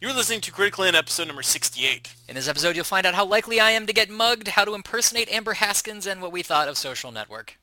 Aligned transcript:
You're 0.00 0.14
listening 0.14 0.40
to 0.42 0.52
Critical 0.52 0.84
In 0.84 0.94
episode 0.94 1.26
number 1.26 1.42
68. 1.42 2.14
In 2.28 2.36
this 2.36 2.46
episode, 2.46 2.76
you'll 2.76 2.84
find 2.84 3.04
out 3.04 3.16
how 3.16 3.24
likely 3.24 3.58
I 3.58 3.72
am 3.72 3.84
to 3.86 3.92
get 3.92 4.08
mugged, 4.08 4.46
how 4.46 4.64
to 4.64 4.74
impersonate 4.74 5.28
Amber 5.28 5.54
Haskins, 5.54 6.06
and 6.06 6.22
what 6.22 6.30
we 6.30 6.44
thought 6.44 6.68
of 6.68 6.78
Social 6.78 7.10
Network. 7.10 7.56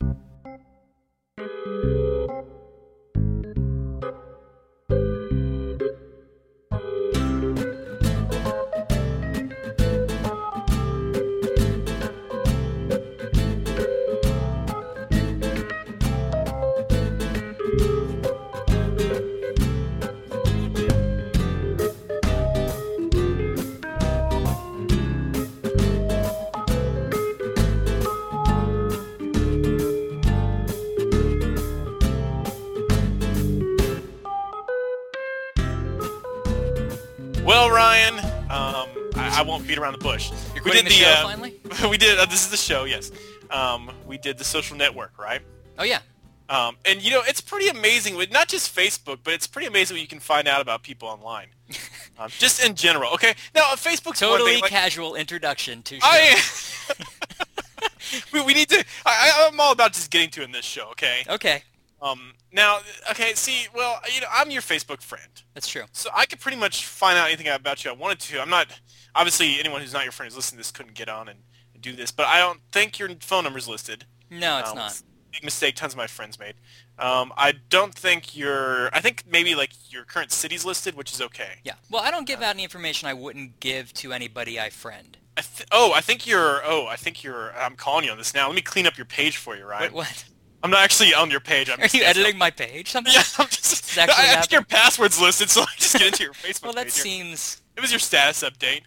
Won't 39.46 39.66
beat 39.66 39.78
around 39.78 39.92
the 39.92 39.98
bush. 39.98 40.32
You're 40.54 40.64
we 40.64 40.72
did 40.72 40.86
the 40.86 40.90
show, 40.90 41.08
uh, 41.08 41.22
finally? 41.22 41.54
we 41.90 41.96
did. 41.96 42.18
Uh, 42.18 42.26
this 42.26 42.44
is 42.44 42.50
the 42.50 42.56
show. 42.56 42.84
Yes. 42.84 43.10
Um, 43.50 43.90
we 44.06 44.18
did 44.18 44.38
the 44.38 44.44
social 44.44 44.76
network, 44.76 45.18
right? 45.18 45.40
Oh, 45.78 45.84
yeah. 45.84 46.00
Um, 46.48 46.76
and 46.84 47.02
you 47.02 47.10
know, 47.10 47.22
it's 47.26 47.40
pretty 47.40 47.68
amazing 47.68 48.16
with 48.16 48.30
not 48.30 48.48
just 48.48 48.74
Facebook, 48.74 49.18
but 49.24 49.34
it's 49.34 49.46
pretty 49.46 49.66
amazing 49.66 49.96
what 49.96 50.00
you 50.00 50.06
can 50.06 50.20
find 50.20 50.46
out 50.46 50.60
about 50.60 50.82
people 50.82 51.08
online. 51.08 51.48
um, 52.18 52.28
just 52.38 52.64
in 52.64 52.74
general. 52.74 53.12
Okay. 53.14 53.34
Now, 53.54 53.72
uh, 53.72 53.76
Facebook's 53.76 54.20
Totally 54.20 54.52
thing. 54.52 54.62
Like, 54.62 54.70
casual 54.70 55.16
introduction 55.16 55.82
to 55.82 55.96
show. 55.96 56.00
I. 56.04 56.40
we, 58.32 58.42
we 58.42 58.54
need 58.54 58.68
to. 58.68 58.84
I, 59.04 59.48
I'm 59.50 59.58
all 59.58 59.72
about 59.72 59.92
just 59.92 60.10
getting 60.10 60.30
to 60.30 60.42
in 60.42 60.52
this 60.52 60.64
show. 60.64 60.88
Okay. 60.90 61.24
Okay, 61.28 61.62
Um. 62.00 62.34
Now, 62.52 62.80
okay. 63.10 63.32
See, 63.34 63.66
well, 63.74 64.00
you 64.14 64.20
know, 64.20 64.26
I'm 64.30 64.50
your 64.50 64.62
Facebook 64.62 65.00
friend. 65.02 65.42
that's 65.54 65.66
true. 65.68 65.84
So 65.92 66.10
I 66.14 66.26
could 66.26 66.40
pretty 66.40 66.58
much 66.58 66.84
find 66.84 67.18
out 67.18 67.28
anything 67.28 67.48
about 67.48 67.84
you 67.84 67.90
I 67.90 67.94
wanted 67.94 68.20
to. 68.20 68.40
I'm 68.40 68.50
not 68.50 68.66
obviously 69.14 69.58
anyone 69.58 69.80
who's 69.80 69.92
not 69.94 70.02
your 70.04 70.12
friend 70.12 70.30
who's 70.30 70.36
listening 70.36 70.56
to 70.58 70.60
this 70.60 70.70
couldn't 70.70 70.94
get 70.94 71.08
on 71.08 71.28
and, 71.28 71.40
do 71.80 71.94
this, 71.94 72.10
but 72.10 72.26
I 72.26 72.38
don't 72.40 72.60
think 72.72 72.98
your 72.98 73.08
phone 73.20 73.44
number's 73.44 73.68
listed. 73.68 74.06
No, 74.30 74.58
it's 74.58 74.70
Um, 74.70 74.76
not. 74.76 75.02
Big 75.30 75.44
mistake. 75.44 75.76
Tons 75.76 75.92
of 75.92 75.98
my 75.98 76.06
friends 76.06 76.38
made. 76.38 76.54
Um, 76.98 77.32
I 77.36 77.52
don't 77.68 77.94
think 77.94 78.34
your. 78.34 78.88
I 78.94 79.00
think 79.00 79.24
maybe 79.30 79.54
like 79.54 79.70
your 79.92 80.04
current 80.04 80.32
city's 80.32 80.64
listed, 80.64 80.94
which 80.94 81.12
is 81.12 81.20
okay. 81.20 81.60
Yeah. 81.64 81.74
Well, 81.90 82.02
I 82.02 82.10
don't 82.10 82.26
give 82.26 82.40
out 82.42 82.54
any 82.54 82.62
information 82.64 83.08
I 83.08 83.14
wouldn't 83.14 83.60
give 83.60 83.92
to 83.94 84.12
anybody 84.14 84.58
I 84.58 84.70
friend. 84.70 85.18
I 85.36 85.42
th- 85.42 85.68
oh, 85.70 85.92
I 85.94 86.00
think 86.00 86.26
you're. 86.26 86.62
Oh, 86.64 86.86
I 86.86 86.96
think 86.96 87.22
you're. 87.22 87.52
I'm 87.52 87.76
calling 87.76 88.04
you 88.06 88.10
on 88.10 88.16
this 88.18 88.32
now. 88.34 88.46
Let 88.46 88.56
me 88.56 88.62
clean 88.62 88.86
up 88.86 88.96
your 88.96 89.04
page 89.06 89.36
for 89.36 89.54
you, 89.56 89.66
right? 89.66 89.82
Wait, 89.82 89.92
what? 89.92 90.24
I'm 90.62 90.70
not 90.70 90.82
actually 90.82 91.14
on 91.14 91.30
your 91.30 91.40
page. 91.40 91.68
I'm 91.70 91.78
Are 91.78 91.82
just 91.82 91.94
you 91.94 92.02
editing 92.02 92.38
my 92.38 92.50
page? 92.50 92.90
Something? 92.90 93.12
Yeah, 93.12 93.22
I'm 93.38 93.46
just. 93.48 93.96
I, 93.98 94.06
think 94.40 94.52
your 94.52 94.62
password's 94.62 95.20
listed, 95.20 95.48
so 95.50 95.62
I 95.62 95.66
just 95.76 95.92
get 95.94 96.06
into 96.08 96.24
your 96.24 96.32
Facebook 96.34 96.64
Well, 96.64 96.72
that 96.74 96.84
page. 96.86 96.92
seems... 96.92 97.62
It 97.76 97.80
was 97.80 97.90
your 97.92 98.00
status 98.00 98.42
update. 98.42 98.82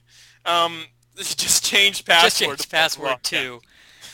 Um, 0.46 0.86
just 1.16 1.64
change 1.66 2.04
Just 2.04 2.08
password. 2.08 2.60
to 2.60 2.70
blah, 2.70 2.80
password 2.80 3.04
blah. 3.04 3.12
Yeah. 3.12 3.18
to 3.42 3.62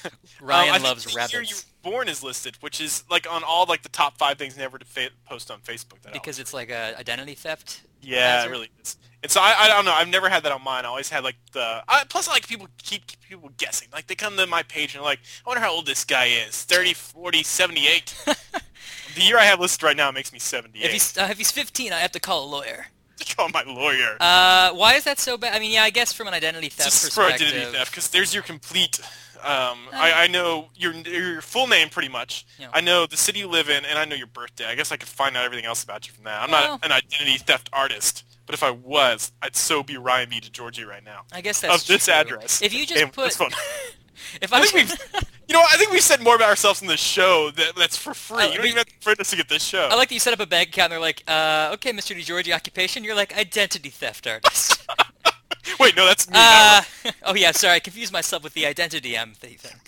Um, 0.05 0.47
Ryan 0.47 0.69
I 0.69 0.73
think 0.73 0.83
loves 0.83 1.05
year 1.07 1.17
rabbits. 1.17 1.49
you 1.49 1.55
were 1.55 1.91
born 1.91 2.07
is 2.09 2.21
listed, 2.21 2.57
which 2.61 2.79
is 2.79 3.03
like 3.09 3.25
on 3.31 3.41
all 3.43 3.65
like 3.67 3.81
the 3.81 3.89
top 3.89 4.17
five 4.19 4.37
things 4.37 4.55
never 4.57 4.77
to 4.77 4.85
fa- 4.85 5.09
post 5.27 5.49
on 5.49 5.59
Facebook. 5.61 6.01
That 6.03 6.13
Because 6.13 6.37
it's 6.39 6.53
like 6.53 6.69
a 6.69 6.95
identity 6.99 7.33
theft. 7.33 7.81
yeah, 8.01 8.35
hazard? 8.35 8.47
it 8.47 8.51
really 8.51 8.69
is. 8.83 8.97
And 9.25 9.31
so 9.31 9.41
I, 9.41 9.55
I 9.61 9.67
don't 9.69 9.85
know. 9.85 9.91
I've 9.91 10.07
never 10.07 10.29
had 10.29 10.43
that 10.43 10.51
on 10.51 10.63
mine. 10.63 10.85
I 10.85 10.89
always 10.89 11.09
had 11.09 11.23
like 11.23 11.37
the. 11.51 11.83
I, 11.87 12.03
plus, 12.07 12.27
I 12.27 12.33
like 12.33 12.47
people 12.47 12.67
keep, 12.77 13.07
keep 13.07 13.19
people 13.27 13.49
guessing. 13.57 13.87
Like 13.91 14.05
they 14.05 14.13
come 14.13 14.37
to 14.37 14.45
my 14.45 14.61
page 14.61 14.93
and 14.93 15.01
they're 15.01 15.09
like, 15.09 15.17
I 15.43 15.49
wonder 15.49 15.61
how 15.61 15.71
old 15.71 15.87
this 15.87 16.05
guy 16.05 16.25
is. 16.25 16.61
30, 16.61 16.93
40, 16.93 17.41
78. 17.41 18.15
the 19.15 19.21
year 19.21 19.39
I 19.39 19.45
have 19.45 19.59
listed 19.59 19.81
right 19.81 19.97
now 19.97 20.11
makes 20.11 20.31
me 20.31 20.37
78. 20.37 20.85
If 20.85 20.91
he's 20.91 21.17
uh, 21.17 21.27
if 21.31 21.39
he's 21.39 21.49
15, 21.49 21.91
I 21.91 21.97
have 22.01 22.11
to 22.11 22.19
call 22.19 22.45
a 22.45 22.49
lawyer. 22.49 22.85
Call 23.35 23.49
my 23.49 23.63
lawyer. 23.63 24.15
Uh, 24.19 24.73
why 24.73 24.93
is 24.93 25.05
that 25.05 25.17
so 25.17 25.37
bad? 25.37 25.55
I 25.55 25.59
mean, 25.59 25.71
yeah, 25.71 25.81
I 25.81 25.89
guess 25.89 26.13
from 26.13 26.27
an 26.27 26.35
identity 26.35 26.69
theft 26.69 26.91
just 26.91 27.15
for 27.15 27.21
identity 27.21 27.65
theft, 27.65 27.89
because 27.89 28.09
there's 28.09 28.31
your 28.31 28.43
complete. 28.43 28.99
Um, 29.37 29.79
I, 29.91 30.11
I 30.15 30.27
know 30.27 30.67
your 30.75 30.93
your 30.93 31.41
full 31.41 31.65
name 31.65 31.89
pretty 31.89 32.09
much. 32.09 32.45
Yeah. 32.59 32.67
I 32.73 32.81
know 32.81 33.07
the 33.07 33.17
city 33.17 33.39
you 33.39 33.47
live 33.47 33.69
in, 33.69 33.85
and 33.85 33.97
I 33.97 34.05
know 34.05 34.15
your 34.15 34.27
birthday. 34.27 34.65
I 34.65 34.75
guess 34.75 34.91
I 34.91 34.97
could 34.97 35.07
find 35.09 35.35
out 35.35 35.45
everything 35.45 35.65
else 35.65 35.83
about 35.83 36.07
you 36.07 36.13
from 36.13 36.25
that. 36.25 36.43
I'm 36.43 36.51
Well- 36.51 36.71
not 36.73 36.85
an 36.85 36.91
identity 36.91 37.37
theft 37.37 37.69
artist, 37.73 38.23
but 38.45 38.53
if 38.55 38.63
I 38.63 38.71
was, 38.71 39.31
I'd 39.41 39.55
so 39.55 39.83
be 39.83 39.97
Ryan 39.97 40.29
B 40.29 40.39
to 40.39 40.51
Georgie 40.51 40.83
right 40.85 41.03
now. 41.03 41.23
I 41.31 41.41
guess 41.41 41.61
that's 41.61 41.81
of 41.81 41.87
this 41.87 42.05
true. 42.05 42.13
address. 42.13 42.61
If 42.61 42.73
you 42.73 42.85
just 42.85 43.01
and 43.01 43.11
put, 43.11 43.27
if 44.41 44.53
I 44.53 44.59
I, 44.59 44.61
think 44.61 44.73
we've, 44.73 44.89
you 45.47 45.53
know, 45.53 45.63
I 45.71 45.77
think 45.77 45.91
we've 45.91 46.01
said 46.01 46.21
more 46.21 46.35
about 46.35 46.49
ourselves 46.49 46.81
in 46.81 46.87
this 46.87 46.99
show 46.99 47.51
that 47.51 47.73
that's 47.77 47.97
for 47.97 48.13
free. 48.13 48.37
Oh, 48.43 48.45
you 48.47 48.53
don't 48.53 48.61
we- 48.63 48.69
even 48.69 48.77
have 48.77 49.15
to 49.15 49.21
us 49.21 49.29
to 49.31 49.35
get 49.37 49.49
this 49.49 49.63
show. 49.63 49.87
I 49.91 49.95
like 49.95 50.09
that 50.09 50.13
you 50.15 50.19
set 50.19 50.33
up 50.33 50.39
a 50.39 50.45
bank 50.45 50.69
account. 50.69 50.85
and 50.85 50.93
They're 50.93 50.99
like, 50.99 51.23
uh, 51.27 51.71
okay, 51.73 51.91
Mr. 51.91 52.15
DiGiorgi, 52.15 52.53
occupation. 52.53 53.03
You're 53.03 53.15
like 53.15 53.35
identity 53.37 53.89
theft 53.89 54.27
artist. 54.27 54.85
Wait, 55.79 55.95
no, 55.95 56.05
that's 56.05 56.27
me. 56.27 56.33
uh, 56.37 56.81
oh 57.23 57.33
yeah, 57.33 57.51
sorry, 57.51 57.75
I 57.75 57.79
confused 57.79 58.13
myself 58.13 58.43
with 58.43 58.53
the 58.53 58.65
identity 58.67 59.17
I'm 59.17 59.33
thieving. 59.33 59.79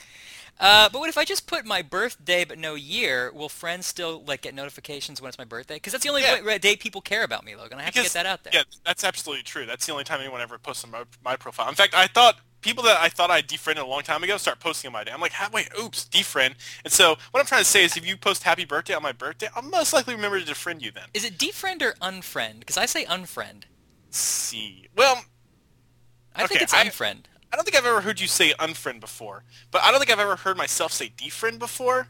Uh, 0.59 0.89
but 0.89 0.99
what 0.99 1.09
if 1.09 1.17
I 1.17 1.23
just 1.25 1.45
put 1.45 1.65
my 1.65 1.81
birthday 1.81 2.43
but 2.43 2.57
no 2.57 2.73
year? 2.75 3.31
Will 3.31 3.49
friends 3.49 3.85
still 3.85 4.23
like 4.25 4.41
get 4.41 4.55
notifications 4.55 5.21
when 5.21 5.29
it's 5.29 5.37
my 5.37 5.43
birthday? 5.45 5.75
Because 5.75 5.93
that's 5.93 6.03
the 6.03 6.09
only 6.09 6.23
Yeah. 6.23 6.41
way, 6.41 6.57
day 6.57 6.75
people 6.75 7.01
care 7.01 7.23
about 7.23 7.45
me, 7.45 7.55
Logan. 7.55 7.77
I 7.79 7.83
have 7.83 7.93
to 7.93 8.01
get 8.01 8.11
that 8.13 8.25
out 8.25 8.43
there. 8.43 8.51
Yeah, 8.53 8.63
that's 8.83 9.03
absolutely 9.03 9.43
true. 9.43 9.65
That's 9.67 9.85
the 9.85 9.91
only 9.91 10.03
time 10.03 10.19
anyone 10.19 10.41
ever 10.41 10.57
posts 10.57 10.83
on 10.83 10.91
my, 10.91 11.03
my 11.23 11.35
profile. 11.35 11.69
In 11.69 11.75
fact, 11.75 11.93
I 11.93 12.07
thought 12.07 12.39
people 12.61 12.83
that 12.85 12.99
I 12.99 13.07
thought 13.07 13.29
I 13.29 13.41
defriended 13.41 13.83
a 13.85 13.87
long 13.87 14.01
time 14.01 14.23
ago 14.23 14.35
start 14.37 14.59
posting 14.59 14.87
on 14.89 14.93
my 14.93 15.03
day. 15.03 15.11
I'm 15.11 15.21
like, 15.21 15.33
"Ha- 15.33 15.51
wait, 15.53 15.69
oops, 15.79 16.05
defriend. 16.05 16.55
And 16.83 16.91
so 16.91 17.17
what 17.31 17.39
I'm 17.39 17.45
trying 17.45 17.61
to 17.61 17.69
say 17.69 17.83
is, 17.83 17.95
if 17.95 18.05
you 18.05 18.17
post 18.17 18.41
happy 18.41 18.65
birthday 18.65 18.95
on 18.95 19.03
my 19.03 19.11
birthday, 19.11 19.47
I'll 19.55 19.61
most 19.61 19.93
likely 19.93 20.15
remember 20.15 20.39
to 20.39 20.51
defriend 20.53 20.81
you 20.81 20.89
then. 20.91 21.03
Is 21.13 21.23
it 21.23 21.37
defriend 21.37 21.83
or 21.83 21.93
unfriend? 22.01 22.61
Because 22.61 22.77
I 22.77 22.87
say 22.87 23.05
unfriend. 23.05 23.63
Let's 24.07 24.17
see, 24.17 24.87
well, 24.95 25.23
I 26.35 26.47
think 26.47 26.61
it's 26.63 26.73
unfriend. 26.73 27.25
I 27.35 27.36
don't 27.57 27.65
think 27.65 27.75
I've 27.75 27.85
ever 27.85 28.01
heard 28.01 28.19
you 28.19 28.27
say 28.27 28.53
unfriend 28.59 28.99
before, 29.01 29.43
but 29.71 29.81
I 29.83 29.91
don't 29.91 29.99
think 29.99 30.11
I've 30.11 30.19
ever 30.19 30.35
heard 30.37 30.55
myself 30.57 30.91
say 30.93 31.09
defriend 31.17 31.59
before. 31.59 32.07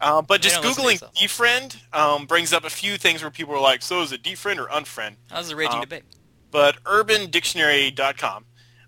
Uh, 0.00 0.20
but 0.22 0.40
just 0.42 0.60
don't 0.62 0.76
listen 0.78 1.08
to 1.08 1.14
googling 1.14 1.16
defriend 1.16 1.76
um, 1.96 2.26
brings 2.26 2.52
up 2.52 2.64
a 2.64 2.70
few 2.70 2.96
things 2.98 3.22
where 3.22 3.30
people 3.30 3.54
are 3.54 3.60
like, 3.60 3.82
so 3.82 4.02
is 4.02 4.12
it 4.12 4.22
defriend 4.22 4.58
or 4.58 4.66
unfriend? 4.66 5.14
That 5.30 5.38
was 5.38 5.50
a 5.50 5.56
raging 5.56 5.76
Um, 5.76 5.80
debate. 5.80 6.02
But 6.50 6.82
UrbanDictionary.com 6.84 8.44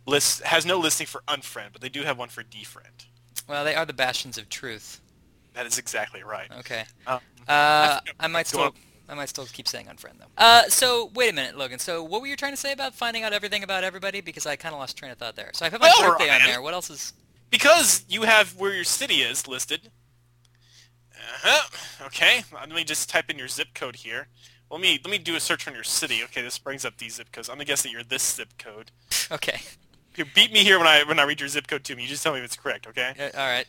lists 0.06 0.40
has 0.40 0.66
no 0.66 0.78
listing 0.78 1.06
for 1.06 1.22
unfriend, 1.28 1.72
but 1.72 1.80
they 1.80 1.88
do 1.88 2.02
have 2.02 2.18
one 2.18 2.28
for 2.28 2.42
defriend. 2.42 3.06
Well, 3.48 3.64
they 3.64 3.74
are 3.74 3.84
the 3.86 3.92
bastions 3.92 4.38
of 4.38 4.48
truth. 4.48 5.00
That 5.54 5.66
is 5.66 5.78
exactly 5.78 6.22
right. 6.22 6.50
Okay. 6.60 6.84
Um, 7.06 7.20
Uh, 7.48 8.00
I 8.20 8.26
might 8.28 8.50
Go 8.52 8.70
still. 8.70 8.74
I 9.10 9.14
might 9.14 9.28
still 9.28 9.44
keep 9.46 9.66
saying 9.66 9.86
unfriend 9.86 10.18
though. 10.18 10.26
Uh, 10.38 10.62
so 10.68 11.10
wait 11.14 11.30
a 11.30 11.34
minute, 11.34 11.58
Logan. 11.58 11.80
So 11.80 12.02
what 12.04 12.20
were 12.20 12.28
you 12.28 12.36
trying 12.36 12.52
to 12.52 12.56
say 12.56 12.72
about 12.72 12.94
finding 12.94 13.24
out 13.24 13.32
everything 13.32 13.64
about 13.64 13.82
everybody? 13.82 14.20
Because 14.20 14.46
I 14.46 14.54
kind 14.56 14.72
of 14.72 14.78
lost 14.78 14.96
train 14.96 15.10
of 15.10 15.18
thought 15.18 15.34
there. 15.34 15.50
So 15.52 15.66
I 15.66 15.70
put 15.70 15.80
my 15.80 15.92
Well, 15.98 16.12
birthday 16.12 16.30
on 16.30 16.42
there. 16.44 16.62
What 16.62 16.74
else 16.74 16.88
is? 16.90 17.12
because 17.50 18.04
you 18.08 18.22
have 18.22 18.54
where 18.56 18.72
your 18.72 18.84
city 18.84 19.16
is 19.16 19.48
listed. 19.48 19.90
Uh-huh. 21.16 22.06
Okay, 22.06 22.44
let 22.52 22.68
me 22.70 22.84
just 22.84 23.10
type 23.10 23.28
in 23.30 23.38
your 23.38 23.48
zip 23.48 23.68
code 23.74 23.96
here. 23.96 24.28
Let 24.70 24.80
me 24.80 25.00
let 25.04 25.10
me 25.10 25.18
do 25.18 25.34
a 25.36 25.40
search 25.40 25.66
on 25.66 25.74
your 25.74 25.82
city. 25.84 26.22
Okay, 26.24 26.42
this 26.42 26.58
brings 26.58 26.84
up 26.84 26.96
these 26.98 27.16
zip 27.16 27.32
codes. 27.32 27.48
I'm 27.48 27.56
gonna 27.56 27.64
guess 27.64 27.82
that 27.82 27.90
you're 27.90 28.04
this 28.04 28.22
zip 28.22 28.48
code. 28.58 28.90
Okay. 29.32 29.60
You 30.16 30.24
beat 30.34 30.52
me 30.52 30.60
here 30.60 30.78
when 30.78 30.86
I 30.86 31.02
when 31.04 31.18
I 31.18 31.24
read 31.24 31.40
your 31.40 31.48
zip 31.48 31.66
code 31.66 31.84
to 31.84 31.96
me. 31.96 32.02
You 32.02 32.08
just 32.08 32.22
tell 32.22 32.32
me 32.32 32.38
if 32.38 32.44
it's 32.44 32.56
correct. 32.56 32.86
Okay. 32.86 33.12
Uh, 33.18 33.36
all 33.38 33.48
right. 33.48 33.66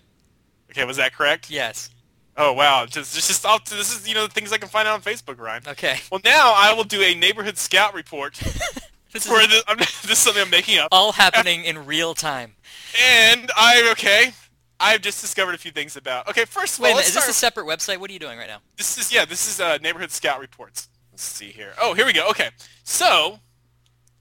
Okay, 0.72 0.86
was 0.86 0.98
that 0.98 1.14
correct? 1.14 1.50
Yes. 1.50 1.90
Oh 2.38 2.54
wow, 2.54 2.86
just 2.86 3.14
just 3.14 3.28
just 3.28 3.46
I'll, 3.46 3.60
this 3.60 3.96
is 3.96 4.08
you 4.08 4.16
know 4.16 4.26
the 4.26 4.34
things 4.34 4.54
I 4.54 4.58
can 4.58 4.70
find 4.70 4.88
out 4.88 4.96
on 4.96 5.02
Facebook, 5.02 5.40
Ryan. 5.40 5.64
Okay. 5.68 6.00
Well, 6.12 6.22
now 6.24 6.54
I 6.56 6.74
will 6.74 6.86
do 6.86 7.02
a 7.02 7.14
neighborhood 7.14 7.58
scout 7.58 7.94
report 7.94 8.40
This 9.12 9.28
for 9.28 9.40
is 9.40 9.48
this. 9.48 9.64
I'm, 9.68 9.78
this 9.78 10.12
is 10.12 10.18
something 10.20 10.42
I'm 10.42 10.50
making 10.50 10.80
up. 10.80 10.90
all 10.92 11.12
happening 11.12 11.66
in 11.66 11.86
real 11.86 12.14
time. 12.14 12.56
And 13.02 13.52
I 13.56 13.90
okay. 13.92 14.34
I've 14.80 15.02
just 15.02 15.22
discovered 15.22 15.54
a 15.54 15.58
few 15.60 15.72
things 15.72 15.96
about. 15.96 16.28
Okay, 16.28 16.46
first 16.46 16.80
of 16.80 16.84
Wait 16.84 16.90
a 16.90 16.92
all, 16.92 16.96
minute. 16.98 17.06
let's 17.06 17.10
Is 17.10 17.16
this 17.16 17.28
a 17.28 17.34
separate 17.34 17.68
website? 17.68 17.98
What 17.98 18.10
are 18.10 18.14
you 18.14 18.20
doing 18.20 18.38
right 18.40 18.48
now? 18.48 18.60
This 18.78 18.98
is 18.98 19.14
yeah. 19.14 19.26
This 19.26 19.48
is 19.48 19.60
uh, 19.60 19.78
neighborhood 19.78 20.12
scout 20.12 20.40
reports. 20.40 20.90
Let's 21.12 21.24
see 21.24 21.50
here. 21.50 21.74
Oh, 21.80 21.94
here 21.94 22.06
we 22.06 22.14
go. 22.14 22.30
Okay, 22.30 22.50
so 22.84 23.40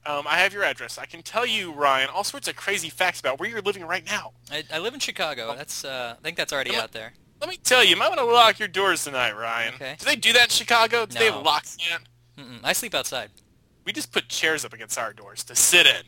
um, 0.05 0.27
I 0.27 0.37
have 0.37 0.53
your 0.53 0.63
address. 0.63 0.97
I 0.97 1.05
can 1.05 1.23
tell 1.23 1.45
you, 1.45 1.71
Ryan, 1.71 2.09
all 2.13 2.23
sorts 2.23 2.47
of 2.47 2.55
crazy 2.55 2.89
facts 2.89 3.19
about 3.19 3.39
where 3.39 3.49
you're 3.49 3.61
living 3.61 3.85
right 3.85 4.05
now. 4.05 4.33
I, 4.51 4.63
I 4.71 4.79
live 4.79 4.93
in 4.93 4.99
Chicago. 4.99 5.55
That's 5.55 5.83
uh, 5.85 6.15
I 6.19 6.21
think 6.21 6.37
that's 6.37 6.53
already 6.53 6.75
out 6.75 6.91
there. 6.91 7.13
Let 7.41 7.49
me 7.49 7.57
tell 7.57 7.83
you, 7.83 7.89
you 7.89 7.95
might 7.97 8.07
want 8.09 8.19
to 8.19 8.25
lock 8.25 8.59
your 8.59 8.67
doors 8.67 9.03
tonight, 9.03 9.35
Ryan. 9.35 9.73
Okay. 9.73 9.95
Do 9.97 10.05
they 10.05 10.15
do 10.15 10.31
that 10.33 10.43
in 10.43 10.49
Chicago? 10.49 11.05
Do 11.07 11.17
they 11.17 11.27
No. 11.29 11.37
have 11.37 11.43
locks 11.45 11.75
yet? 11.79 12.01
Mm-mm. 12.37 12.59
I 12.63 12.73
sleep 12.73 12.93
outside. 12.93 13.31
We 13.83 13.91
just 13.93 14.11
put 14.11 14.29
chairs 14.29 14.63
up 14.63 14.73
against 14.73 14.97
our 14.99 15.11
doors 15.11 15.43
to 15.45 15.55
sit 15.55 15.87
in, 15.87 16.03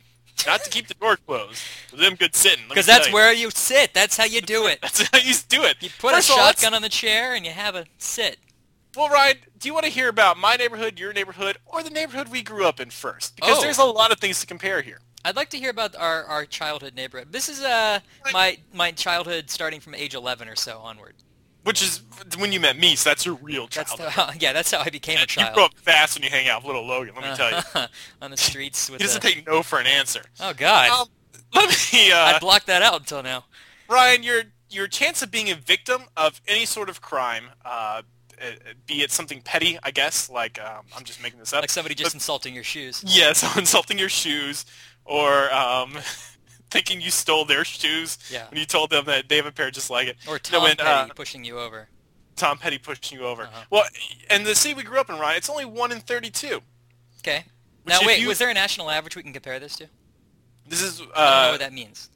not 0.46 0.64
to 0.64 0.70
keep 0.70 0.88
the 0.88 0.94
door 0.94 1.18
closed. 1.18 1.60
Them 1.92 2.14
good 2.16 2.36
sitting. 2.36 2.66
Because 2.70 2.86
that's 2.86 3.08
you. 3.08 3.14
where 3.14 3.34
you 3.34 3.50
sit. 3.50 3.96
That's 3.96 4.16
how 4.16 4.26
you 4.26 4.42
do 4.42 4.68
it. 4.68 4.80
That's 4.84 5.02
how 5.08 5.18
you 5.18 5.34
do 5.50 5.64
it. 5.64 5.78
You 5.82 5.90
put 6.00 6.14
First 6.14 6.30
a 6.30 6.34
of 6.34 6.40
all, 6.40 6.46
let's- 6.46 6.62
shotgun 6.62 6.76
on 6.76 6.82
the 6.84 6.90
chair 6.90 7.34
and 7.34 7.44
you 7.46 7.52
have 7.52 7.76
a 7.76 7.86
sit. 7.98 8.38
Well, 8.96 9.10
Ryan, 9.10 9.38
do 9.58 9.68
you 9.68 9.74
want 9.74 9.86
to 9.88 9.92
hear 9.92 10.08
about 10.10 10.38
my 10.38 10.56
neighborhood, 10.56 11.00
your 11.00 11.14
neighborhood, 11.14 11.58
or 11.66 11.82
the 11.82 11.90
neighborhood 11.90 12.28
we 12.30 12.44
grew 12.44 12.68
up 12.68 12.80
in 12.80 12.92
first? 12.92 13.36
Because 13.36 13.58
Oh. 13.58 13.62
there's 13.62 13.80
a 13.80 13.84
lot 13.86 14.12
of 14.12 14.20
things 14.20 14.40
to 14.42 14.46
compare 14.46 14.84
here. 14.84 15.00
I'd 15.26 15.36
like 15.36 15.50
to 15.52 15.58
hear 15.58 15.70
about 15.70 15.96
our, 15.96 16.24
our 16.26 16.46
childhood 16.46 16.96
neighborhood. 16.96 17.32
This 17.32 17.50
is 17.50 17.62
uh 17.62 18.00
my 18.32 18.58
my 18.74 18.92
childhood 18.92 19.50
starting 19.50 19.80
from 19.80 19.96
age 19.96 20.14
11 20.16 20.48
or 20.48 20.56
so 20.56 20.80
onward. 20.80 21.16
Which 21.64 21.82
is 21.82 22.02
when 22.38 22.52
you 22.52 22.60
met 22.60 22.78
me, 22.78 22.96
so 22.98 23.10
that's 23.10 23.26
your 23.26 23.36
real 23.36 23.68
That's 23.74 23.96
childhood. 23.96 24.36
yeah, 24.42 24.52
that's 24.52 24.70
how 24.70 24.82
I 24.82 24.90
became 24.90 25.20
a 25.20 25.26
child. 25.26 25.50
you 25.52 25.56
grow 25.56 25.66
up 25.66 25.78
fast 25.78 26.18
when 26.18 26.24
you 26.24 26.30
hang 26.30 26.50
out 26.50 26.62
with 26.62 26.68
little 26.68 26.86
Logan, 26.86 27.16
let 27.16 27.24
me 27.24 27.36
tell 27.38 27.52
you. 27.52 27.88
on 28.22 28.32
the 28.32 28.38
streets 28.38 28.90
with 28.92 29.00
He 29.00 29.08
doesn't 29.08 29.24
the... 29.24 29.30
take 29.30 29.48
no 29.48 29.64
for 29.64 29.80
an 29.80 29.88
answer. 29.88 30.24
Oh 30.42 30.54
God, 30.54 30.90
Um, 30.90 31.08
let 31.54 31.70
me, 31.70 32.12
I 32.12 32.34
uh, 32.36 32.40
blocked 32.40 32.68
that 32.68 32.82
out 32.82 33.00
until 33.00 33.24
now. 33.24 33.46
Ryan, 33.90 34.24
your 34.24 34.44
your 34.70 34.88
chance 34.88 35.22
of 35.22 35.32
being 35.32 35.50
a 35.52 35.56
victim 35.56 36.04
of 36.18 36.42
any 36.48 36.66
sort 36.66 36.90
of 36.90 37.00
crime, 37.00 37.46
uh, 37.64 38.02
be 38.86 39.02
it 39.02 39.12
something 39.12 39.42
petty, 39.42 39.78
I 39.84 39.92
guess, 39.92 40.30
like 40.30 40.60
um, 40.62 40.86
I'm 40.98 41.04
just 41.04 41.22
making 41.22 41.40
this 41.40 41.54
up. 41.54 41.62
Like 41.62 41.70
somebody 41.70 41.96
just 41.96 42.14
insulting 42.14 42.54
your 42.54 42.64
shoes. 42.64 43.04
Yes, 43.08 43.56
insulting 43.58 43.98
your 43.98 44.10
shoes, 44.10 44.66
or 45.06 45.52
um, 45.54 45.98
thinking 46.70 47.02
you 47.02 47.12
stole 47.12 47.46
their 47.46 47.64
shoes 47.64 48.18
Yeah. 48.32 48.48
when 48.50 48.60
you 48.60 48.66
told 48.66 48.90
them 48.90 49.06
that 49.06 49.30
they 49.30 49.36
have 49.38 49.46
a 49.46 49.52
pair 49.52 49.70
just 49.72 49.90
like 49.90 50.08
it. 50.08 50.18
Or 50.28 50.34
No, 50.34 50.38
Tom 50.40 50.64
when, 50.64 50.76
Petty 50.78 51.12
uh, 51.12 51.14
pushing 51.14 51.44
you 51.44 51.60
over. 51.60 51.90
Tom 52.36 52.58
Petty 52.58 52.78
pushing 52.80 53.20
you 53.20 53.26
over. 53.26 53.44
Uh-huh. 53.44 53.64
Well, 53.70 53.84
and 54.30 54.46
the 54.46 54.56
city 54.56 54.74
we 54.74 54.84
grew 54.84 55.00
up 55.00 55.10
in, 55.10 55.18
Ryan, 55.20 55.38
it's 55.38 55.50
only 55.50 55.66
one 55.66 55.92
in 55.92 56.00
32. 56.00 56.62
Okay. 57.20 57.46
Now 57.86 58.00
wait, 58.04 58.20
you- 58.20 58.28
was 58.28 58.40
there 58.40 58.50
a 58.50 58.54
national 58.54 58.90
average 58.90 59.16
we 59.16 59.24
can 59.24 59.34
compare 59.34 59.60
this 59.60 59.76
to? 59.78 59.88
This 60.68 60.82
is 60.82 61.02
I 61.02 61.04
don't 61.04 61.10
know 61.10 61.22
uh, 61.22 61.50
what 61.52 61.60
that 61.60 61.74
means. 61.74 62.10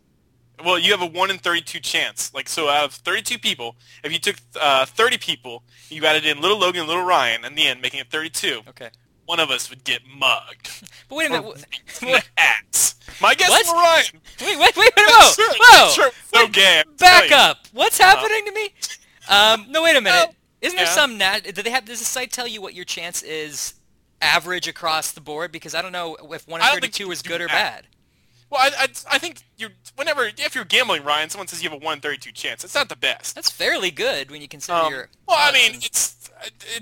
well, 0.63 0.79
you 0.79 0.91
have 0.91 1.01
a 1.01 1.05
one 1.05 1.29
in 1.29 1.37
32 1.37 1.79
chance. 1.81 2.33
Like 2.33 2.47
so, 2.47 2.69
out 2.69 2.85
of 2.85 2.93
32 2.93 3.37
people, 3.37 3.75
if 4.03 4.11
you 4.13 4.19
took 4.19 4.37
uh, 4.59 4.85
30 4.85 5.17
people, 5.17 5.63
you 5.89 6.05
added 6.05 6.25
in 6.25 6.39
little 6.41 6.57
Logan, 6.57 6.79
and 6.81 6.87
little 6.87 7.03
Ryan, 7.03 7.43
in 7.43 7.55
the 7.55 7.67
end, 7.67 7.81
making 7.81 7.99
it 7.99 8.09
32. 8.09 8.61
Okay. 8.69 8.89
One 9.27 9.39
of 9.39 9.51
us 9.51 9.69
would 9.69 9.83
get 9.83 10.01
mugged. 10.07 10.81
But 11.07 11.15
wait 11.15 11.27
a 11.27 11.29
minute. 11.29 11.45
Or 11.45 11.53
wh- 11.55 12.03
in 12.03 12.11
the 12.13 12.23
ass. 12.37 12.95
My 13.21 13.35
guess 13.35 13.49
What? 13.49 13.61
is 13.61 13.71
Ryan. 13.71 14.21
Wait, 14.41 14.57
wait, 14.59 14.75
wait, 14.77 14.93
wait, 14.95 15.05
whoa, 15.07 15.31
Sure, 15.31 15.53
whoa! 15.59 15.89
sure, 15.91 16.11
so 16.33 16.43
Wait, 16.45 16.51
gay. 16.53 16.83
Back 16.97 17.31
up. 17.31 17.57
What's 17.73 17.97
happening 17.97 18.45
to 18.45 18.51
me? 18.51 18.73
Um, 19.29 19.65
no, 19.69 19.83
wait 19.83 19.95
a 19.95 20.01
minute. 20.01 20.33
Isn't 20.61 20.75
there 20.75 20.85
yeah. 20.85 20.91
some 20.91 21.17
nat? 21.17 21.41
Do 21.53 21.61
they 21.61 21.69
have? 21.69 21.85
Does 21.85 21.99
the 21.99 22.05
site 22.05 22.31
tell 22.31 22.47
you 22.47 22.61
what 22.61 22.73
your 22.73 22.85
chance 22.85 23.21
is 23.21 23.75
average 24.21 24.67
across 24.67 25.11
the 25.11 25.21
board? 25.21 25.51
Because 25.51 25.75
I 25.75 25.81
don't 25.81 25.91
know 25.91 26.15
if 26.31 26.47
one 26.47 26.61
in 26.61 26.65
I 26.65 26.71
don't 26.71 26.81
think 26.81 26.93
thirty-two 26.93 27.11
is 27.11 27.21
good 27.21 27.41
or 27.41 27.47
bad. 27.47 27.85
Well, 28.49 28.61
I, 28.61 28.83
I, 28.83 28.87
I 29.11 29.17
think 29.19 29.41
you're 29.57 29.71
whenever 29.97 30.25
if 30.25 30.55
you're 30.55 30.63
gambling, 30.65 31.03
Ryan, 31.03 31.29
someone 31.29 31.47
says 31.47 31.61
you 31.61 31.69
have 31.69 31.81
a 31.81 31.83
one 31.85 31.95
in 31.95 31.99
32 32.01 32.31
chance. 32.31 32.63
It's 32.63 32.73
not 32.75 32.87
the 32.89 32.95
best. 32.95 33.35
That's 33.35 33.51
fairly 33.51 33.91
good 33.91 34.31
when 34.31 34.41
you 34.41 34.47
consider 34.47 34.77
Um, 34.77 34.93
your. 34.93 35.09
well, 35.27 35.37
I 35.39 35.51
mean, 35.51 35.75
it's 35.75 36.26
uh, 36.26 36.26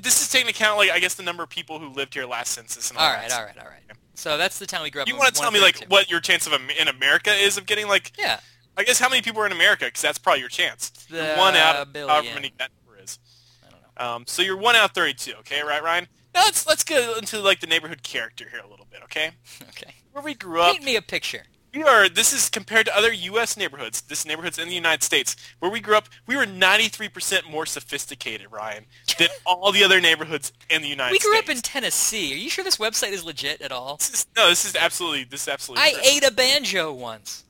this 0.01 0.21
is 0.21 0.29
taking 0.31 0.49
account 0.49 0.77
like 0.77 0.91
I 0.91 0.99
guess 0.99 1.15
the 1.15 1.23
number 1.23 1.43
of 1.43 1.49
people 1.49 1.79
who 1.79 1.89
lived 1.89 2.13
here 2.13 2.25
last 2.25 2.51
census 2.53 2.89
and 2.89 2.97
all, 2.99 3.05
all 3.05 3.13
right, 3.13 3.31
all 3.31 3.43
right, 3.43 3.57
all 3.57 3.65
right. 3.65 3.81
So 4.13 4.37
that's 4.37 4.59
the 4.59 4.65
town 4.65 4.83
we 4.83 4.89
grew 4.91 5.01
up 5.01 5.07
You 5.09 5.17
want 5.17 5.33
to 5.35 5.41
tell 5.41 5.51
me 5.51 5.59
like 5.59 5.75
32. 5.75 5.89
what 5.89 6.09
your 6.09 6.21
chance 6.21 6.47
of 6.47 6.53
in 6.53 6.87
America 6.87 7.31
is 7.33 7.57
of 7.57 7.65
getting 7.65 7.87
like 7.87 8.13
Yeah. 8.17 8.39
I 8.77 8.83
guess 8.83 8.99
how 8.99 9.07
many 9.09 9.21
people 9.21 9.41
are 9.41 9.45
in 9.45 9.51
America 9.51 9.85
because 9.85 10.01
that's 10.01 10.17
probably 10.17 10.39
your 10.41 10.49
chance. 10.49 10.89
The 11.09 11.35
one 11.37 11.55
out 11.55 11.75
of 11.77 11.93
billion. 11.93 12.09
however 12.09 12.27
many 12.35 12.53
that 12.59 12.71
number 12.85 13.01
is. 13.03 13.19
I 13.65 13.71
don't 13.71 13.81
know. 13.81 14.15
Um, 14.15 14.23
so 14.27 14.41
you're 14.41 14.57
one 14.57 14.75
out 14.75 14.85
of 14.85 14.91
32. 14.91 15.33
Okay, 15.39 15.61
right, 15.63 15.81
Ryan? 15.83 16.07
Now 16.33 16.43
let's 16.43 16.67
let's 16.67 16.83
get 16.83 17.17
into 17.17 17.39
like 17.39 17.59
the 17.61 17.67
neighborhood 17.67 18.03
character 18.03 18.45
here 18.49 18.59
a 18.59 18.67
little 18.69 18.85
bit. 18.91 19.01
Okay, 19.03 19.31
Okay. 19.69 19.93
where 20.11 20.23
we 20.23 20.33
grew 20.33 20.59
up. 20.61 20.73
Paint 20.73 20.83
me 20.85 20.95
a 20.97 21.01
picture. 21.01 21.43
We 21.75 21.83
are. 21.83 22.07
This 22.07 22.31
is 22.31 22.49
compared 22.49 22.85
to 22.85 22.97
other 22.97 23.11
U.S. 23.11 23.57
neighborhoods. 23.57 24.01
This 24.01 24.25
neighborhoods 24.25 24.57
in 24.57 24.69
the 24.69 24.73
United 24.75 25.03
States, 25.03 25.35
where 25.59 25.69
we 25.69 25.81
grew 25.81 25.97
up, 25.97 26.07
we 26.25 26.37
were 26.37 26.45
93% 26.45 27.49
more 27.51 27.65
sophisticated, 27.65 28.47
Ryan, 28.51 28.85
than 29.19 29.27
all 29.45 29.71
the 29.73 29.83
other 29.83 29.99
neighborhoods 29.99 30.53
in 30.69 30.81
the 30.81 30.87
United 30.87 31.09
States. 31.09 31.25
We 31.25 31.35
States. 31.35 31.45
grew 31.45 31.53
up 31.53 31.57
in 31.57 31.61
Tennessee. 31.61 32.33
Are 32.33 32.37
you 32.37 32.49
sure 32.49 32.63
this 32.63 32.77
website 32.77 33.11
is 33.11 33.25
legit 33.25 33.61
at 33.61 33.73
all? 33.73 33.97
This 33.97 34.13
is, 34.13 34.27
no, 34.37 34.47
this 34.47 34.63
is 34.63 34.75
absolutely. 34.75 35.25
This 35.25 35.41
is 35.43 35.47
absolutely. 35.49 35.83
I 35.85 35.91
true. 35.91 36.01
ate 36.05 36.25
a 36.25 36.31
banjo 36.31 36.93
once. 36.93 37.43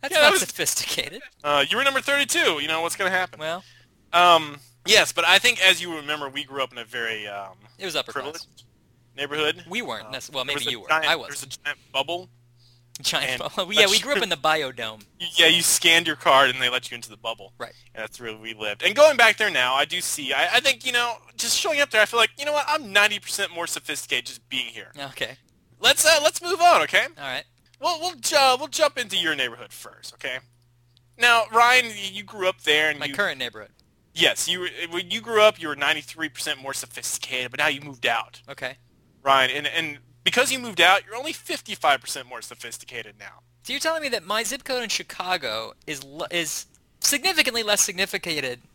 That's 0.00 0.14
Yeah, 0.14 0.20
that 0.20 0.32
was- 0.32 0.40
sophisticated. 0.42 1.20
Uh, 1.42 1.64
you 1.68 1.76
were 1.76 1.84
number 1.84 2.00
32. 2.00 2.60
You 2.60 2.66
know 2.68 2.80
what's 2.82 2.96
gonna 2.96 3.10
happen? 3.10 3.38
Well, 3.38 3.62
Um, 4.12 4.58
yes, 4.84 5.12
but 5.12 5.24
I 5.24 5.38
think 5.38 5.60
as 5.60 5.80
you 5.80 5.94
remember, 5.96 6.28
we 6.28 6.42
grew 6.42 6.60
up 6.62 6.72
in 6.72 6.78
a 6.78 6.84
very 6.84 7.26
um, 7.28 7.54
it 7.78 7.84
was 7.84 7.94
upper 7.94 8.12
class. 8.12 8.46
neighborhood. 9.16 9.64
We 9.68 9.80
weren't. 9.82 10.12
Uh, 10.14 10.20
well, 10.32 10.44
maybe 10.44 10.64
you 10.64 10.80
were. 10.80 10.88
giant- 10.88 11.06
I 11.06 11.14
was. 11.16 11.28
was 11.30 11.42
a 11.44 11.46
giant 11.46 11.78
bubble. 11.92 12.28
Giant. 13.02 13.42
and 13.42 13.54
bubble. 13.54 13.72
yeah, 13.72 13.86
we 13.90 13.98
grew 14.00 14.14
up 14.14 14.22
in 14.22 14.28
the 14.30 14.36
biodome. 14.36 15.04
Yeah, 15.36 15.46
you 15.48 15.60
scanned 15.62 16.06
your 16.06 16.16
card 16.16 16.50
and 16.50 16.60
they 16.62 16.68
let 16.70 16.90
you 16.90 16.94
into 16.94 17.10
the 17.10 17.16
bubble. 17.16 17.52
Right. 17.58 17.72
And 17.94 18.02
that's 18.02 18.18
where 18.20 18.34
we 18.36 18.54
lived. 18.54 18.82
And 18.82 18.94
going 18.94 19.16
back 19.16 19.36
there 19.36 19.50
now, 19.50 19.74
I 19.74 19.84
do 19.84 20.00
see. 20.00 20.32
I, 20.32 20.48
I 20.56 20.60
think 20.60 20.86
you 20.86 20.92
know, 20.92 21.16
just 21.36 21.58
showing 21.58 21.80
up 21.80 21.90
there, 21.90 22.00
I 22.00 22.06
feel 22.06 22.18
like 22.20 22.30
you 22.38 22.44
know 22.44 22.52
what, 22.52 22.64
I'm 22.68 22.94
90% 22.94 23.54
more 23.54 23.66
sophisticated 23.66 24.26
just 24.26 24.48
being 24.48 24.66
here. 24.68 24.92
Okay. 25.10 25.36
Let's 25.80 26.06
uh, 26.06 26.20
let's 26.22 26.40
move 26.42 26.60
on, 26.60 26.82
okay? 26.82 27.04
All 27.18 27.24
right. 27.24 27.44
We'll 27.80 28.00
we'll 28.00 28.14
ju- 28.14 28.56
we'll 28.58 28.68
jump 28.68 28.96
into 28.98 29.16
your 29.18 29.34
neighborhood 29.34 29.72
first, 29.72 30.14
okay? 30.14 30.38
Now, 31.18 31.44
Ryan, 31.52 31.92
you 32.12 32.22
grew 32.22 32.48
up 32.48 32.62
there, 32.62 32.88
and 32.90 32.98
My 32.98 33.06
you 33.06 33.14
current 33.14 33.38
neighborhood. 33.38 33.72
yes, 34.14 34.48
you 34.48 34.60
were- 34.60 34.70
when 34.90 35.10
you 35.10 35.20
grew 35.20 35.42
up, 35.42 35.60
you 35.60 35.68
were 35.68 35.76
93% 35.76 36.62
more 36.62 36.72
sophisticated, 36.74 37.50
but 37.50 37.58
now 37.58 37.68
you 37.68 37.80
moved 37.82 38.06
out, 38.06 38.40
Okay. 38.48 38.76
Ryan, 39.22 39.50
and 39.50 39.66
and 39.66 39.98
because 40.26 40.50
you 40.52 40.58
moved 40.58 40.80
out, 40.80 41.06
you're 41.06 41.16
only 41.16 41.32
55% 41.32 42.26
more 42.28 42.42
sophisticated 42.42 43.14
now. 43.18 43.40
So 43.62 43.72
you're 43.72 43.80
telling 43.80 44.02
me 44.02 44.08
that 44.10 44.24
my 44.26 44.42
zip 44.42 44.64
code 44.64 44.82
in 44.82 44.88
Chicago 44.90 45.72
is 45.86 46.02
is 46.30 46.66
significantly 47.00 47.62
less. 47.62 47.86
Signif- 47.86 48.18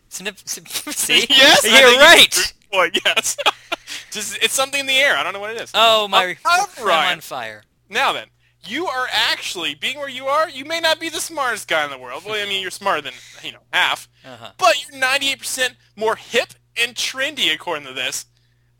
see? 0.93 1.25
yes, 1.29 1.63
You're 1.65 1.99
right. 1.99 2.53
Boy, 2.71 2.89
yes. 3.05 3.37
Just 4.11 4.37
it's 4.41 4.53
something 4.53 4.79
in 4.79 4.85
the 4.87 4.97
air. 4.97 5.15
I 5.17 5.23
don't 5.23 5.33
know 5.33 5.39
what 5.39 5.51
it 5.51 5.61
is. 5.61 5.71
Oh, 5.73 6.07
my 6.07 6.35
I'm 6.45 6.85
Ryan. 6.85 7.13
on 7.13 7.21
fire. 7.21 7.63
Now 7.89 8.13
then, 8.13 8.27
you 8.65 8.87
are 8.87 9.07
actually 9.11 9.75
being 9.75 9.97
where 9.97 10.09
you 10.09 10.25
are. 10.27 10.49
You 10.49 10.65
may 10.65 10.79
not 10.79 10.99
be 10.99 11.09
the 11.09 11.19
smartest 11.19 11.67
guy 11.67 11.83
in 11.85 11.91
the 11.91 11.97
world. 11.97 12.23
Well, 12.25 12.35
I 12.41 12.47
mean, 12.47 12.61
you're 12.61 12.71
smarter 12.71 13.01
than 13.01 13.13
you 13.43 13.51
know 13.53 13.59
half, 13.73 14.07
Uh-huh. 14.25 14.51
but 14.57 14.75
you're 14.81 14.99
98% 15.01 15.75
more 15.95 16.15
hip 16.15 16.53
and 16.81 16.95
trendy 16.95 17.53
according 17.53 17.85
to 17.87 17.93
this 17.93 18.25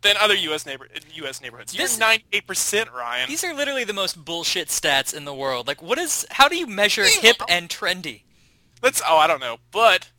than 0.01 0.15
other 0.19 0.33
U.S. 0.36 0.65
neighbor 0.65 0.88
U.S. 1.15 1.42
neighborhoods. 1.42 1.74
You're 1.75 1.88
This- 1.88 2.00
98%, 2.00 2.92
Ryan. 2.92 3.30
These 3.30 3.44
are 3.44 3.53
literally 3.53 3.83
the 3.83 3.94
most 3.94 4.24
bullshit 4.25 4.68
stats 4.69 5.13
in 5.15 5.25
the 5.25 5.33
world. 5.33 5.68
Like, 5.68 5.81
what 5.81 5.98
is? 5.98 6.25
How 6.31 6.48
do 6.48 6.56
you 6.57 6.68
measure 6.68 7.06
hip 7.07 7.38
and 7.50 7.69
trendy? 7.69 8.24
Let's. 8.81 9.01
Oh, 9.07 9.18
I 9.18 9.27
don't 9.27 9.39
know, 9.42 9.57
but 9.71 10.09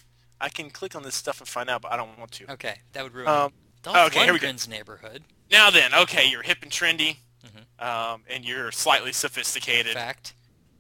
I 0.40 0.49
can 0.49 0.70
click 0.70 0.94
on 0.94 1.02
this 1.02 1.14
stuff 1.14 1.40
and 1.40 1.49
find 1.49 1.69
out, 1.69 1.82
but 1.82 1.93
I 1.93 1.96
don't 1.96 2.19
want 2.19 2.31
to. 2.32 2.52
Okay, 2.52 2.76
that 2.93 3.02
would 3.02 3.12
ruin 3.14 3.29
Um, 3.29 3.52
Dolph 3.82 3.96
okay, 4.08 4.25
here 4.25 4.32
we 4.32 4.38
go. 4.38 4.46
Lundgren's 4.49 4.69
neighborhood. 4.69 5.25
now 5.50 5.70
then, 5.70 5.93
okay, 5.94 6.26
you're 6.29 6.43
hip 6.43 6.58
and 6.62 6.70
trendy, 6.70 7.17
Mhm. 7.44 7.84
um, 7.84 8.23
and 8.29 8.44
you're 8.44 8.70
slightly 8.73 9.12
sophisticated. 9.12 9.94
Fact. 9.94 10.34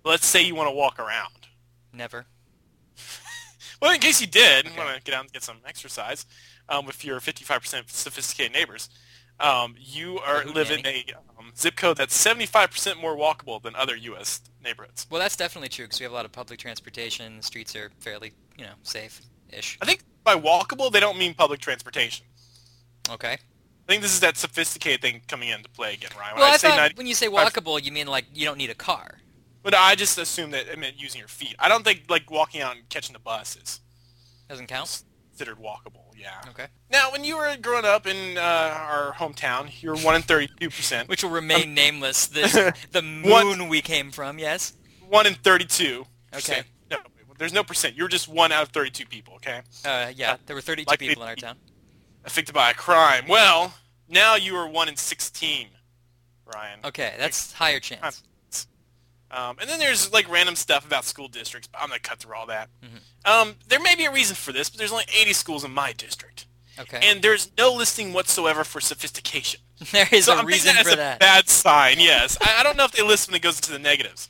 Let's 0.04 0.26
say 0.26 0.42
you 0.42 0.54
want 0.54 0.68
to 0.68 0.72
walk 0.74 0.98
around. 0.98 1.48
Never. 1.92 2.26
Well, 3.80 3.90
in 3.92 3.98
case 4.00 4.20
you 4.20 4.28
did 4.28 4.66
Okay. 4.68 4.76
want 4.76 4.94
to 4.96 5.02
get 5.02 5.12
out 5.12 5.22
and 5.24 5.32
get 5.32 5.42
some 5.42 5.58
exercise 5.66 6.24
um, 6.68 6.86
with 6.86 7.04
your 7.04 7.20
55% 7.20 7.90
sophisticated 7.90 8.52
neighbors, 8.52 8.88
um, 9.40 9.74
you 9.78 10.18
are 10.18 10.44
live 10.44 10.70
in 10.70 10.86
a 10.86 11.04
um, 11.38 11.52
zip 11.56 11.76
code 11.76 11.96
that's 11.96 12.16
75% 12.24 13.00
more 13.00 13.16
walkable 13.16 13.60
than 13.62 13.74
other 13.74 13.96
U.S. 13.96 14.40
neighborhoods. 14.62 15.06
Well, 15.10 15.20
that's 15.20 15.36
definitely 15.36 15.68
true 15.68 15.86
because 15.86 15.98
we 16.00 16.04
have 16.04 16.12
a 16.12 16.14
lot 16.14 16.24
of 16.24 16.32
public 16.32 16.58
transportation. 16.58 17.38
The 17.38 17.42
streets 17.42 17.74
are 17.74 17.90
fairly, 17.98 18.32
you 18.56 18.64
know, 18.64 18.74
safe-ish. 18.82 19.78
I 19.82 19.84
think 19.84 20.02
by 20.22 20.36
walkable, 20.36 20.92
they 20.92 21.00
don't 21.00 21.18
mean 21.18 21.34
public 21.34 21.60
transportation. 21.60 22.26
Okay. 23.10 23.32
I 23.32 23.38
think 23.92 24.02
this 24.02 24.14
is 24.14 24.20
that 24.20 24.36
sophisticated 24.36 25.02
thing 25.02 25.22
coming 25.26 25.48
into 25.48 25.68
play 25.70 25.94
again, 25.94 26.10
Ryan. 26.16 26.34
When 26.34 26.42
Well, 26.42 26.50
I, 26.50 26.54
I, 26.54 26.56
say 26.58 26.68
thought 26.68 26.76
90, 26.76 26.94
when 26.96 27.06
you 27.08 27.14
say 27.14 27.26
walkable, 27.28 27.82
you 27.82 27.90
mean 27.90 28.06
like 28.06 28.26
you 28.32 28.44
don't 28.44 28.58
need 28.58 28.70
a 28.70 28.74
car. 28.76 29.18
but 29.64 29.74
I 29.74 29.96
just 29.96 30.16
assume 30.18 30.52
that 30.52 30.68
it 30.68 30.78
meant 30.78 31.00
using 31.02 31.18
your 31.18 31.26
feet. 31.28 31.56
I 31.58 31.68
don't 31.68 31.82
think 31.84 32.04
like 32.08 32.30
walking 32.30 32.60
out 32.60 32.76
and 32.76 32.88
catching 32.88 33.12
the 33.12 33.18
bus 33.18 33.56
is 33.56 33.80
Doesn't 34.48 34.68
count. 34.68 35.02
considered 35.30 35.58
walkable. 35.58 36.01
Yeah. 36.16 36.30
Okay. 36.50 36.66
Now, 36.90 37.10
when 37.10 37.24
you 37.24 37.36
were 37.36 37.56
growing 37.60 37.84
up 37.84 38.06
in 38.06 38.36
uh, 38.38 38.40
our 38.40 39.12
hometown, 39.14 39.70
you 39.82 39.90
were 39.90 39.96
one 39.96 40.14
in 40.14 40.22
32 40.22 40.70
percent. 40.70 41.08
Which 41.08 41.22
will 41.24 41.30
remain 41.30 41.74
nameless. 41.74 42.26
The 42.32 42.74
the 42.92 43.02
moon 43.02 43.68
we 43.68 43.80
came 43.80 44.10
from. 44.10 44.38
Yes. 44.38 44.74
one 45.08 45.26
in 45.26 45.34
32. 45.34 46.06
Okay. 46.34 46.62
No, 46.90 46.96
there's 47.38 47.52
no 47.52 47.62
percent. 47.64 47.96
You're 47.96 48.08
just 48.08 48.28
one 48.28 48.52
out 48.52 48.62
of 48.62 48.68
32 48.70 49.06
people, 49.06 49.34
okay? 49.34 49.60
Uh, 49.84 50.12
yeah. 50.14 50.36
There 50.46 50.56
were 50.56 50.62
32 50.62 50.88
Like 50.88 50.98
people 50.98 51.22
in 51.22 51.28
our 51.28 51.36
town. 51.36 51.56
Affected 52.24 52.54
by 52.54 52.70
a 52.70 52.74
crime. 52.74 53.24
Well, 53.28 53.74
now 54.08 54.36
you 54.36 54.54
are 54.56 54.68
one 54.68 54.88
in 54.88 54.96
16, 54.96 55.68
Ryan. 56.54 56.78
Okay, 56.84 57.14
that's 57.18 57.52
higher 57.52 57.80
chance. 57.80 58.22
Um, 59.32 59.56
and 59.60 59.68
then 59.68 59.78
there's 59.78 60.12
like 60.12 60.30
random 60.30 60.56
stuff 60.56 60.84
about 60.84 61.04
school 61.04 61.26
districts, 61.28 61.66
but 61.66 61.80
I'm 61.80 61.88
gonna 61.88 62.00
cut 62.00 62.18
through 62.18 62.34
all 62.36 62.46
that. 62.46 62.68
Mhm. 62.84 63.00
Um, 63.30 63.56
there 63.68 63.80
may 63.80 63.94
be 63.94 64.04
a 64.04 64.12
reason 64.12 64.36
for 64.36 64.52
this, 64.52 64.68
but 64.68 64.78
there's 64.78 64.92
only 64.92 65.06
80 65.12 65.32
schools 65.32 65.64
in 65.64 65.70
my 65.72 65.92
district, 65.92 66.44
Okay. 66.78 67.00
and 67.02 67.22
there's 67.22 67.48
no 67.56 67.72
listing 67.72 68.12
whatsoever 68.12 68.62
for 68.62 68.80
sophistication. 68.80 69.60
there 69.92 70.08
is 70.12 70.26
so 70.26 70.34
a 70.34 70.36
I'm 70.36 70.46
reason 70.46 70.74
that's 70.74 70.88
for 70.90 70.96
that. 70.96 71.18
bad 71.20 71.48
sign. 71.48 71.98
Yes, 71.98 72.36
I, 72.42 72.60
I 72.60 72.62
don't 72.62 72.76
know 72.76 72.84
if 72.84 72.92
they 72.92 73.02
list 73.02 73.28
when 73.28 73.34
it 73.34 73.40
goes 73.42 73.56
into 73.58 73.72
the 73.72 73.78
negatives. 73.78 74.28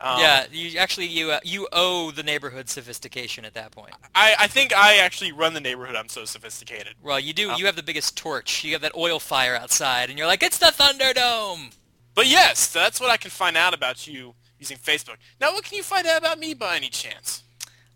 Um, 0.00 0.18
yeah, 0.18 0.46
you 0.50 0.76
actually 0.80 1.06
you 1.06 1.30
uh, 1.30 1.38
you 1.44 1.68
owe 1.70 2.10
the 2.10 2.24
neighborhood 2.24 2.68
sophistication 2.68 3.44
at 3.44 3.54
that 3.54 3.70
point. 3.70 3.92
I, 4.16 4.34
I 4.36 4.46
think 4.48 4.74
I 4.74 4.96
actually 4.96 5.30
run 5.30 5.54
the 5.54 5.60
neighborhood. 5.60 5.94
I'm 5.94 6.08
so 6.08 6.24
sophisticated. 6.24 6.94
Well, 7.00 7.20
you 7.20 7.32
do. 7.32 7.50
Um, 7.52 7.58
you 7.60 7.66
have 7.66 7.76
the 7.76 7.84
biggest 7.84 8.16
torch. 8.16 8.64
You 8.64 8.72
have 8.72 8.82
that 8.82 8.96
oil 8.96 9.20
fire 9.20 9.54
outside, 9.54 10.10
and 10.10 10.18
you're 10.18 10.26
like, 10.26 10.42
"It's 10.42 10.58
the 10.58 10.72
Thunderdome." 10.76 11.70
But 12.14 12.26
yes, 12.26 12.72
that's 12.72 13.00
what 13.00 13.10
I 13.10 13.16
can 13.16 13.30
find 13.30 13.56
out 13.56 13.74
about 13.74 14.06
you 14.06 14.34
using 14.58 14.76
Facebook. 14.76 15.16
Now, 15.40 15.52
what 15.52 15.64
can 15.64 15.76
you 15.76 15.82
find 15.82 16.06
out 16.06 16.18
about 16.18 16.38
me 16.38 16.54
by 16.54 16.76
any 16.76 16.88
chance? 16.88 17.42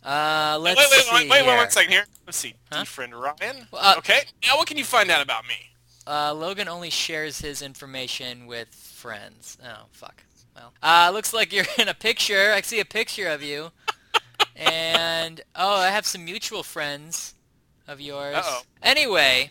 Uh, 0.02 0.56
let's 0.61 0.78
wait, 0.78 0.87
wait, 0.90 1.00
see 1.00 1.14
wait, 1.14 1.30
wait, 1.30 1.42
wait, 1.42 1.44
here. 1.44 1.56
one 1.56 1.70
second 1.70 1.90
here. 1.90 2.06
Let's 2.25 2.38
see. 2.38 2.54
Huh? 2.70 2.85
Friend 2.85 3.14
Ryan. 3.14 3.66
Well, 3.73 3.82
uh, 3.82 3.94
okay. 3.99 4.20
Now, 4.46 4.56
what 4.56 4.68
can 4.68 4.78
you 4.78 4.85
find 4.85 5.11
out 5.11 5.20
about 5.20 5.44
me? 5.46 5.70
Uh, 6.06 6.32
Logan 6.32 6.68
only 6.68 6.90
shares 6.90 7.40
his 7.40 7.61
information 7.61 8.46
with 8.46 8.68
friends. 8.68 9.58
Oh, 9.64 9.87
fuck. 9.90 10.23
Well, 10.54 10.73
uh, 10.82 11.11
looks 11.12 11.35
like 11.35 11.52
you're 11.52 11.66
in 11.78 11.88
a 11.88 11.94
picture. 11.94 12.52
I 12.52 12.61
see 12.61 12.78
a 12.78 12.85
picture 12.85 13.28
of 13.28 13.42
you. 13.42 13.73
and, 14.56 15.40
oh, 15.56 15.76
I 15.76 15.90
have 15.90 16.06
some 16.06 16.25
mutual 16.25 16.62
friends 16.62 17.35
of 17.88 18.00
yours. 18.00 18.37
Uh-oh. 18.37 18.62
Anyway, 18.82 19.50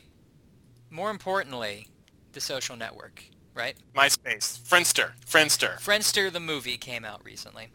more 0.89 1.09
importantly, 1.09 1.89
the 2.31 2.39
social 2.39 2.77
network, 2.77 3.23
right? 3.55 3.75
MySpace. 3.95 4.59
Friendster. 4.59 5.11
Friendster. 5.25 5.79
Friendster, 5.79 6.31
the 6.31 6.39
movie, 6.39 6.77
came 6.77 7.03
out 7.03 7.23
recently. 7.25 7.69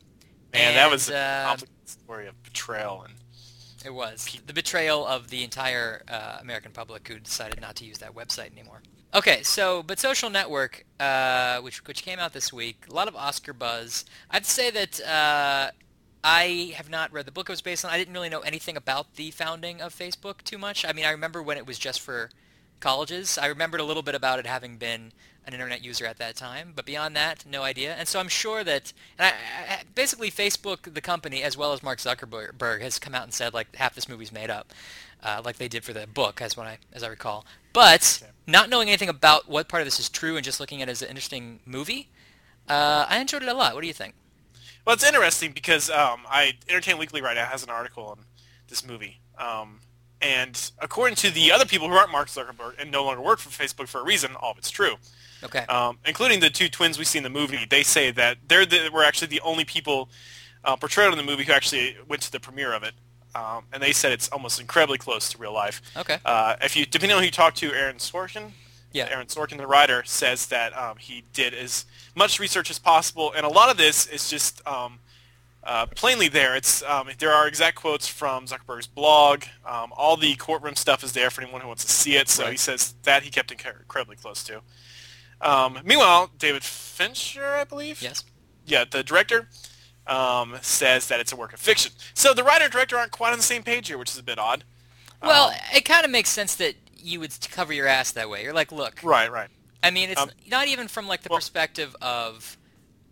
Man, 0.53 0.75
that 0.75 0.91
was 0.91 1.09
And, 1.09 1.17
a 1.17 1.21
uh, 1.21 1.49
complicated 1.49 1.89
story 1.89 2.27
of 2.29 2.43
betrayal 2.43 3.03
and 3.03 3.15
It 3.85 3.95
was 3.95 4.39
the 4.47 4.53
betrayal 4.53 5.07
of 5.07 5.31
the 5.31 5.43
entire 5.43 6.03
uh, 6.09 6.39
American 6.41 6.73
public 6.73 7.09
who 7.09 7.19
decided 7.19 7.61
not 7.61 7.77
to 7.77 7.85
use 7.85 7.99
that 7.99 8.15
website 8.15 8.53
anymore. 8.53 8.83
Okay, 9.13 9.43
so 9.43 9.83
but 9.83 9.99
Social 9.99 10.31
Network, 10.31 10.85
uh, 11.01 11.59
which 11.61 11.85
which 11.87 12.05
came 12.05 12.21
out 12.21 12.33
this 12.33 12.53
week, 12.53 12.85
a 12.89 12.95
lot 12.95 13.09
of 13.09 13.17
Oscar 13.17 13.53
buzz. 13.53 14.05
I'd 14.31 14.47
say 14.47 14.71
that 14.71 15.01
uh, 15.01 15.71
I 16.23 16.75
have 16.77 16.89
not 16.89 17.13
read 17.13 17.27
the 17.27 17.33
book 17.33 17.49
it 17.49 17.53
was 17.53 17.61
based 17.61 17.85
on. 17.85 17.91
I 17.91 17.99
didn't 17.99 18.15
really 18.15 18.29
know 18.29 18.41
anything 18.41 18.77
about 18.77 19.15
the 19.15 19.33
founding 19.33 19.81
of 19.81 19.95
Facebook 19.95 20.43
too 20.43 20.59
much. 20.59 20.85
I 20.85 20.93
mean, 20.93 21.05
I 21.05 21.11
remember 21.11 21.43
when 21.43 21.57
it 21.57 21.67
was 21.67 21.79
just 21.79 22.01
for 22.01 22.31
colleges. 22.81 23.39
I 23.39 23.47
remembered 23.47 23.81
a 23.81 23.85
little 23.85 24.03
bit 24.03 24.15
about 24.15 24.39
it 24.39 24.47
having 24.47 24.77
been 24.77 25.13
an 25.47 25.55
internet 25.55 25.83
user 25.83 26.07
at 26.07 26.19
that 26.19 26.37
time, 26.37 26.73
but 26.75 26.85
beyond 26.85 27.17
that, 27.17 27.45
no 27.47 27.63
idea. 27.63 27.95
And 27.95 28.07
so 28.07 28.21
I'm 28.21 28.29
sure 28.29 28.63
that, 28.65 28.93
and 29.19 29.27
I, 29.27 29.73
I, 29.73 29.83
basically 29.95 30.31
Facebook, 30.31 30.93
the 30.93 31.01
company, 31.01 31.43
as 31.43 31.57
well 31.57 31.73
as 31.73 31.83
Mark 31.83 31.99
Zuckerberg, 31.99 32.81
has 32.83 32.99
come 32.99 33.15
out 33.15 33.25
and 33.25 33.33
said 33.33 33.55
like 33.55 33.75
half 33.77 33.95
this 33.95 34.09
movie's 34.09 34.33
made 34.33 34.51
up, 34.51 34.73
uh, 35.23 35.41
like 35.45 35.57
they 35.57 35.69
did 35.69 35.85
for 35.85 35.93
the 35.93 36.07
book, 36.07 36.43
as 36.43 36.57
when 36.57 36.67
I 36.67 36.79
as 36.93 37.03
I 37.03 37.09
recall. 37.09 37.47
But 37.73 38.23
not 38.47 38.69
knowing 38.69 38.89
anything 38.89 39.09
about 39.09 39.49
what 39.49 39.69
part 39.69 39.81
of 39.81 39.87
this 39.87 40.01
is 40.01 40.09
true 40.09 40.37
and 40.37 40.45
just 40.45 40.61
looking 40.61 40.83
at 40.83 40.89
it 40.89 40.93
as 40.93 41.03
an 41.03 41.09
interesting 41.09 41.61
movie, 41.65 42.09
uh, 42.69 43.07
I 43.09 43.19
enjoyed 43.19 43.43
it 43.43 43.49
a 43.49 43.55
lot. 43.55 43.75
What 43.75 43.81
do 43.81 43.87
you 43.87 43.95
think? 43.95 44.15
Well, 44.85 44.95
it's 44.95 45.05
interesting 45.05 45.53
because 45.53 45.91
um, 45.91 46.21
I 46.29 46.55
Entertainment 46.69 47.01
Weekly 47.01 47.23
right 47.23 47.35
now 47.35 47.47
has 47.47 47.63
an 47.63 47.71
article 47.71 48.05
on 48.05 48.25
this 48.69 48.87
movie, 48.87 49.21
um, 49.39 49.81
and 50.23 50.71
according 50.79 51.17
to 51.17 51.31
the 51.31 51.51
other 51.53 51.65
people 51.65 51.89
who 51.89 51.95
aren't 51.95 52.13
Mark 52.13 52.29
Zuckerberg 52.29 52.75
and 52.81 52.91
no 52.91 53.05
longer 53.05 53.23
work 53.23 53.39
for 53.39 53.49
Facebook 53.51 53.89
for 53.89 54.01
a 54.01 54.05
reason, 54.05 54.35
all 54.37 54.53
of 54.53 54.59
it's 54.59 54.71
true, 54.71 54.97
Okay. 55.43 55.61
um, 55.67 55.99
including 56.07 56.41
the 56.41 56.51
two 56.51 56.69
twins 56.69 56.99
we 56.99 57.05
see 57.05 57.19
in 57.19 57.25
the 57.25 57.31
movie. 57.31 57.67
They 57.69 57.83
say 57.83 58.11
that 58.13 58.39
they're 58.49 58.67
the, 58.67 58.91
were 58.93 59.05
actually 59.05 59.29
the 59.29 59.41
only 59.41 59.65
people 59.65 60.09
uh, 60.65 60.77
portrayed 60.77 61.11
in 61.11 61.17
the 61.17 61.25
movie 61.25 61.45
who 61.45 61.53
actually 61.53 61.97
went 62.09 62.23
to 62.23 62.33
the 62.33 62.41
premiere 62.41 62.73
of 62.75 62.83
it, 62.83 62.93
um, 63.35 63.65
and 63.73 63.83
they 63.83 63.93
said 63.93 64.13
it's 64.13 64.29
almost 64.29 64.61
incredibly 64.61 64.99
close 64.99 65.31
to 65.31 65.39
real 65.39 65.53
life. 65.55 65.81
Okay. 65.97 66.19
Uh, 66.25 66.57
if 66.63 66.77
you 66.77 66.85
depending 66.87 67.17
on 67.17 67.23
who 67.23 67.27
you 67.27 67.31
talk 67.33 67.55
to, 67.57 67.73
Aaron 67.73 67.97
Sorkin, 67.97 68.53
Yeah. 68.93 69.09
Aaron 69.11 69.27
Sorkin, 69.29 69.57
the 69.57 69.67
writer, 69.67 70.03
says 70.05 70.47
that 70.49 70.77
um, 70.77 70.97
he 70.99 71.25
did 71.33 71.55
as 71.55 71.87
much 72.15 72.39
research 72.39 72.71
as 72.71 72.79
possible, 72.79 73.33
and 73.35 73.47
a 73.47 73.49
lot 73.49 73.71
of 73.71 73.77
this 73.79 74.07
is 74.07 74.29
just 74.29 74.61
um, 74.67 74.99
uh, 75.63 75.87
plainly 75.87 76.29
there. 76.29 76.57
It's 76.57 76.83
um, 76.83 77.09
there 77.19 77.33
are 77.33 77.47
exact 77.47 77.77
quotes 77.77 78.09
from 78.09 78.47
Zuckerberg's 78.47 78.87
blog. 78.87 79.45
Um, 79.65 79.93
all 79.97 80.17
the 80.17 80.35
courtroom 80.37 80.75
stuff 80.77 81.05
is 81.05 81.13
there 81.13 81.31
for 81.31 81.43
anyone 81.43 81.61
who 81.61 81.69
wants 81.69 81.85
to 81.85 81.93
see 81.93 82.17
it. 82.17 82.29
So 82.29 82.45
Right. 82.45 82.53
he 82.53 82.57
says 82.57 82.95
that 83.03 83.23
he 83.23 83.31
kept 83.31 83.51
incredibly 83.53 84.17
close 84.17 84.43
to. 84.45 84.63
Um, 85.41 85.79
meanwhile, 85.85 86.31
David 86.39 86.63
Fincher, 86.65 87.55
I 87.55 87.65
believe, 87.65 88.03
yes. 88.03 88.25
yeah, 88.67 88.85
the 88.91 89.03
director, 89.03 89.49
um, 90.07 90.59
says 90.61 91.09
that 91.09 91.21
it's 91.21 91.33
a 91.33 91.37
work 91.37 91.53
of 91.55 91.61
fiction. 91.61 91.93
So 92.15 92.35
the 92.35 92.45
writer 92.45 92.65
and 92.65 92.73
director 92.73 92.99
aren't 92.99 93.13
quite 93.13 93.33
on 93.33 93.39
the 93.39 93.43
same 93.45 93.63
page 93.63 93.89
here, 93.89 93.97
which 93.99 94.11
is 94.11 94.19
a 94.19 94.23
bit 94.23 94.39
odd. 94.39 94.65
Well, 95.23 95.49
Um, 95.51 95.55
it 95.75 95.85
kind 95.87 96.05
of 96.05 96.11
makes 96.11 96.29
sense 96.31 96.55
that 96.57 96.75
you 96.95 97.21
would 97.21 97.33
cover 97.51 97.73
your 97.73 97.87
ass 97.87 98.11
that 98.13 98.29
way. 98.29 98.43
You're 98.43 98.53
like, 98.53 98.71
look, 98.73 99.01
right, 99.03 99.31
right. 99.31 99.49
I 99.83 99.91
mean, 99.91 100.11
it's 100.11 100.21
Um, 100.21 100.31
not 100.47 100.69
even 100.69 100.89
from 100.89 101.07
like 101.07 101.23
the 101.23 101.29
well- 101.31 101.39
perspective 101.39 101.97
of, 102.03 102.59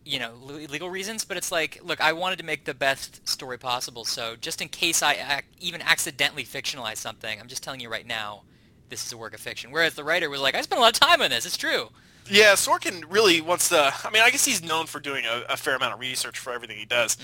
you 0.09 0.19
know, 0.19 0.33
legal 0.43 0.89
reasons, 0.89 1.25
but 1.25 1.37
it's 1.37 1.53
like, 1.53 1.79
look, 1.85 2.01
I 2.01 2.13
wanted 2.15 2.39
to 2.39 2.45
make 2.45 2.65
the 2.65 2.73
best 2.73 3.29
story 3.29 3.59
possible, 3.59 4.05
so 4.07 4.37
just 4.37 4.63
in 4.63 4.69
case 4.69 5.03
I 5.03 5.13
ac- 5.13 5.47
even 5.61 5.83
accidentally 5.83 6.45
fictionalize 6.45 6.97
something, 6.97 7.39
I'm 7.39 7.47
just 7.47 7.63
telling 7.63 7.81
you 7.81 7.91
right 7.91 8.07
now, 8.07 8.43
this 8.89 9.05
is 9.05 9.13
a 9.13 9.19
work 9.19 9.35
of 9.35 9.41
fiction. 9.41 9.71
Whereas 9.71 9.95
the 9.95 10.05
writer 10.05 10.31
was 10.31 10.41
like, 10.41 10.55
I 10.55 10.63
spent 10.63 10.79
a 10.79 10.83
lot 10.83 10.95
of 10.95 11.01
time 11.01 11.21
on 11.21 11.29
this. 11.29 11.45
It's 11.45 11.59
true. 11.59 11.91
Yeah, 12.31 12.55
Sorkin 12.55 13.05
really 13.11 13.43
wants 13.43 13.69
to. 13.69 13.93
I 14.05 14.11
mean, 14.11 14.23
I 14.23 14.31
guess 14.31 14.45
he's 14.47 14.63
known 14.63 14.87
for 14.87 14.99
doing 14.99 15.25
a, 15.27 15.45
a 15.51 15.57
fair 15.59 15.77
amount 15.77 15.93
of 15.95 16.01
research 16.01 16.39
for 16.39 16.55
everything 16.55 16.79
he 16.79 16.87
does. 16.87 17.19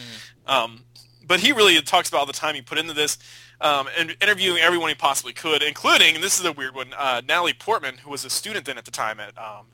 Um, 0.47 0.85
but 1.27 1.41
he 1.41 1.53
really 1.53 1.81
talks 1.81 2.11
about 2.11 2.19
all 2.19 2.27
the 2.27 2.35
time 2.35 2.55
he 2.55 2.61
put 2.61 2.77
into 2.77 2.93
this 2.93 3.17
um, 3.63 3.89
and 3.99 4.15
interviewing 4.21 4.59
everyone 4.59 4.91
he 4.91 4.95
possibly 4.95 5.33
could, 5.33 5.63
including, 5.63 6.15
and 6.15 6.23
this 6.23 6.39
is 6.39 6.45
a 6.45 6.53
weird 6.53 6.75
one, 6.75 6.93
uh, 6.99 7.23
Natalie 7.27 7.55
Portman, 7.55 7.97
who 7.99 8.11
was 8.11 8.27
a 8.27 8.31
student 8.31 8.67
then 8.67 8.77
at 8.77 8.85
the 8.85 8.91
time 8.91 9.21
at 9.21 9.37
um, 9.39 9.67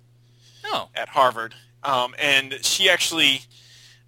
Oh, 0.65 0.91
at 0.95 1.09
Harvard, 1.09 1.55
um, 1.83 2.15
and 2.19 2.59
she 2.63 2.89
actually 2.91 3.43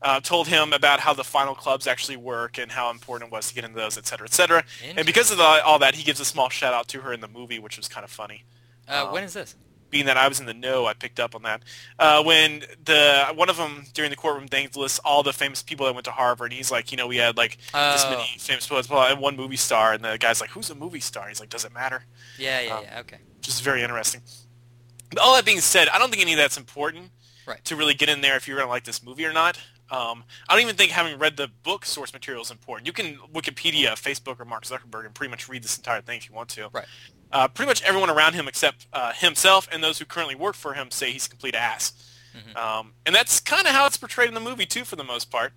uh, 0.03 0.21
told 0.21 0.49
him 0.49 0.73
about 0.73 1.01
how 1.01 1.13
the 1.15 1.25
final 1.25 1.55
clubs 1.55 1.87
actually 1.87 2.17
work 2.17 2.59
and 2.59 2.73
how 2.73 2.91
important 2.91 3.29
it 3.31 3.33
was 3.33 3.49
to 3.49 3.55
get 3.55 3.65
into 3.65 3.77
those, 3.79 3.97
et 3.97 4.07
cetera, 4.07 4.27
et 4.27 4.33
cetera. 4.33 4.65
And 4.97 5.07
because 5.07 5.31
of 5.31 5.39
the, 5.39 5.45
all 5.45 5.79
that, 5.79 5.95
he 5.95 6.03
gives 6.03 6.19
a 6.21 6.25
small 6.25 6.49
shout 6.49 6.75
out 6.75 6.89
to 6.89 7.01
her 7.03 7.13
in 7.13 7.21
the 7.21 7.29
movie, 7.29 7.59
which 7.59 7.77
was 7.77 7.89
kind 7.89 8.05
of 8.05 8.11
funny. 8.11 8.45
uh, 8.89 9.07
um, 9.07 9.13
when 9.13 9.25
is 9.25 9.33
this? 9.35 9.55
being 9.91 10.07
that 10.07 10.17
I 10.17 10.27
was 10.27 10.41
in 10.41 10.47
the 10.47 10.55
know, 10.55 10.87
I 10.87 10.95
picked 10.95 11.21
up 11.21 11.35
on 11.35 11.43
that. 11.43 11.63
Uh, 11.99 12.23
when 12.25 12.65
the 12.83 13.27
one 13.35 13.51
of 13.51 13.59
them 13.59 13.85
during 13.93 14.11
the 14.11 14.17
courtroom 14.17 14.49
thing 14.49 14.71
lists 14.75 14.99
all 15.05 15.23
the 15.23 15.35
famous 15.35 15.63
people 15.63 15.85
that 15.85 15.93
went 15.93 16.07
to 16.07 16.11
Harvard, 16.11 16.51
and 16.51 16.57
he's 16.57 16.71
like, 16.71 16.91
you 16.93 16.97
know, 16.97 17.07
we 17.07 17.19
had 17.19 17.37
like 17.37 17.59
this 17.59 18.03
Oh. 18.07 18.11
many 18.11 18.25
famous 18.39 18.67
people, 18.67 18.83
blah, 18.85 19.09
and 19.13 19.21
one 19.21 19.37
movie 19.37 19.57
star, 19.57 19.93
and 19.93 20.03
the 20.03 20.17
guy's 20.17 20.41
like, 20.41 20.49
who's 20.49 20.71
a 20.71 20.75
movie 20.75 21.01
star? 21.01 21.29
He's 21.29 21.41
like, 21.41 21.51
does 21.51 21.67
it 21.67 21.75
matter? 21.75 22.07
Yeah, 22.39 22.61
yeah, 22.63 22.75
um, 22.75 22.85
yeah. 22.85 23.01
Okay. 23.01 23.19
Which 23.37 23.49
is 23.49 23.61
very 23.61 23.83
interesting. 23.83 24.23
All 25.21 25.35
that 25.37 25.45
being 25.45 25.61
said, 25.61 25.89
I 25.89 25.99
don't 25.99 26.11
think 26.11 26.23
any 26.23 26.33
of 26.33 26.39
that's 26.39 26.57
important 26.57 27.11
Right. 27.47 27.65
to 27.65 27.75
really 27.77 27.95
get 27.95 28.09
in 28.09 28.21
there 28.21 28.37
if 28.37 28.47
you're 28.47 28.57
going 28.57 28.67
to 28.67 28.71
like 28.71 28.85
this 28.85 29.03
movie 29.03 29.27
or 29.27 29.33
not. 29.33 29.59
Um, 29.91 30.25
I 30.49 30.55
don't 30.55 30.63
even 30.63 30.77
think 30.77 30.91
having 30.93 31.19
read 31.19 31.37
the 31.37 31.49
book 31.65 31.85
source 31.85 32.13
material 32.13 32.43
is 32.43 32.51
important. 32.51 32.87
You 32.87 32.93
can 32.93 33.17
Wikipedia, 33.33 33.89
Facebook, 33.93 34.41
or 34.41 34.45
Mark 34.47 34.65
Zuckerberg 34.65 35.05
and 35.07 35.15
pretty 35.15 35.31
much 35.31 35.49
read 35.49 35.63
this 35.63 35.77
entire 35.77 36.01
thing 36.01 36.17
if 36.19 36.29
you 36.29 36.35
want 36.35 36.49
to. 36.51 36.69
Right. 36.73 36.87
Uh, 37.31 37.49
pretty 37.49 37.69
much 37.69 37.83
everyone 37.83 38.09
around 38.11 38.35
him 38.35 38.47
except 38.49 38.87
uh, 38.93 39.13
himself 39.13 39.69
and 39.73 39.83
those 39.85 39.99
who 39.99 40.05
currently 40.05 40.35
work 40.35 40.55
for 40.55 40.75
him 40.75 40.91
say 40.91 41.11
he's 41.11 41.27
a 41.27 41.29
complete 41.31 41.55
ass. 41.55 41.93
Mhm. 42.35 42.57
Um, 42.57 42.93
and 43.05 43.15
that's 43.15 43.41
kind 43.41 43.67
of 43.67 43.73
how 43.75 43.85
it's 43.87 43.97
portrayed 43.99 44.29
in 44.29 44.35
the 44.35 44.41
movie 44.41 44.65
too, 44.67 44.85
for 44.85 44.97
the 44.97 45.05
most 45.05 45.31
part. 45.31 45.53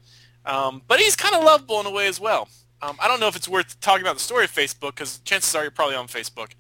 Um, 0.46 0.82
but 0.88 1.00
he's 1.00 1.16
kind 1.16 1.34
of 1.36 1.44
lovable 1.44 1.80
in 1.80 1.86
a 1.86 1.92
way 1.92 2.08
as 2.08 2.20
well. 2.20 2.50
Um, 2.82 2.98
I 3.00 3.08
don't 3.08 3.20
know 3.22 3.28
if 3.28 3.36
it's 3.38 3.48
worth 3.48 3.80
talking 3.80 4.02
about 4.02 4.16
the 4.18 4.22
story 4.24 4.44
of 4.46 4.52
Facebook 4.52 4.96
because 4.96 5.20
chances 5.20 5.56
are 5.56 5.62
you're 5.64 5.72
probably 5.72 5.96
on 5.96 6.08
Facebook. 6.08 6.52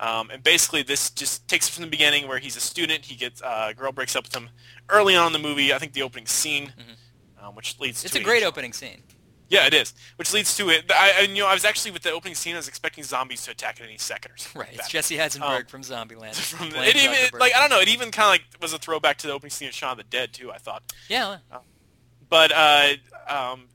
Um, 0.00 0.30
and 0.30 0.42
basically, 0.42 0.82
this 0.82 1.10
just 1.10 1.46
takes 1.48 1.68
it 1.68 1.72
from 1.72 1.84
the 1.84 1.90
beginning 1.90 2.26
where 2.28 2.38
he's 2.38 2.56
a 2.56 2.60
student. 2.60 3.04
He 3.04 3.14
gets 3.14 3.40
uh, 3.42 3.68
a 3.70 3.74
girl 3.74 3.92
breaks 3.92 4.16
up 4.16 4.24
with 4.24 4.34
him 4.34 4.48
early 4.88 5.14
on 5.16 5.28
in 5.28 5.32
the 5.32 5.38
movie. 5.48 5.72
I 5.72 5.78
think 5.78 5.92
the 5.92 6.02
opening 6.02 6.26
scene, 6.26 6.72
um, 7.40 7.54
which 7.54 7.78
leads 7.78 8.04
It's 8.04 8.14
to 8.14 8.20
a 8.20 8.22
great 8.24 8.42
opening 8.42 8.72
scene. 8.72 9.02
Yeah, 9.48 9.66
it 9.66 9.74
is. 9.74 9.92
Which 10.16 10.32
leads 10.32 10.56
to 10.56 10.70
it. 10.70 10.90
I, 10.90 11.12
I 11.18 11.20
you 11.22 11.42
know 11.42 11.46
I 11.46 11.54
was 11.54 11.64
actually 11.64 11.92
with 11.92 12.02
the 12.02 12.10
opening 12.10 12.34
scene. 12.34 12.54
I 12.54 12.58
was 12.58 12.66
expecting 12.66 13.04
zombies 13.04 13.44
to 13.44 13.50
attack 13.52 13.78
at 13.80 13.86
any 13.86 13.98
second 13.98 14.32
or 14.32 14.36
something. 14.36 14.60
Right. 14.62 14.70
like 14.72 14.78
It's. 14.80 14.88
Jesse 14.88 15.20
Eisenberg 15.20 15.60
Um, 15.60 15.66
from 15.66 15.82
Zombieland. 15.82 16.34
From 16.56 16.70
the, 16.70 16.82
it 16.82 16.96
even 16.96 17.14
Zuckerberg. 17.14 17.38
like 17.40 17.54
I 17.54 17.60
don't 17.60 17.70
know. 17.70 17.80
It 17.80 17.88
even 17.88 18.10
kind 18.10 18.26
of 18.26 18.30
like 18.30 18.62
was 18.62 18.72
a 18.72 18.78
throwback 18.78 19.18
to 19.18 19.26
the 19.28 19.32
opening 19.32 19.50
scene 19.50 19.68
of 19.68 19.74
Shaun 19.74 19.92
of 19.92 19.98
the 19.98 20.04
Dead 20.04 20.32
too. 20.32 20.50
I 20.50 20.58
thought. 20.58 20.82
yeah. 21.08 21.36
But 22.28 22.50
uh, 22.52 22.88
um, 23.28 23.68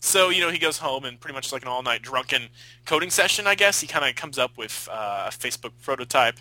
so 0.00 0.30
you 0.30 0.40
know 0.40 0.50
he 0.50 0.58
goes 0.58 0.78
home 0.78 1.04
and 1.04 1.20
pretty 1.20 1.34
much 1.34 1.52
like 1.52 1.62
an 1.62 1.68
all 1.68 1.82
night 1.82 2.02
drunken 2.02 2.48
coding 2.86 3.10
session. 3.10 3.46
I 3.46 3.54
guess 3.54 3.80
he 3.80 3.86
kind 3.86 4.04
of 4.08 4.16
comes 4.16 4.38
up 4.38 4.56
with 4.58 4.88
uh, 4.90 5.28
a 5.28 5.30
Facebook 5.30 5.72
prototype, 5.82 6.38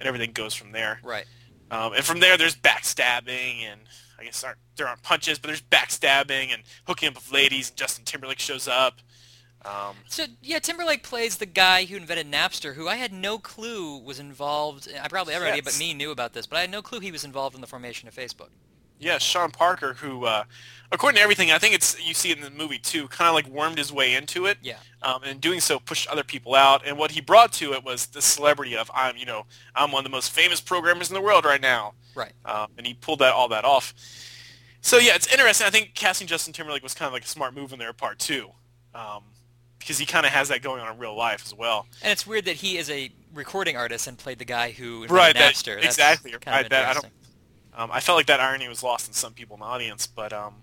and 0.00 0.06
everything 0.08 0.32
goes 0.32 0.54
from 0.54 0.72
there. 0.72 1.00
Right. 1.02 1.26
Um, 1.70 1.92
and 1.94 2.04
from 2.04 2.20
there, 2.20 2.36
there's 2.36 2.54
backstabbing, 2.56 3.62
and 3.64 3.80
I 4.18 4.24
guess 4.24 4.44
aren't, 4.44 4.58
there 4.76 4.86
aren't 4.86 5.02
punches, 5.02 5.38
but 5.38 5.48
there's 5.48 5.62
backstabbing 5.62 6.52
and 6.52 6.62
hooking 6.86 7.08
up 7.08 7.14
with 7.14 7.32
ladies. 7.32 7.70
And 7.70 7.76
Justin 7.78 8.04
Timberlake 8.04 8.38
shows 8.38 8.68
up. 8.68 9.00
Um, 9.64 9.96
So 10.08 10.24
yeah, 10.42 10.58
Timberlake 10.58 11.02
plays 11.02 11.36
the 11.38 11.46
guy 11.46 11.84
who 11.84 11.96
invented 11.96 12.30
Napster, 12.30 12.74
who 12.74 12.88
I 12.88 12.96
had 12.96 13.12
no 13.12 13.38
clue 13.38 13.96
was 13.96 14.18
involved. 14.20 14.88
I 15.00 15.08
probably 15.08 15.34
everybody 15.34 15.62
Yes. 15.64 15.64
but 15.64 15.78
me 15.78 15.94
knew 15.94 16.10
about 16.10 16.32
this, 16.34 16.46
but 16.46 16.58
I 16.58 16.62
had 16.62 16.70
no 16.70 16.82
clue 16.82 17.00
he 17.00 17.12
was 17.12 17.24
involved 17.24 17.54
in 17.54 17.60
the 17.60 17.66
formation 17.66 18.06
of 18.08 18.14
Facebook. 18.14 18.50
Yeah, 18.98 19.18
Sean 19.18 19.50
Parker, 19.50 19.94
who, 19.94 20.24
uh, 20.26 20.44
according 20.90 21.16
to 21.16 21.22
everything, 21.22 21.50
I 21.50 21.58
think 21.58 21.74
it's 21.74 22.00
you 22.04 22.14
see 22.14 22.30
it 22.30 22.38
in 22.38 22.44
the 22.44 22.50
movie 22.50 22.78
too, 22.78 23.08
kind 23.08 23.28
of 23.28 23.34
like 23.34 23.46
wormed 23.46 23.78
his 23.78 23.92
way 23.92 24.14
into 24.14 24.46
it. 24.46 24.58
Yeah. 24.62 24.76
Um, 25.02 25.22
and 25.22 25.32
in 25.32 25.38
doing 25.38 25.60
so, 25.60 25.78
pushed 25.78 26.08
other 26.08 26.22
people 26.22 26.54
out. 26.54 26.86
And 26.86 26.96
what 26.98 27.10
he 27.10 27.20
brought 27.20 27.52
to 27.54 27.72
it 27.72 27.84
was 27.84 28.06
the 28.06 28.22
celebrity 28.22 28.76
of 28.76 28.90
I'm, 28.94 29.16
you 29.16 29.26
know, 29.26 29.46
I'm 29.74 29.90
one 29.90 30.00
of 30.00 30.04
the 30.04 30.14
most 30.14 30.30
famous 30.30 30.60
programmers 30.60 31.08
in 31.10 31.14
the 31.14 31.20
world 31.20 31.44
right 31.44 31.60
now. 31.60 31.94
Right. 32.14 32.32
Um, 32.44 32.68
and 32.78 32.86
he 32.86 32.94
pulled 32.94 33.18
that 33.20 33.32
all 33.32 33.48
that 33.48 33.64
off. 33.64 33.94
So 34.80 34.98
yeah, 34.98 35.14
it's 35.14 35.32
interesting. 35.32 35.66
I 35.66 35.70
think 35.70 35.94
casting 35.94 36.26
Justin 36.26 36.52
Timberlake 36.52 36.82
was 36.82 36.94
kind 36.94 37.06
of 37.06 37.12
like 37.12 37.24
a 37.24 37.28
smart 37.28 37.54
move 37.54 37.72
on 37.72 37.78
their 37.78 37.92
part 37.92 38.18
too, 38.18 38.50
um, 38.94 39.22
because 39.78 39.98
he 39.98 40.06
kind 40.06 40.26
of 40.26 40.32
has 40.32 40.48
that 40.48 40.60
going 40.62 40.80
on 40.80 40.92
in 40.92 40.98
real 40.98 41.16
life 41.16 41.42
as 41.46 41.54
well. 41.54 41.86
And 42.02 42.10
it's 42.12 42.26
weird 42.26 42.44
that 42.46 42.56
he 42.56 42.76
is 42.78 42.90
a 42.90 43.10
recording 43.32 43.76
artist 43.76 44.06
and 44.06 44.18
played 44.18 44.38
the 44.38 44.44
guy 44.44 44.70
who 44.72 45.06
Right, 45.06 45.34
Napster. 45.34 45.76
That's 45.76 45.86
exactly. 45.86 46.32
Right, 46.46 46.68
that- 46.68 46.88
I 46.88 46.92
don't-. 46.94 47.06
Um, 47.74 47.90
I 47.92 48.00
felt 48.00 48.16
like 48.16 48.26
that 48.26 48.40
irony 48.40 48.68
was 48.68 48.82
lost 48.82 49.08
in 49.08 49.14
some 49.14 49.32
people 49.32 49.56
in 49.56 49.60
the 49.60 49.66
audience, 49.66 50.06
but 50.06 50.32
um, 50.32 50.56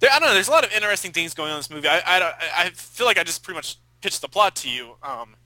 there, 0.00 0.10
I 0.12 0.18
don't 0.18 0.28
know. 0.28 0.34
There's 0.34 0.48
a 0.48 0.52
lot 0.52 0.64
of 0.64 0.72
interesting 0.72 1.12
things 1.12 1.34
going 1.34 1.50
on 1.50 1.56
in 1.56 1.60
this 1.60 1.70
movie. 1.70 1.88
I, 1.88 2.02
I, 2.04 2.34
I 2.56 2.70
feel 2.70 3.06
like 3.06 3.18
I 3.18 3.24
just 3.24 3.42
pretty 3.42 3.56
much 3.56 3.78
pitched 4.00 4.20
the 4.20 4.28
plot 4.28 4.56
to 4.56 4.68
you. 4.68 4.96
Um, 5.02 5.36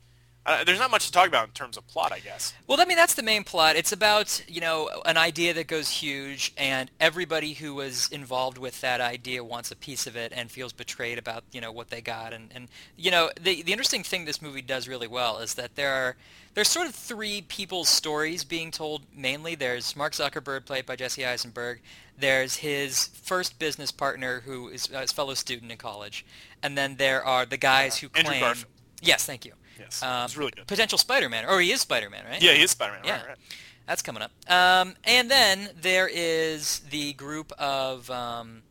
uh, 0.47 0.63
there's 0.63 0.79
not 0.79 0.93
much 0.93 1.07
to 1.07 1.13
talk 1.13 1.27
about 1.27 1.49
in 1.49 1.53
terms 1.53 1.77
of 1.77 1.85
plot, 1.89 2.13
I 2.13 2.21
guess. 2.21 2.55
Well, 2.69 2.81
I 2.81 2.85
mean, 2.85 2.97
that's 2.97 3.15
the 3.15 3.23
main 3.23 3.43
plot. 3.43 3.75
It's 3.75 3.91
about, 3.91 4.41
you 4.49 4.61
know, 4.61 4.89
an 5.05 5.17
idea 5.17 5.53
that 5.55 5.67
goes 5.67 5.91
huge, 5.91 6.55
and 6.57 6.89
everybody 7.01 7.53
who 7.53 7.75
was 7.75 8.09
involved 8.11 8.57
with 8.57 8.81
that 8.81 9.01
idea 9.01 9.43
wants 9.43 9.73
a 9.73 9.77
piece 9.77 10.07
of 10.07 10.15
it 10.15 10.33
and 10.35 10.49
feels 10.49 10.73
betrayed 10.73 11.19
about, 11.19 11.43
you 11.51 11.61
know, 11.61 11.73
what 11.73 11.91
they 11.91 12.01
got. 12.01 12.33
And, 12.33 12.51
and 12.55 12.69
you 12.97 13.11
know, 13.11 13.31
the, 13.41 13.63
the 13.63 13.73
interesting 13.73 14.05
thing 14.05 14.25
this 14.25 14.41
movie 14.41 14.63
does 14.63 14.87
really 14.87 15.09
well 15.09 15.39
is 15.39 15.55
that 15.55 15.75
there 15.75 15.93
are 15.93 16.17
there's 16.57 16.69
sort 16.69 16.89
of 16.89 16.95
three 16.95 17.43
people's 17.43 17.89
stories 17.89 18.43
being 18.43 18.71
told 18.71 19.03
mainly. 19.15 19.55
There's 19.55 19.95
Mark 19.95 20.15
Zuckerberg, 20.15 20.65
played 20.65 20.87
by 20.87 20.97
Jesse 20.97 21.25
Eisenberg. 21.25 21.83
There's 22.19 22.57
his 22.57 23.09
first 23.09 23.59
business 23.59 23.93
partner, 23.93 24.41
who 24.41 24.69
is 24.69 24.89
uh, 24.93 25.03
his 25.03 25.13
fellow 25.13 25.35
student 25.35 25.71
in 25.71 25.77
college. 25.77 26.25
And 26.63 26.77
then 26.77 26.97
there 26.97 27.23
are 27.23 27.45
the 27.45 27.59
guys 27.59 27.99
who 27.99 28.09
claim. 28.09 28.27
Andrew. 28.27 28.41
Garfield. 28.41 28.73
Yes, 29.03 29.27
thank 29.27 29.45
you. 29.45 29.53
Yes, 29.79 30.03
Um, 30.03 30.25
it's 30.25 30.37
really 30.39 30.53
good. 30.57 30.67
Potential 30.67 30.97
Spider-Man, 30.97 31.45
or 31.45 31.61
he 31.61 31.71
is 31.73 31.83
Spider-Man, 31.83 32.25
right? 32.25 32.43
Yeah, 32.43 32.53
he 32.53 32.63
is 32.63 32.71
Spider-Man. 32.71 33.03
Yeah. 33.05 33.19
Right, 33.19 33.29
right. 33.29 33.39
That's 33.87 34.01
coming 34.01 34.23
up. 34.23 34.33
Um, 34.49 34.95
and 35.05 35.31
then 35.31 35.69
there 35.79 36.09
is 36.11 36.81
the 36.91 37.13
group 37.13 37.53
of 37.59 38.11
um, 38.11 38.63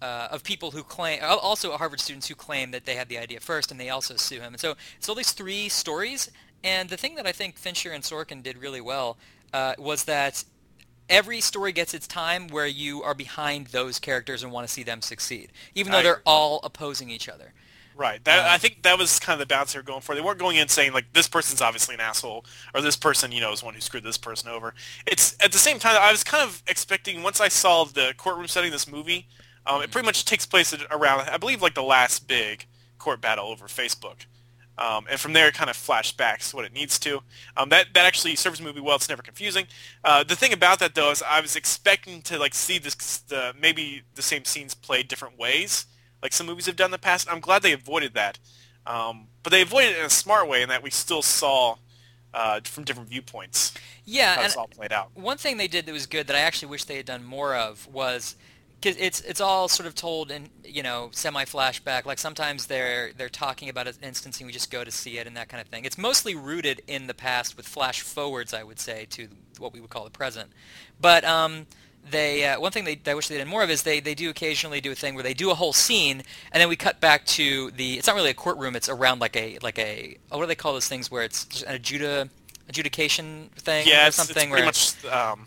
uh, 0.00 0.28
of 0.30 0.44
people 0.44 0.70
who 0.70 0.84
claim, 0.84 1.18
also 1.22 1.76
Harvard 1.76 1.98
students 1.98 2.28
who 2.28 2.36
claim 2.36 2.70
that 2.70 2.84
they 2.86 2.94
had 2.94 3.08
the 3.08 3.18
idea 3.18 3.40
first, 3.40 3.72
and 3.72 3.80
they 3.80 3.90
also 3.90 4.14
sue 4.16 4.36
him. 4.40 4.54
And 4.54 4.60
so 4.60 4.76
it's 4.96 5.08
all 5.08 5.16
these 5.16 5.32
three 5.32 5.68
stories. 5.68 6.30
And 6.64 6.88
the 6.88 6.96
thing 6.96 7.14
that 7.16 7.26
I 7.26 7.32
think 7.32 7.56
Fincher 7.56 7.92
and 7.92 8.02
Sorkin 8.02 8.42
did 8.42 8.58
really 8.58 8.80
well 8.80 9.16
uh, 9.52 9.74
was 9.78 10.04
that 10.04 10.44
every 11.08 11.40
story 11.40 11.72
gets 11.72 11.94
its 11.94 12.06
time 12.06 12.48
where 12.48 12.66
you 12.66 13.02
are 13.02 13.14
behind 13.14 13.68
those 13.68 13.98
characters 13.98 14.42
and 14.42 14.52
want 14.52 14.66
to 14.66 14.72
see 14.72 14.82
them 14.82 15.00
succeed, 15.00 15.52
even 15.74 15.92
though 15.92 15.98
I 15.98 16.02
they're 16.02 16.22
all 16.26 16.60
opposing 16.64 17.10
each 17.10 17.28
other. 17.28 17.54
Right. 17.94 18.22
That, 18.24 18.46
Um, 18.46 18.46
I 18.46 18.58
think 18.58 18.82
that 18.82 18.96
was 18.96 19.18
kind 19.18 19.34
of 19.34 19.40
the 19.40 19.52
balance 19.52 19.72
they 19.72 19.78
were 19.80 19.82
going 19.82 20.02
for. 20.02 20.14
They 20.14 20.20
weren't 20.20 20.38
going 20.38 20.56
in 20.56 20.68
saying 20.68 20.92
like 20.92 21.12
this 21.14 21.26
person's 21.26 21.60
obviously 21.60 21.96
an 21.96 22.00
asshole 22.00 22.44
or 22.72 22.80
this 22.80 22.96
person, 22.96 23.32
you 23.32 23.40
know, 23.40 23.52
is 23.52 23.62
one 23.62 23.74
who 23.74 23.80
screwed 23.80 24.04
this 24.04 24.18
person 24.18 24.48
over. 24.48 24.74
It's 25.06 25.36
at 25.40 25.50
the 25.50 25.58
same 25.58 25.80
time 25.80 25.96
I 26.00 26.12
was 26.12 26.22
kind 26.22 26.44
of 26.44 26.62
expecting 26.68 27.22
once 27.24 27.40
I 27.40 27.48
saw 27.48 27.84
the 27.84 28.14
courtroom 28.16 28.46
setting 28.46 28.70
this 28.70 28.90
movie, 28.90 29.26
um, 29.66 29.82
it 29.82 29.90
pretty 29.90 30.06
much 30.06 30.24
takes 30.24 30.46
place 30.46 30.72
around 30.90 31.22
I 31.28 31.38
believe 31.38 31.60
like 31.60 31.74
the 31.74 31.82
last 31.82 32.28
big 32.28 32.66
court 32.98 33.20
battle 33.20 33.48
over 33.48 33.66
Facebook. 33.66 34.26
Um, 34.78 35.06
and 35.10 35.18
from 35.18 35.32
there, 35.32 35.48
it 35.48 35.54
kind 35.54 35.68
of 35.68 35.76
flashbacks 35.76 36.54
what 36.54 36.64
it 36.64 36.72
needs 36.72 36.98
to. 37.00 37.20
Um, 37.56 37.68
that 37.70 37.88
that 37.94 38.06
actually 38.06 38.36
serves 38.36 38.58
the 38.60 38.64
movie 38.64 38.80
well. 38.80 38.96
It's 38.96 39.08
never 39.08 39.22
confusing. 39.22 39.66
Uh, 40.04 40.22
the 40.24 40.36
thing 40.36 40.52
about 40.52 40.78
that 40.78 40.94
though 40.94 41.10
is 41.10 41.22
I 41.22 41.40
was 41.40 41.56
expecting 41.56 42.22
to 42.22 42.38
like 42.38 42.54
see 42.54 42.78
this 42.78 42.94
the 43.18 43.54
maybe 43.60 44.02
the 44.14 44.22
same 44.22 44.44
scenes 44.44 44.74
played 44.74 45.08
different 45.08 45.36
ways, 45.38 45.86
like 46.22 46.32
some 46.32 46.46
movies 46.46 46.66
have 46.66 46.76
done 46.76 46.86
in 46.88 46.92
the 46.92 46.98
past. 46.98 47.28
I'm 47.30 47.40
glad 47.40 47.62
they 47.62 47.72
avoided 47.72 48.14
that, 48.14 48.38
um, 48.86 49.26
but 49.42 49.50
they 49.50 49.62
avoided 49.62 49.92
it 49.92 49.98
in 49.98 50.04
a 50.06 50.10
smart 50.10 50.48
way 50.48 50.62
in 50.62 50.68
that 50.68 50.82
we 50.82 50.90
still 50.90 51.22
saw 51.22 51.76
uh, 52.32 52.60
from 52.64 52.84
different 52.84 53.08
viewpoints 53.08 53.74
Yeah, 54.04 54.40
and 54.44 54.54
all 54.56 54.68
played 54.68 54.92
out. 54.92 55.10
one 55.14 55.38
thing 55.38 55.56
they 55.56 55.66
did 55.66 55.86
that 55.86 55.92
was 55.92 56.06
good 56.06 56.26
that 56.28 56.36
I 56.36 56.40
actually 56.40 56.68
wish 56.68 56.84
they 56.84 56.96
had 56.98 57.06
done 57.06 57.24
more 57.24 57.56
of 57.56 57.86
was 57.88 58.36
because 58.80 58.96
it's 58.98 59.20
it's 59.22 59.40
all 59.40 59.68
sort 59.68 59.86
of 59.86 59.94
told 59.94 60.30
in 60.30 60.48
you 60.64 60.82
know 60.82 61.10
semi 61.12 61.44
flashback. 61.44 62.04
Like 62.04 62.18
sometimes 62.18 62.66
they're 62.66 63.12
they're 63.16 63.28
talking 63.28 63.68
about 63.68 63.86
an 63.86 63.94
instance 64.02 64.38
and 64.38 64.46
we 64.46 64.52
just 64.52 64.70
go 64.70 64.84
to 64.84 64.90
see 64.90 65.18
it 65.18 65.26
and 65.26 65.36
that 65.36 65.48
kind 65.48 65.60
of 65.60 65.68
thing. 65.68 65.84
It's 65.84 65.98
mostly 65.98 66.34
rooted 66.34 66.82
in 66.86 67.06
the 67.06 67.14
past 67.14 67.56
with 67.56 67.66
flash 67.66 68.00
forwards, 68.00 68.54
I 68.54 68.62
would 68.62 68.78
say, 68.78 69.06
to 69.10 69.28
what 69.58 69.72
we 69.72 69.80
would 69.80 69.90
call 69.90 70.04
the 70.04 70.10
present. 70.10 70.50
But 71.00 71.24
um, 71.24 71.66
they 72.10 72.44
uh, 72.46 72.60
one 72.60 72.72
thing 72.72 72.84
they 72.84 72.98
I 73.06 73.14
wish 73.14 73.28
they 73.28 73.38
did 73.38 73.48
more 73.48 73.62
of 73.62 73.70
is 73.70 73.82
they 73.82 74.00
they 74.00 74.14
do 74.14 74.30
occasionally 74.30 74.80
do 74.80 74.92
a 74.92 74.94
thing 74.94 75.14
where 75.14 75.24
they 75.24 75.34
do 75.34 75.50
a 75.50 75.54
whole 75.54 75.72
scene 75.72 76.22
and 76.52 76.60
then 76.60 76.68
we 76.68 76.76
cut 76.76 77.00
back 77.00 77.24
to 77.26 77.70
the 77.72 77.98
it's 77.98 78.06
not 78.06 78.16
really 78.16 78.30
a 78.30 78.34
courtroom 78.34 78.76
it's 78.76 78.88
around 78.88 79.20
like 79.20 79.36
a 79.36 79.58
like 79.62 79.78
a 79.78 80.16
what 80.30 80.40
do 80.40 80.46
they 80.46 80.54
call 80.54 80.72
those 80.72 80.88
things 80.88 81.10
where 81.10 81.22
it's 81.22 81.44
just 81.46 81.64
an 81.64 81.74
adjudication 82.68 83.50
thing 83.56 83.86
Yeah, 83.86 84.04
or 84.04 84.08
it's, 84.08 84.18
it's 84.18 84.28
something 84.28 84.50
pretty 84.50 84.62
where 84.62 84.64
much. 84.64 85.04
Um, 85.06 85.46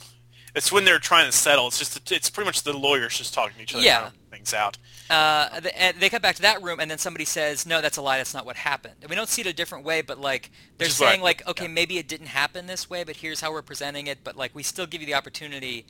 it's 0.56 0.72
when 0.72 0.86
they're 0.86 1.00
trying 1.00 1.26
to 1.26 1.32
settle. 1.32 1.68
It's 1.68 1.80
just 1.80 2.12
it's 2.12 2.30
pretty 2.30 2.46
much 2.48 2.64
the 2.64 2.74
lawyers 2.74 3.18
just 3.18 3.34
talking 3.34 3.58
to 3.58 3.64
each 3.64 3.74
other, 3.76 3.84
Yeah. 3.84 4.10
things 4.30 4.54
out. 4.54 4.78
Uh, 5.10 5.60
th- 5.60 5.74
and 5.78 5.98
they 6.00 6.10
cut 6.10 6.22
back 6.22 6.36
to 6.38 6.42
that 6.44 6.62
room, 6.62 6.80
and 6.80 6.90
then 6.90 6.98
somebody 6.98 7.26
says, 7.26 7.66
"No, 7.66 7.82
that's 7.82 7.98
a 7.98 8.02
lie. 8.02 8.18
That's 8.18 8.34
not 8.34 8.46
what 8.46 8.56
happened." 8.56 8.96
And 9.02 9.10
we 9.10 9.16
don't 9.16 9.28
see 9.30 9.42
it 9.42 9.48
a 9.48 9.54
different 9.54 9.84
way, 9.86 10.02
but 10.02 10.20
like 10.20 10.52
they're 10.78 10.88
I 10.88 10.92
saying, 10.92 11.22
like, 11.22 11.46
okay, 11.48 11.66
yeah. 11.66 11.70
maybe 11.72 11.98
it 11.98 12.08
didn't 12.08 12.28
happen 12.28 12.66
this 12.68 12.90
way, 12.90 13.04
but 13.04 13.18
here's 13.18 13.42
how 13.42 13.52
we're 13.52 13.62
presenting 13.62 14.08
it. 14.08 14.24
But 14.24 14.36
like, 14.36 14.56
we 14.56 14.64
still 14.64 14.86
give 14.86 15.02
you 15.02 15.08
the 15.08 15.14
opportunity. 15.16 15.86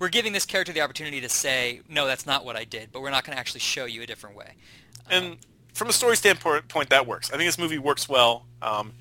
We're 0.00 0.08
giving 0.08 0.32
this 0.32 0.44
character 0.44 0.72
the 0.72 0.80
opportunity 0.80 1.20
to 1.20 1.28
say, 1.28 1.82
"No, 1.88 2.06
that's 2.06 2.26
not 2.26 2.44
what 2.44 2.56
I 2.56 2.64
did," 2.64 2.90
but 2.90 3.00
we're 3.00 3.10
not 3.10 3.24
going 3.24 3.34
to 3.36 3.38
actually 3.40 3.60
show 3.60 3.84
you 3.84 4.02
a 4.02 4.06
different 4.06 4.34
way. 4.36 4.54
and 5.10 5.36
from 5.74 5.88
a 5.88 5.92
story 5.92 6.16
standpoint, 6.16 6.66
point 6.68 6.88
that 6.90 7.04
works. 7.06 7.30
I 7.30 7.36
think 7.36 7.46
this 7.48 7.58
movie 7.58 7.78
works 7.78 8.08
well. 8.08 8.46
Um, 8.62 8.94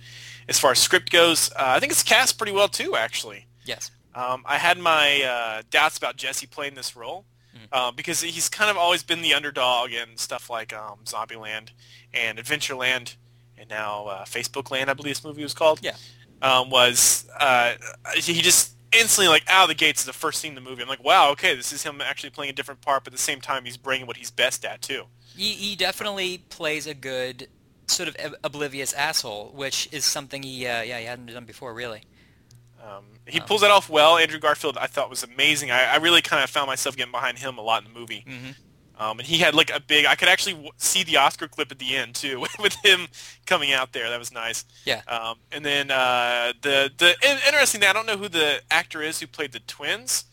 as 0.50 0.60
far 0.60 0.72
as 0.72 0.80
script 0.80 1.12
goes, 1.12 1.50
uh, 1.52 1.56
I 1.60 1.80
think 1.80 1.92
it's 1.92 2.04
cast 2.04 2.38
pretty 2.38 2.52
well 2.52 2.68
too. 2.68 2.96
Actually, 2.96 3.46
Yes. 3.64 3.90
Um, 4.16 4.44
I 4.46 4.58
had 4.58 4.78
my 4.78 5.22
uh, 5.24 5.62
doubts 5.70 5.98
about 5.98 6.16
Jesse 6.18 6.48
playing 6.48 6.76
this 6.76 6.96
role 6.96 7.26
uh, 7.72 7.92
because 7.92 8.22
he's 8.22 8.50
kind 8.50 8.70
of 8.70 8.78
always 8.78 9.04
been 9.04 9.22
the 9.22 9.34
underdog 9.34 9.92
in 9.92 10.18
stuff 10.18 10.50
like 10.50 10.74
um, 10.74 11.00
Zombieland 11.06 11.70
and 12.14 12.38
Adventureland, 12.38 13.16
and 13.58 13.70
now 13.70 14.06
uh, 14.08 14.26
Facebook 14.26 14.72
Land, 14.72 14.90
I 14.90 14.94
believe 14.94 15.16
this 15.16 15.24
movie 15.24 15.44
was 15.44 15.54
called. 15.54 15.80
Yeah. 15.82 15.96
um, 16.42 16.70
was 16.70 17.28
uh, 17.40 17.74
he 18.16 18.42
just 18.42 18.76
instantly 18.92 19.28
like 19.28 19.44
out 19.48 19.64
of 19.64 19.70
the 19.70 19.76
gates 19.76 20.02
is 20.02 20.06
the 20.06 20.14
first 20.14 20.40
scene 20.40 20.50
in 20.50 20.56
the 20.56 20.62
movie. 20.70 20.82
I'm 20.82 20.88
like, 20.88 21.04
wow, 21.04 21.32
okay, 21.32 21.56
this 21.56 21.72
is 21.74 21.84
him 21.84 22.02
actually 22.02 22.30
playing 22.30 22.52
a 22.52 22.54
different 22.54 22.82
part, 22.82 23.04
but 23.04 23.14
at 23.14 23.18
the 23.18 23.24
same 23.24 23.42
time 23.42 23.66
he's 23.66 23.78
bringing 23.78 24.06
what 24.08 24.18
he's 24.18 24.30
best 24.32 24.66
at 24.66 24.82
too. 24.82 25.06
He, 25.36 25.52
he 25.54 25.76
definitely 25.76 26.40
plays 26.50 26.86
a 26.86 26.94
good 26.94 27.48
sort 27.88 28.10
of 28.10 28.16
ob- 28.24 28.36
oblivious 28.44 28.94
asshole, 28.94 29.52
which 29.56 29.90
is 29.92 30.06
something 30.06 30.44
he 30.44 30.68
uh, 30.68 30.82
yeah 30.84 31.00
he 31.00 31.06
hadn't 31.06 31.28
done 31.28 31.46
before 31.46 31.74
really. 31.74 32.04
Um, 32.84 33.06
he 33.26 33.40
Oh. 33.40 33.44
pulls 33.46 33.62
that 33.62 33.72
off 33.72 33.90
well. 33.90 34.18
Andrew 34.18 34.40
Garfield, 34.40 34.78
I 34.78 34.88
thought 34.88 35.10
was 35.10 35.24
amazing. 35.24 35.72
I, 35.72 35.94
I 35.94 35.96
really 35.98 36.22
kind 36.22 36.44
of 36.44 36.50
found 36.50 36.68
myself 36.68 36.96
getting 36.98 37.12
behind 37.14 37.40
him 37.40 37.58
a 37.58 37.62
lot 37.62 37.86
in 37.86 37.94
the 37.94 37.98
movie. 38.00 38.26
Mhm. 38.28 38.56
Um, 39.00 39.20
and 39.20 39.28
he 39.28 39.38
had 39.40 39.56
like 39.56 39.72
a 39.72 39.80
big. 39.80 40.06
I 40.06 40.16
could 40.16 40.28
actually 40.28 40.54
w- 40.54 40.72
see 40.78 41.04
the 41.04 41.18
Oscar 41.18 41.48
clip 41.48 41.72
at 41.72 41.80
the 41.80 41.96
end 41.96 42.14
too, 42.16 42.40
with 42.60 42.76
him 42.84 43.08
coming 43.48 43.72
out 43.72 43.92
there. 43.94 44.10
That 44.10 44.20
was 44.20 44.32
nice. 44.32 44.66
Yeah. 44.86 45.02
Um, 45.08 45.38
and 45.52 45.66
then 45.66 45.90
uh, 45.92 46.54
the 46.62 46.92
the 46.98 47.16
in- 47.24 47.40
interesting 47.48 47.82
thing, 47.82 47.90
I 47.90 47.94
don't 47.94 48.06
know 48.06 48.18
who 48.18 48.30
the 48.30 48.62
actor 48.70 49.02
is 49.02 49.20
who 49.20 49.28
played 49.28 49.52
the 49.54 49.60
twins. 49.62 50.26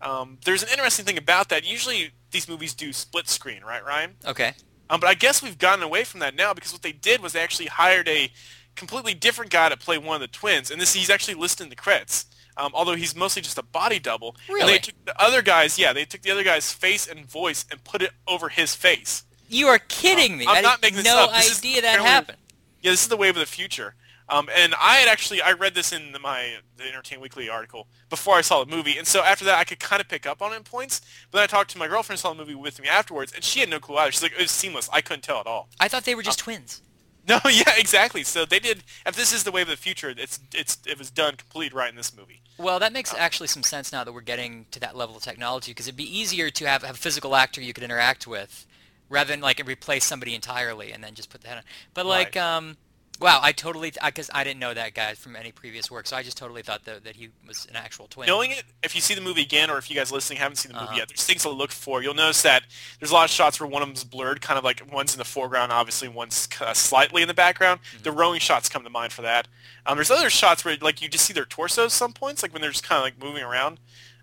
Um, 0.00 0.38
there's 0.44 0.62
an 0.62 0.68
interesting 0.70 1.04
thing 1.04 1.18
about 1.18 1.48
that. 1.50 1.66
Usually 1.66 2.12
these 2.30 2.48
movies 2.48 2.72
do 2.74 2.92
split 2.92 3.28
screen, 3.28 3.62
right, 3.62 3.84
Ryan? 3.84 4.14
Okay. 4.24 4.52
Um, 4.88 5.00
but 5.00 5.08
I 5.08 5.14
guess 5.14 5.42
we've 5.42 5.58
gotten 5.58 5.82
away 5.82 6.04
from 6.04 6.20
that 6.20 6.34
now 6.36 6.54
because 6.54 6.72
what 6.72 6.82
they 6.82 6.92
did 6.92 7.20
was 7.20 7.32
they 7.32 7.40
actually 7.40 7.66
hired 7.66 8.08
a 8.08 8.30
completely 8.76 9.14
different 9.14 9.50
guy 9.50 9.68
to 9.68 9.76
play 9.76 9.98
one 9.98 10.16
of 10.16 10.20
the 10.20 10.28
twins, 10.28 10.70
and 10.70 10.80
this 10.80 10.92
he's 10.94 11.10
actually 11.10 11.34
listed 11.34 11.64
in 11.64 11.70
the 11.70 11.76
credits. 11.76 12.26
Um, 12.58 12.70
although 12.72 12.94
he's 12.94 13.14
mostly 13.14 13.42
just 13.42 13.58
a 13.58 13.62
body 13.62 13.98
double. 13.98 14.34
And 14.48 14.54
Really? 14.54 14.72
they 14.72 14.78
took 14.78 14.94
the 15.04 15.20
other 15.20 15.42
guy's, 15.42 15.78
yeah, 15.78 15.92
they 15.92 16.06
took 16.06 16.22
the 16.22 16.30
other 16.30 16.42
guy's 16.42 16.72
face 16.72 17.06
and 17.06 17.26
voice 17.26 17.66
and 17.70 17.84
put 17.84 18.00
it 18.00 18.12
over 18.26 18.48
his 18.48 18.74
face. 18.74 19.24
You 19.48 19.66
are 19.66 19.78
kidding 19.78 20.38
me. 20.38 20.46
I'm 20.48 20.56
I 20.56 20.60
not 20.62 20.80
making 20.80 20.96
this 20.96 21.04
no 21.04 21.24
up. 21.24 21.38
Is 21.38 21.58
idea 21.58 21.82
that 21.82 22.00
happened. 22.00 22.38
Yeah, 22.80 22.92
this 22.92 23.02
is 23.02 23.08
the 23.08 23.16
wave 23.16 23.36
of 23.36 23.40
the 23.40 23.46
future. 23.46 23.94
Um, 24.28 24.48
and 24.56 24.74
I 24.80 24.94
had 24.96 25.08
actually 25.08 25.40
I 25.42 25.52
read 25.52 25.74
this 25.74 25.92
in 25.92 26.16
my 26.20 26.56
the 26.76 26.84
Entertain 26.84 27.20
Weekly 27.20 27.48
article 27.48 27.86
before 28.08 28.34
I 28.36 28.40
saw 28.40 28.64
the 28.64 28.74
movie, 28.74 28.96
and 28.98 29.06
so 29.06 29.22
after 29.22 29.44
that 29.44 29.56
I 29.58 29.64
could 29.64 29.78
kind 29.78 30.00
of 30.00 30.08
pick 30.08 30.26
up 30.26 30.42
on 30.42 30.52
it 30.52 30.56
in 30.56 30.62
points. 30.64 31.00
But 31.30 31.38
then 31.38 31.44
I 31.44 31.46
talked 31.46 31.70
to 31.72 31.78
my 31.78 31.86
girlfriend 31.86 32.18
who 32.18 32.22
saw 32.22 32.32
the 32.32 32.38
movie 32.38 32.54
with 32.56 32.80
me 32.80 32.88
afterwards, 32.88 33.32
and 33.32 33.44
she 33.44 33.60
had 33.60 33.68
no 33.68 33.78
clue 33.78 33.96
either. 33.98 34.10
She's 34.10 34.22
like, 34.22 34.32
it 34.32 34.38
was 34.40 34.50
seamless. 34.50 34.88
I 34.92 35.00
couldn't 35.00 35.22
tell 35.22 35.38
at 35.38 35.46
all. 35.46 35.68
I 35.78 35.86
thought 35.88 36.04
they 36.04 36.14
were 36.16 36.22
just 36.24 36.38
twins. 36.40 36.82
No, 37.28 37.40
yeah, 37.50 37.72
exactly. 37.76 38.22
So 38.22 38.44
they 38.44 38.60
did. 38.60 38.84
If 39.04 39.16
this 39.16 39.32
is 39.32 39.42
the 39.42 39.50
wave 39.50 39.66
of 39.66 39.70
the 39.70 39.76
future, 39.76 40.14
it's 40.16 40.38
it's 40.54 40.78
it 40.86 40.96
was 40.96 41.10
done 41.10 41.34
complete 41.34 41.72
right 41.74 41.90
in 41.90 41.96
this 41.96 42.16
movie. 42.16 42.40
Well, 42.56 42.78
that 42.78 42.92
makes 42.92 43.12
actually 43.12 43.48
some 43.48 43.64
sense 43.64 43.90
now 43.92 44.04
that 44.04 44.12
we're 44.12 44.20
getting 44.20 44.66
to 44.70 44.78
that 44.80 44.96
level 44.96 45.16
of 45.16 45.22
technology 45.22 45.72
because 45.72 45.88
it'd 45.88 45.96
be 45.96 46.18
easier 46.18 46.50
to 46.50 46.64
have, 46.66 46.82
have 46.82 46.94
a 46.94 46.98
physical 46.98 47.34
actor 47.34 47.60
you 47.60 47.72
could 47.72 47.82
interact 47.84 48.26
with 48.28 48.64
rather 49.08 49.28
than 49.32 49.40
like 49.40 49.60
replace 49.66 50.04
somebody 50.04 50.34
entirely 50.34 50.92
and 50.92 51.02
then 51.02 51.14
just 51.14 51.28
put 51.28 51.40
the 51.42 51.48
head 51.48 51.58
on. 51.58 51.64
But 51.94 52.06
like, 52.06 52.36
Right. 52.36 52.56
um, 52.56 52.76
wow, 53.20 53.40
I 53.42 53.52
totally, 53.52 53.92
because 54.04 54.30
I, 54.32 54.44
didn't 54.44 54.60
know 54.60 54.74
that 54.74 54.94
guy 54.94 55.14
from 55.14 55.36
any 55.36 55.52
previous 55.52 55.90
work, 55.90 56.06
so 56.06 56.16
I 56.16 56.22
just 56.22 56.36
totally 56.36 56.62
thought 56.62 56.84
that, 56.84 57.04
that 57.04 57.16
he 57.16 57.30
was 57.46 57.66
an 57.70 57.76
actual 57.76 58.06
twin. 58.06 58.26
Knowing 58.26 58.50
it, 58.50 58.64
if 58.82 58.94
you 58.94 59.00
see 59.00 59.14
the 59.14 59.20
movie 59.20 59.42
again, 59.42 59.70
or 59.70 59.78
if 59.78 59.90
you 59.90 59.96
guys 59.96 60.12
listening 60.12 60.38
haven't 60.38 60.56
seen 60.56 60.72
the 60.72 60.78
movie 60.78 60.88
Uh-huh. 60.88 60.98
yet, 60.98 61.08
there's 61.08 61.24
things 61.24 61.42
to 61.42 61.50
look 61.50 61.70
for. 61.72 62.02
You'll 62.02 62.14
notice 62.14 62.42
that 62.42 62.64
there's 63.00 63.10
a 63.10 63.14
lot 63.14 63.24
of 63.24 63.30
shots 63.30 63.60
where 63.60 63.68
one 63.68 63.82
of 63.82 63.88
them's 63.88 64.04
blurred, 64.04 64.40
kind 64.40 64.58
of 64.58 64.64
like 64.64 64.82
one's 64.92 65.14
in 65.14 65.18
the 65.18 65.24
foreground, 65.24 65.72
obviously, 65.72 66.08
one's 66.08 66.48
uh, 66.60 66.74
slightly 66.74 67.22
in 67.22 67.28
the 67.28 67.34
background. 67.34 67.80
Mm-hmm. 67.82 68.02
The 68.02 68.12
rowing 68.12 68.40
shots 68.40 68.68
come 68.68 68.84
to 68.84 68.90
mind 68.90 69.12
for 69.12 69.22
that. 69.22 69.48
Um, 69.86 69.96
there's 69.96 70.10
other 70.10 70.30
shots 70.30 70.64
where 70.64 70.76
like 70.80 71.00
you 71.00 71.08
just 71.08 71.24
see 71.24 71.32
their 71.32 71.44
torsos 71.44 71.86
at 71.86 71.92
some 71.92 72.12
points, 72.12 72.42
like 72.42 72.52
when 72.52 72.62
they're 72.62 72.70
just 72.70 72.84
kind 72.84 72.98
of 72.98 73.04
like 73.04 73.22
moving 73.22 73.42
around. 73.42 73.80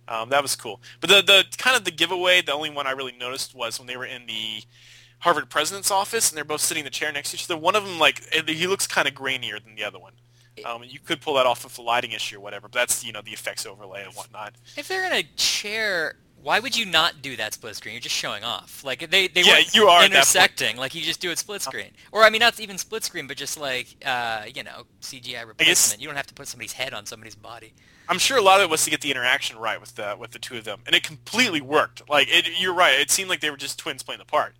Um, 0.08 0.30
that 0.30 0.42
was 0.42 0.56
cool. 0.56 0.82
But 1.00 1.10
the 1.10 1.22
the 1.22 1.46
kind 1.58 1.78
of 1.78 1.86
the 1.86 1.92
giveaway, 1.92 2.42
the 2.42 2.52
only 2.52 2.70
one 2.70 2.88
I 2.88 2.92
really 2.92 3.14
noticed 3.18 3.56
was 3.56 3.80
when 3.80 3.88
they 3.88 3.96
were 3.96 4.06
in 4.06 4.26
the 4.26 4.64
Harvard 5.24 5.50
president's 5.50 5.90
office 5.90 6.30
and 6.30 6.38
they're 6.38 6.44
both 6.44 6.60
sitting 6.60 6.82
in 6.82 6.86
the 6.86 6.92
chair 6.92 7.10
next 7.10 7.32
to 7.32 7.38
each 7.38 7.46
other. 7.50 7.58
One 7.58 7.78
of 7.78 7.86
them 7.86 7.98
like 7.98 8.22
he 8.46 8.68
looks 8.68 8.86
kind 8.88 9.08
of 9.08 9.14
grainier 9.14 9.64
than 9.64 9.76
the 9.76 9.84
other 9.86 9.98
one. 9.98 10.14
Um, 10.66 10.84
you 10.84 11.00
could 11.00 11.22
pull 11.22 11.36
that 11.36 11.46
off 11.46 11.64
with 11.64 11.76
the 11.76 11.82
lighting 11.82 12.12
issue 12.12 12.38
or 12.38 12.40
whatever, 12.42 12.68
but 12.68 12.74
that's 12.74 13.06
you 13.06 13.14
know 13.14 13.22
the 13.22 13.32
effects 13.32 13.66
overlay 13.66 14.04
and 14.04 14.14
whatnot. 14.14 14.54
If 14.78 14.90
they're 14.90 15.06
in 15.06 15.14
a 15.14 15.24
chair, 15.38 16.18
why 16.42 16.60
would 16.60 16.76
you 16.78 16.86
not 16.86 17.22
do 17.22 17.38
that 17.38 17.54
split 17.54 17.78
screen? 17.78 17.94
You're 17.94 18.02
just 18.02 18.16
showing 18.16 18.44
off. 18.44 18.84
Like 18.84 19.10
they 19.10 19.30
they 19.30 19.44
Yeah, 19.44 19.62
you 19.72 19.88
are 19.88 20.00
at 20.00 20.02
that 20.02 20.02
point. 20.02 20.14
intersecting. 20.14 20.76
Like 20.76 20.94
you 20.94 21.02
just 21.02 21.22
do 21.22 21.32
it 21.32 21.40
split 21.40 21.62
screen, 21.62 21.92
or 22.12 22.24
I 22.24 22.30
mean 22.30 22.40
not 22.42 22.60
even 22.60 22.78
split 22.78 23.06
screen, 23.06 23.26
but 23.26 23.38
just 23.38 23.58
like 23.58 23.96
uh, 24.06 24.44
you 24.54 24.64
know 24.64 24.84
CGI 25.02 25.48
replacement. 25.48 26.02
You 26.02 26.08
don't 26.08 26.18
have 26.18 26.28
to 26.28 26.34
put 26.34 26.50
somebody's 26.50 26.74
head 26.74 26.94
on 26.94 27.06
somebody's 27.06 27.36
body. 27.36 27.74
I'm 28.10 28.20
sure 28.20 28.38
a 28.38 28.42
lot 28.42 28.60
of 28.60 28.66
it 28.66 28.70
was 28.70 28.84
to 28.84 28.90
get 28.90 29.00
the 29.00 29.10
interaction 29.10 29.58
right 29.58 29.80
with 29.80 29.96
the 29.96 30.18
with 30.20 30.32
the 30.32 30.40
two 30.40 30.58
of 30.58 30.66
them, 30.66 30.82
and 30.86 30.94
it 30.94 31.04
completely 31.04 31.62
worked. 31.62 32.08
Like 32.10 32.28
it, 32.30 32.60
you're 32.60 32.74
right. 32.74 33.00
It 33.00 33.10
seemed 33.10 33.30
like 33.30 33.40
they 33.40 33.50
were 33.50 33.58
just 33.58 33.80
twins 33.80 34.04
playing 34.04 34.20
the 34.20 34.26
part 34.26 34.56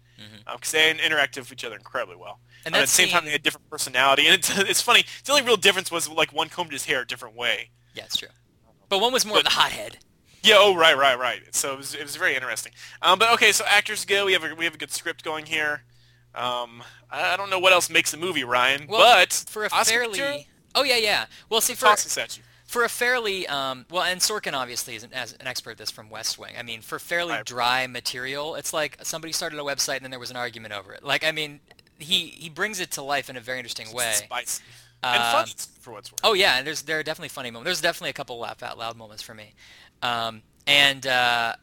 because 0.54 0.72
they 0.72 0.94
interacted 0.94 1.38
with 1.38 1.52
each 1.52 1.66
other 1.66 1.76
incredibly 1.76 2.16
well. 2.16 2.40
Mm-hmm. 2.40 2.68
And 2.68 2.76
Um, 2.76 2.80
at 2.80 2.86
the 2.86 2.92
same 2.92 3.10
time, 3.10 3.26
they 3.26 3.32
had 3.32 3.44
different 3.44 3.70
personality, 3.70 4.26
and 4.26 4.36
it's 4.36 4.58
it's 4.58 4.82
funny. 4.82 5.06
The 5.26 5.32
only 5.32 5.44
real 5.44 5.58
difference 5.58 5.92
was 5.92 6.10
like 6.10 6.32
one 6.32 6.50
combed 6.50 6.72
his 6.72 6.86
hair 6.86 7.02
a 7.02 7.08
different 7.08 7.36
way. 7.36 7.72
Yeah, 7.94 8.06
it's 8.06 8.18
true. 8.18 8.30
But 8.90 9.00
one 9.00 9.14
was 9.14 9.26
more 9.26 9.38
of 9.40 9.44
the 9.44 9.50
hothead. 9.52 9.98
Yeah. 10.44 10.56
Oh, 10.58 10.76
right, 10.76 10.98
right, 10.98 11.18
right. 11.18 11.42
So 11.52 11.74
it 11.74 11.78
was 11.78 11.96
it 11.96 12.04
was 12.04 12.16
very 12.16 12.36
interesting. 12.36 12.74
Um, 13.02 13.18
but 13.20 13.32
okay, 13.34 13.52
so 13.52 13.66
actors 13.68 14.06
go. 14.06 14.26
We 14.26 14.34
have 14.34 14.44
a 14.44 14.56
we 14.56 14.66
have 14.66 14.76
a 14.76 14.78
good 14.78 14.92
script 14.92 15.24
going 15.24 15.46
here. 15.46 15.84
Um, 16.36 16.84
I 17.12 17.38
don't 17.38 17.50
know 17.50 17.60
what 17.60 17.74
else 17.74 17.90
makes 17.90 18.14
a 18.14 18.18
movie, 18.18 18.44
Ryan. 18.44 18.88
Well, 18.88 19.00
but 19.00 19.34
for 19.48 19.66
a 19.66 19.70
Oscar 19.72 19.94
fairly 19.94 20.48
oh 20.76 20.84
yeah 20.84 20.98
yeah. 20.98 21.26
Well, 21.50 21.62
see 21.62 21.76
for 21.76 21.86
toss 21.86 22.04
this 22.04 22.18
at 22.18 22.38
you. 22.38 22.44
For 22.74 22.84
a 22.84 22.90
fairly 22.90 23.48
um, 23.48 23.86
well, 23.90 24.04
and 24.04 24.20
Sorkin 24.20 24.54
obviously 24.54 24.96
is 24.96 25.04
an, 25.04 25.14
as 25.14 25.34
an 25.40 25.48
expert 25.48 25.72
at 25.72 25.78
this 25.78 25.92
from 25.92 26.10
West 26.10 26.38
Wing. 26.40 26.54
I 26.58 26.64
mean, 26.64 26.82
for 26.82 26.98
fairly 27.00 27.36
dry 27.46 27.86
material, 27.88 28.56
it's 28.56 28.74
like 28.74 28.98
somebody 29.04 29.32
started 29.32 29.60
a 29.60 29.64
website 29.64 29.98
and 29.98 30.04
then 30.06 30.12
there 30.12 30.20
was 30.20 30.32
an 30.32 30.38
argument 30.38 30.74
over 30.74 30.94
it. 30.94 31.04
Like 31.04 31.24
I 31.24 31.32
mean, 31.32 31.60
he 32.00 32.28
he 32.28 32.50
brings 32.50 32.80
it 32.80 32.92
to 32.92 33.02
life 33.02 33.30
in 33.30 33.38
a 33.38 33.42
very 33.42 33.60
interesting 33.60 33.94
way. 33.94 34.12
Spicy 34.16 34.64
and 35.04 35.22
Um, 35.22 35.32
funny 35.32 35.54
for 35.82 35.92
what's 35.92 36.12
worth. 36.12 36.22
Oh 36.24 36.34
yeah, 36.34 36.58
and 36.58 36.66
there's 36.66 36.82
there 36.82 36.98
are 37.00 37.04
definitely 37.04 37.30
funny 37.30 37.52
moments. 37.52 37.68
There's 37.68 37.82
definitely 37.82 38.10
a 38.10 38.14
couple 38.14 38.38
laugh 38.40 38.64
out 38.64 38.78
loud 38.78 38.98
moments 38.98 39.22
for 39.22 39.34
me, 39.34 39.54
um, 40.02 40.42
and 40.66 41.06
uh, 41.06 41.56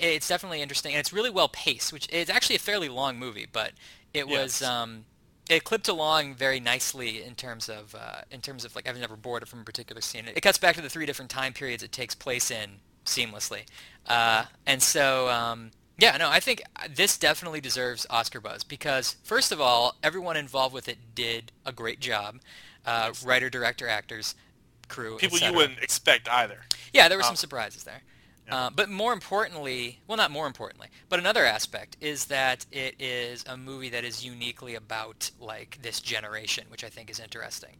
it's 0.00 0.28
definitely 0.28 0.62
interesting 0.62 0.92
and 0.92 1.00
it's 1.00 1.12
really 1.12 1.30
well 1.30 1.48
paced. 1.48 1.92
Which 1.92 2.06
it's 2.10 2.30
actually 2.30 2.56
a 2.56 2.60
fairly 2.60 2.88
long 2.88 3.18
movie, 3.18 3.46
but 3.50 3.72
it 4.14 4.28
was 4.28 4.60
Yes. 4.60 4.62
um, 4.62 5.06
it 5.52 5.64
clipped 5.64 5.88
along 5.88 6.34
very 6.34 6.60
nicely 6.60 7.22
in 7.22 7.34
terms 7.34 7.68
of 7.68 7.94
uh, 7.94 8.22
in 8.30 8.40
terms 8.40 8.64
of 8.64 8.74
like 8.74 8.88
I've 8.88 8.98
never 8.98 9.16
bored 9.16 9.46
from 9.46 9.60
a 9.60 9.64
particular 9.64 10.00
scene. 10.00 10.24
It 10.26 10.40
cuts 10.40 10.58
back 10.58 10.76
to 10.76 10.82
the 10.82 10.88
three 10.88 11.06
different 11.06 11.30
time 11.30 11.52
periods 11.52 11.82
it 11.82 11.92
takes 11.92 12.14
place 12.14 12.50
in 12.50 12.70
seamlessly, 13.04 13.62
uh, 14.06 14.44
and 14.66 14.82
so. 14.82 15.28
Um, 15.28 15.70
yeah, 15.98 16.16
no, 16.16 16.30
I 16.30 16.40
think 16.40 16.62
this 16.96 17.18
definitely 17.18 17.60
deserves 17.60 18.06
Oscar 18.08 18.40
buzz 18.40 18.64
because, 18.64 19.16
first 19.22 19.52
of 19.52 19.60
all, 19.60 19.94
everyone 20.02 20.36
involved 20.36 20.74
with 20.74 20.88
it 20.88 20.96
did 21.14 21.52
a 21.66 21.70
great 21.70 22.00
job. 22.00 22.40
Uh, 22.84 23.12
writer, 23.24 23.50
director, 23.50 23.86
actors, 23.86 24.34
crew, 24.88 25.18
People 25.18 25.38
you 25.38 25.52
wouldn't 25.52 25.78
expect 25.80 26.28
either. 26.28 26.60
Yeah, 26.92 27.08
there 27.08 27.18
were 27.18 27.22
Um, 27.22 27.28
some 27.28 27.36
surprises 27.36 27.84
there. 27.84 28.00
Uh, 28.52 28.68
but 28.70 28.90
more 28.90 29.12
importantly, 29.14 29.98
well, 30.06 30.18
not 30.18 30.30
more 30.30 30.46
importantly, 30.46 30.88
but 31.08 31.18
another 31.18 31.44
aspect 31.46 31.96
is 32.02 32.26
that 32.26 32.66
it 32.70 32.94
is 33.00 33.44
a 33.48 33.56
movie 33.56 33.88
that 33.88 34.04
is 34.04 34.22
uniquely 34.24 34.74
about 34.74 35.30
like 35.40 35.78
this 35.80 36.00
generation, 36.00 36.64
which 36.68 36.84
I 36.84 36.88
think 36.90 37.08
is 37.10 37.18
interesting. 37.18 37.76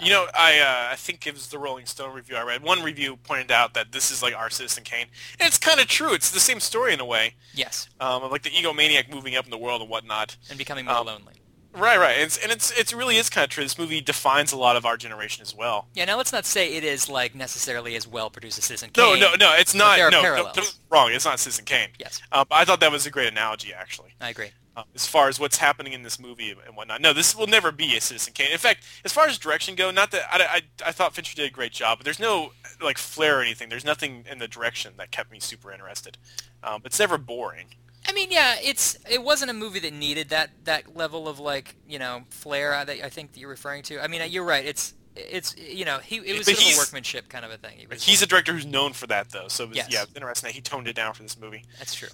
You 0.00 0.10
know, 0.10 0.26
I 0.34 0.58
uh, 0.58 0.92
I 0.92 0.96
think 0.96 1.26
it 1.26 1.34
was 1.34 1.48
the 1.48 1.58
Rolling 1.58 1.86
Stone 1.86 2.14
review 2.14 2.36
I 2.36 2.42
read. 2.42 2.62
One 2.62 2.82
review 2.82 3.16
pointed 3.16 3.50
out 3.50 3.74
that 3.74 3.92
this 3.92 4.10
is 4.10 4.22
like 4.22 4.34
our 4.34 4.48
Citizen 4.50 4.84
Kane, 4.84 5.06
and 5.38 5.46
it's 5.46 5.58
kind 5.58 5.80
of 5.80 5.86
true. 5.86 6.12
It's 6.14 6.30
the 6.30 6.40
same 6.40 6.60
story 6.60 6.92
in 6.94 7.00
a 7.00 7.04
way, 7.04 7.34
Yes, 7.54 7.88
um, 8.00 8.22
of 8.22 8.30
like 8.32 8.42
the 8.42 8.50
egomaniac 8.50 9.10
moving 9.10 9.36
up 9.36 9.44
in 9.44 9.50
the 9.50 9.58
world 9.58 9.80
and 9.82 9.90
whatnot. 9.90 10.36
and 10.48 10.58
becoming 10.58 10.86
more 10.86 10.96
Um, 10.96 11.06
lonely. 11.06 11.34
Right, 11.74 11.98
right, 11.98 12.14
and 12.16 12.22
it's, 12.24 12.36
and 12.36 12.52
it's 12.52 12.70
it 12.78 12.92
really 12.92 13.16
is 13.16 13.30
kind 13.30 13.44
of 13.44 13.50
true. 13.50 13.64
This 13.64 13.78
movie 13.78 14.00
defines 14.02 14.52
a 14.52 14.58
lot 14.58 14.76
of 14.76 14.84
our 14.84 14.96
generation 14.98 15.40
as 15.42 15.54
well. 15.54 15.88
Yeah, 15.94 16.04
now 16.04 16.18
let's 16.18 16.32
not 16.32 16.44
say 16.44 16.74
it 16.74 16.84
is 16.84 17.08
like 17.08 17.34
necessarily 17.34 17.96
as 17.96 18.06
well 18.06 18.28
produced 18.28 18.58
as 18.58 18.64
Citizen 18.64 18.90
Kane. 18.92 19.18
no, 19.18 19.30
no, 19.30 19.34
no. 19.38 19.54
it's 19.56 19.74
not. 19.74 19.96
there 19.96 20.08
are 20.08 20.10
no, 20.10 20.20
parallels. 20.20 20.78
wrong. 20.90 21.10
It's 21.12 21.24
not 21.24 21.40
Citizen 21.40 21.64
Kane. 21.64 21.88
Yes, 21.98 22.20
Um, 22.30 22.44
but 22.48 22.56
I 22.56 22.64
thought 22.66 22.80
that 22.80 22.92
was 22.92 23.06
a 23.06 23.10
great 23.10 23.28
analogy, 23.28 23.72
actually, 23.72 24.10
I 24.20 24.28
agree. 24.28 24.50
uh, 24.76 24.82
as 24.94 25.06
far 25.06 25.28
as 25.28 25.40
what's 25.40 25.56
happening 25.56 25.94
in 25.94 26.02
this 26.02 26.18
movie 26.18 26.54
and 26.66 26.76
whatnot. 26.76 27.00
No, 27.00 27.14
this 27.14 27.34
will 27.34 27.46
never 27.46 27.72
be 27.72 27.96
a 27.96 28.00
Citizen 28.02 28.34
Kane. 28.34 28.52
In 28.52 28.58
fact, 28.58 28.84
as 29.02 29.12
far 29.12 29.26
as 29.26 29.38
direction 29.38 29.74
go, 29.74 29.90
not 29.90 30.10
that 30.10 30.24
I, 30.30 30.56
I, 30.56 30.88
I 30.88 30.92
thought 30.92 31.14
Fincher 31.14 31.34
did 31.34 31.46
a 31.50 31.52
great 31.52 31.72
job, 31.72 31.98
but 31.98 32.04
there's 32.04 32.20
no 32.20 32.52
like 32.82 32.98
flair 32.98 33.38
or 33.38 33.42
anything. 33.42 33.70
There's 33.70 33.84
nothing 33.84 34.26
in 34.30 34.38
the 34.38 34.48
direction 34.48 34.92
that 34.98 35.10
kept 35.10 35.32
me 35.32 35.40
super 35.40 35.72
interested. 35.72 36.18
Um, 36.62 36.82
it's 36.84 36.98
never 36.98 37.16
boring. 37.16 37.68
I 38.08 38.12
mean, 38.12 38.30
yeah, 38.30 38.56
it's 38.62 38.96
it 39.08 39.22
wasn't 39.22 39.50
a 39.50 39.54
movie 39.54 39.78
that 39.80 39.92
needed 39.92 40.30
that 40.30 40.50
that 40.64 40.96
level 40.96 41.28
of 41.28 41.38
like 41.38 41.76
you 41.86 41.98
know 41.98 42.24
flair 42.30 42.74
uh, 42.74 42.84
that 42.84 43.04
I 43.04 43.08
think 43.08 43.32
that 43.32 43.40
you're 43.40 43.50
referring 43.50 43.82
to. 43.84 44.02
I 44.02 44.08
mean, 44.08 44.20
uh, 44.22 44.24
you're 44.24 44.44
right. 44.44 44.64
It's 44.64 44.94
it's 45.14 45.56
you 45.56 45.84
know 45.84 45.98
he 45.98 46.16
it 46.16 46.36
was 46.38 46.46
But 46.46 46.56
sort 46.56 46.72
of 46.72 46.78
a 46.78 46.78
workmanship 46.78 47.28
kind 47.28 47.44
of 47.44 47.50
a 47.50 47.56
thing. 47.58 47.78
He 47.78 47.86
He's 47.98 48.22
a 48.22 48.26
director 48.26 48.52
who's 48.52 48.66
known 48.66 48.92
for 48.92 49.06
that, 49.08 49.30
though. 49.30 49.48
So 49.48 49.64
it 49.64 49.68
was, 49.70 49.76
Yes. 49.76 49.88
yeah, 49.90 50.02
it's 50.02 50.14
interesting 50.14 50.48
that 50.48 50.54
he 50.54 50.60
toned 50.60 50.88
it 50.88 50.96
down 50.96 51.14
for 51.14 51.22
this 51.22 51.38
movie. 51.38 51.64
That's 51.78 51.94
true. 51.94 52.08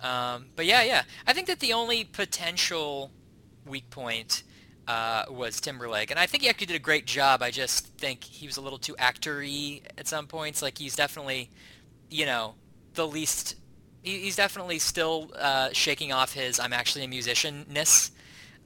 Um, 0.00 0.46
but 0.54 0.66
yeah, 0.66 0.82
yeah. 0.82 1.02
I 1.26 1.32
think 1.32 1.46
that 1.46 1.60
the 1.60 1.72
only 1.72 2.04
potential 2.04 3.10
weak 3.64 3.88
point 3.90 4.42
uh, 4.86 5.24
was 5.30 5.60
Timberlake, 5.60 6.10
and 6.10 6.20
I 6.20 6.26
think 6.26 6.42
he 6.42 6.48
actually 6.48 6.66
did 6.66 6.76
a 6.76 6.80
great 6.80 7.06
job. 7.06 7.42
I 7.42 7.50
just 7.50 7.86
think 7.98 8.22
he 8.22 8.46
was 8.46 8.56
a 8.56 8.60
little 8.60 8.78
too 8.78 8.94
actory 9.00 9.82
at 9.98 10.06
some 10.06 10.26
points. 10.26 10.62
Like 10.62 10.78
he's 10.78 10.94
definitely, 10.94 11.50
you 12.10 12.26
know, 12.26 12.54
the 12.94 13.06
least. 13.06 13.56
He- 14.10 14.20
He's 14.20 14.36
definitely 14.36 14.78
still 14.78 15.30
uh, 15.38 15.70
shaking 15.72 16.12
off 16.12 16.32
his 16.32 16.58
"I'm 16.60 16.72
actually 16.72 17.04
a 17.04 17.08
musician"ness, 17.08 18.10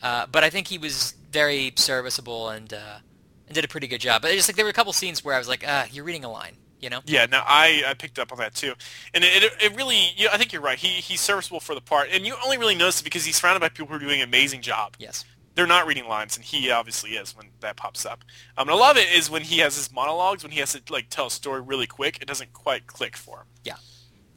uh, 0.02 0.26
but 0.26 0.44
I 0.44 0.50
think 0.50 0.68
he 0.68 0.78
was 0.78 1.14
very 1.30 1.72
serviceable 1.76 2.48
and 2.50 2.72
uh, 2.72 2.98
and 3.46 3.54
did 3.54 3.64
a 3.64 3.68
pretty 3.68 3.86
good 3.88 4.00
job. 4.00 4.22
But 4.22 4.30
it's 4.30 4.38
just 4.38 4.48
like 4.48 4.56
there 4.56 4.64
were 4.64 4.70
a 4.70 4.74
couple 4.74 4.92
scenes 4.92 5.24
where 5.24 5.34
I 5.34 5.38
was 5.38 5.48
like, 5.48 5.64
ah, 5.66 5.86
you're 5.90 6.04
reading 6.04 6.24
a 6.24 6.30
line, 6.30 6.56
you 6.80 6.88
know? 6.88 7.00
Yeah, 7.04 7.26
no, 7.26 7.40
I, 7.44 7.82
I 7.86 7.94
picked 7.94 8.18
up 8.20 8.30
on 8.32 8.38
that 8.38 8.54
too, 8.54 8.74
and 9.14 9.24
it, 9.24 9.42
it, 9.42 9.52
it 9.60 9.76
really, 9.76 10.00
yeah, 10.16 10.28
I 10.32 10.38
think 10.38 10.52
you're 10.52 10.62
right. 10.62 10.78
He 10.78 10.88
he's 10.88 11.20
serviceable 11.20 11.60
for 11.60 11.74
the 11.74 11.80
part, 11.80 12.08
and 12.12 12.24
you 12.26 12.36
only 12.44 12.58
really 12.58 12.74
notice 12.76 13.00
it 13.00 13.04
because 13.04 13.24
he's 13.24 13.36
surrounded 13.36 13.60
by 13.60 13.68
people 13.68 13.86
who 13.88 13.94
are 13.94 13.98
doing 13.98 14.20
an 14.22 14.28
amazing 14.28 14.62
job. 14.62 14.94
Yes. 14.98 15.24
They're 15.56 15.66
not 15.66 15.84
reading 15.86 16.06
lines, 16.06 16.36
and 16.36 16.44
he 16.44 16.70
obviously 16.70 17.10
is 17.16 17.36
when 17.36 17.48
that 17.58 17.76
pops 17.76 18.06
up. 18.06 18.22
Um, 18.56 18.68
and 18.68 18.70
a 18.70 18.76
lot 18.80 18.92
of 18.92 19.02
it 19.02 19.12
is 19.12 19.28
when 19.28 19.42
he 19.42 19.58
has 19.58 19.76
his 19.76 19.92
monologues, 19.92 20.44
when 20.44 20.52
he 20.52 20.60
has 20.60 20.72
to 20.74 20.80
like 20.92 21.10
tell 21.10 21.26
a 21.26 21.30
story 21.30 21.60
really 21.60 21.88
quick. 21.88 22.18
It 22.22 22.28
doesn't 22.28 22.52
quite 22.52 22.86
click 22.86 23.16
for 23.16 23.38
him. 23.40 23.46
Yeah, 23.64 23.74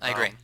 I 0.02 0.10
agree. 0.10 0.30
Um, 0.30 0.38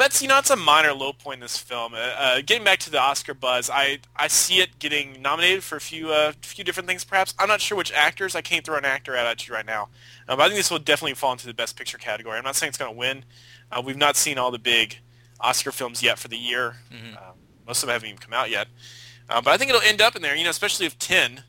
But 0.00 0.22
you 0.22 0.28
know, 0.28 0.38
it's 0.38 0.48
a 0.48 0.56
minor 0.56 0.94
low 0.94 1.12
point 1.12 1.34
in 1.34 1.40
this 1.40 1.58
film. 1.58 1.92
Uh, 1.92 1.98
uh, 1.98 2.36
getting 2.40 2.64
back 2.64 2.78
to 2.78 2.90
the 2.90 2.98
Oscar 2.98 3.34
buzz, 3.34 3.68
I 3.68 3.98
I 4.16 4.28
see 4.28 4.60
it 4.62 4.78
getting 4.78 5.20
nominated 5.20 5.62
for 5.62 5.76
a 5.76 5.80
few 5.80 6.10
uh, 6.10 6.32
few 6.40 6.64
different 6.64 6.88
things. 6.88 7.04
Perhaps 7.04 7.34
I'm 7.38 7.48
not 7.48 7.60
sure 7.60 7.76
which 7.76 7.92
actors. 7.92 8.34
I 8.34 8.40
can't 8.40 8.64
throw 8.64 8.78
an 8.78 8.86
actor 8.86 9.14
out 9.14 9.26
at 9.26 9.46
you 9.46 9.52
right 9.52 9.66
now. 9.66 9.90
Uh, 10.26 10.36
but 10.36 10.40
I 10.44 10.46
think 10.46 10.56
this 10.56 10.70
will 10.70 10.78
definitely 10.78 11.12
fall 11.16 11.32
into 11.32 11.46
the 11.46 11.52
Best 11.52 11.76
Picture 11.76 11.98
category. 11.98 12.38
I'm 12.38 12.44
not 12.44 12.56
saying 12.56 12.68
it's 12.70 12.78
going 12.78 12.90
to 12.94 12.96
win. 12.98 13.26
Uh, 13.70 13.82
we've 13.84 13.98
not 13.98 14.16
seen 14.16 14.38
all 14.38 14.50
the 14.50 14.58
big 14.58 14.96
Oscar 15.38 15.70
films 15.70 16.02
yet 16.02 16.18
for 16.18 16.28
the 16.28 16.38
year. 16.38 16.76
Mhm. 16.90 17.18
Uh, 17.18 17.32
most 17.66 17.82
of 17.82 17.88
them 17.88 17.92
haven't 17.92 18.08
even 18.08 18.20
come 18.20 18.32
out 18.32 18.48
yet. 18.48 18.68
Uh, 19.28 19.42
but 19.42 19.50
I 19.52 19.58
think 19.58 19.68
it'll 19.68 19.82
end 19.82 20.00
up 20.00 20.16
in 20.16 20.22
there. 20.22 20.34
You 20.34 20.44
know, 20.44 20.50
especially 20.50 20.86
if 20.86 20.98
Ten. 20.98 21.44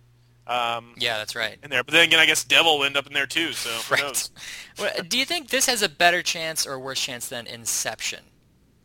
Um, 0.45 0.95
yeah, 0.97 1.19
that's 1.19 1.37
right. 1.37 1.57
in 1.63 1.69
there, 1.69 1.85
but 1.85 1.93
then 1.93 2.03
again, 2.03 2.19
I 2.19 2.25
guess 2.25 2.43
Devil 2.43 2.79
will 2.79 2.85
end 2.85 2.97
up 2.97 3.07
in 3.07 3.13
there 3.13 3.27
too. 3.27 3.53
So 3.53 3.69
who 3.69 3.93
Right. 3.95 4.03
knows? 4.03 4.29
Do 5.07 5.17
you 5.17 5.23
think 5.23 5.51
this 5.51 5.67
has 5.67 5.81
a 5.81 5.87
better 5.87 6.21
chance 6.21 6.67
or 6.67 6.77
worse 6.77 6.99
chance 6.99 7.29
than 7.29 7.47
Inception? 7.47 8.25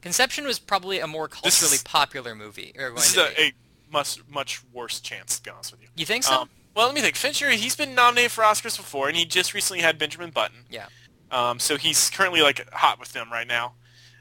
Inception 0.07 0.45
was 0.45 0.59
probably 0.59 1.01
a 1.01 1.07
more 1.07 1.29
culturally 1.29 1.75
is- 1.75 1.83
popular 1.83 2.35
movie. 2.35 2.73
This 2.75 3.11
is 3.11 3.17
a, 3.17 3.41
a 3.41 3.53
much 3.91 4.19
much 4.29 4.63
worse 4.73 5.01
chance, 5.01 5.37
to 5.39 5.43
be 5.43 5.51
honest 5.51 5.73
with 5.73 5.83
you. 5.83 5.89
you 5.97 6.07
think 6.07 6.25
so? 6.25 6.43
Um, 6.43 6.51
well, 6.75 6.87
let 6.87 6.95
me 6.95 7.01
think. 7.01 7.17
Fincher, 7.17 7.51
he's 7.51 7.75
been 7.75 7.95
nominated 7.95 8.31
for 8.33 8.43
Oscars 8.45 8.77
before, 8.77 9.09
and 9.09 9.17
he 9.17 9.25
just 9.25 9.55
recently 9.55 9.83
had 9.83 9.99
Benjamin 9.99 10.31
Button. 10.31 10.65
Yeah. 10.71 10.87
Um, 11.31 11.59
so 11.59 11.77
he's 11.77 12.11
currently 12.11 12.43
like 12.43 12.71
hot 12.73 13.01
with 13.01 13.13
them 13.13 13.31
right 13.33 13.47
now. 13.47 13.75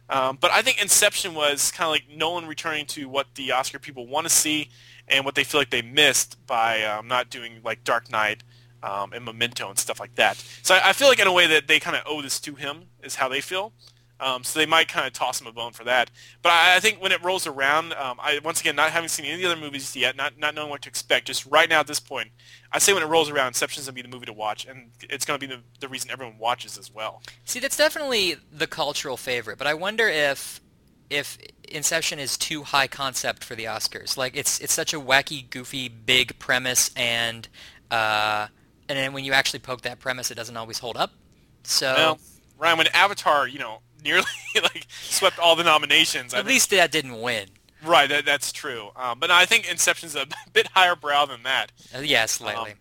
Um, 0.09 0.37
but 0.39 0.51
I 0.51 0.61
think 0.61 0.81
Inception 0.81 1.33
was 1.33 1.71
kind 1.71 1.85
of 1.87 1.91
like 1.91 2.03
Nolan 2.15 2.45
returning 2.47 2.85
to 2.87 3.09
what 3.09 3.27
the 3.35 3.51
Oscar 3.51 3.79
people 3.79 4.07
want 4.07 4.25
to 4.25 4.29
see 4.33 4.69
and 5.07 5.25
what 5.25 5.35
they 5.35 5.43
feel 5.43 5.59
like 5.59 5.69
they 5.69 5.81
missed 5.81 6.37
by 6.45 6.83
um, 6.83 7.07
not 7.07 7.29
doing 7.29 7.59
like 7.63 7.83
Dark 7.83 8.11
Knight 8.11 8.43
um, 8.83 9.13
and 9.13 9.25
Memento 9.25 9.67
and 9.69 9.77
stuff 9.79 9.99
like 9.99 10.15
that. 10.15 10.37
So 10.61 10.75
I, 10.75 10.89
I 10.89 10.93
feel 10.93 11.07
like 11.07 11.19
in 11.19 11.27
a 11.27 11.33
way 11.33 11.47
that 11.47 11.67
they 11.67 11.79
kind 11.79 11.95
of 11.95 12.03
owe 12.05 12.21
this 12.21 12.39
to 12.41 12.55
him 12.55 12.85
is 13.03 13.15
how 13.15 13.27
they 13.29 13.41
feel. 13.41 13.73
Um, 14.19 14.43
so 14.43 14.59
they 14.59 14.65
might 14.65 14.87
kind 14.87 15.05
of 15.05 15.13
toss 15.13 15.41
him 15.41 15.47
a 15.47 15.51
bone 15.51 15.73
for 15.73 15.83
that. 15.83 16.09
But 16.41 16.53
I, 16.53 16.77
I 16.77 16.79
think 16.79 17.01
when 17.01 17.11
it 17.11 17.21
rolls 17.23 17.45
around, 17.45 17.93
um, 17.93 18.17
I 18.21 18.39
once 18.43 18.61
again 18.61 18.75
not 18.75 18.91
having 18.91 19.09
seen 19.09 19.25
any 19.25 19.35
of 19.35 19.41
the 19.41 19.51
other 19.51 19.61
movies 19.61 19.95
yet, 19.95 20.15
not 20.15 20.37
not 20.37 20.55
knowing 20.55 20.69
what 20.69 20.81
to 20.83 20.89
expect, 20.89 21.27
just 21.27 21.45
right 21.45 21.69
now 21.69 21.81
at 21.81 21.87
this 21.87 21.99
point, 21.99 22.31
I 22.71 22.79
say 22.79 22.93
when 22.93 23.03
it 23.03 23.07
rolls 23.07 23.29
around, 23.29 23.47
Inception's 23.47 23.85
gonna 23.85 23.95
be 23.95 24.01
the 24.01 24.07
movie 24.07 24.25
to 24.27 24.33
watch, 24.33 24.65
and 24.65 24.91
it's 25.01 25.25
gonna 25.25 25.39
be 25.39 25.47
the, 25.47 25.59
the 25.79 25.89
reason 25.89 26.11
everyone 26.11 26.37
watches 26.37 26.77
as 26.77 26.93
well. 26.93 27.21
See, 27.43 27.59
that's 27.59 27.77
definitely 27.77 28.37
the 28.51 28.67
cultural 28.67 29.17
favorite, 29.17 29.57
but 29.57 29.67
I 29.67 29.73
wonder 29.73 30.07
if 30.07 30.61
if 31.09 31.37
Inception 31.67 32.19
is 32.19 32.37
too 32.37 32.63
high 32.63 32.87
concept 32.87 33.43
for 33.43 33.55
the 33.55 33.65
Oscars. 33.65 34.17
Like 34.17 34.35
it's 34.37 34.59
it's 34.59 34.73
such 34.73 34.93
a 34.93 34.99
wacky, 34.99 35.49
goofy, 35.49 35.89
big 35.89 36.39
premise, 36.39 36.91
and 36.95 37.47
uh, 37.91 38.47
and 38.87 38.97
then 38.97 39.13
when 39.13 39.25
you 39.25 39.33
actually 39.33 39.59
poke 39.59 39.81
that 39.81 39.99
premise, 39.99 40.31
it 40.31 40.35
doesn't 40.35 40.55
always 40.55 40.79
hold 40.79 40.95
up. 40.95 41.11
So 41.63 41.93
Well, 41.95 42.19
Ryan, 42.57 42.77
when 42.77 42.87
Avatar, 42.87 43.47
you 43.47 43.59
know, 43.59 43.79
nearly 44.05 44.23
like 44.61 44.87
swept 44.89 45.37
all 45.39 45.55
the 45.57 45.63
nominations. 45.65 46.33
I 46.33 46.37
At 46.39 46.45
think- 46.45 46.53
least 46.53 46.69
that 46.69 46.91
didn't 46.91 47.19
win. 47.21 47.49
right, 47.83 48.07
that, 48.07 48.25
that's 48.25 48.51
true. 48.53 48.91
Um, 48.95 49.19
but 49.19 49.29
I 49.31 49.45
think 49.45 49.69
Inception's 49.69 50.15
a 50.15 50.25
bit 50.53 50.67
higher 50.67 50.95
brow 50.95 51.25
than 51.25 51.43
that. 51.43 51.71
Uh, 51.93 51.99
yeah, 51.99 52.25
slightly. 52.25 52.71
Um, 52.71 52.77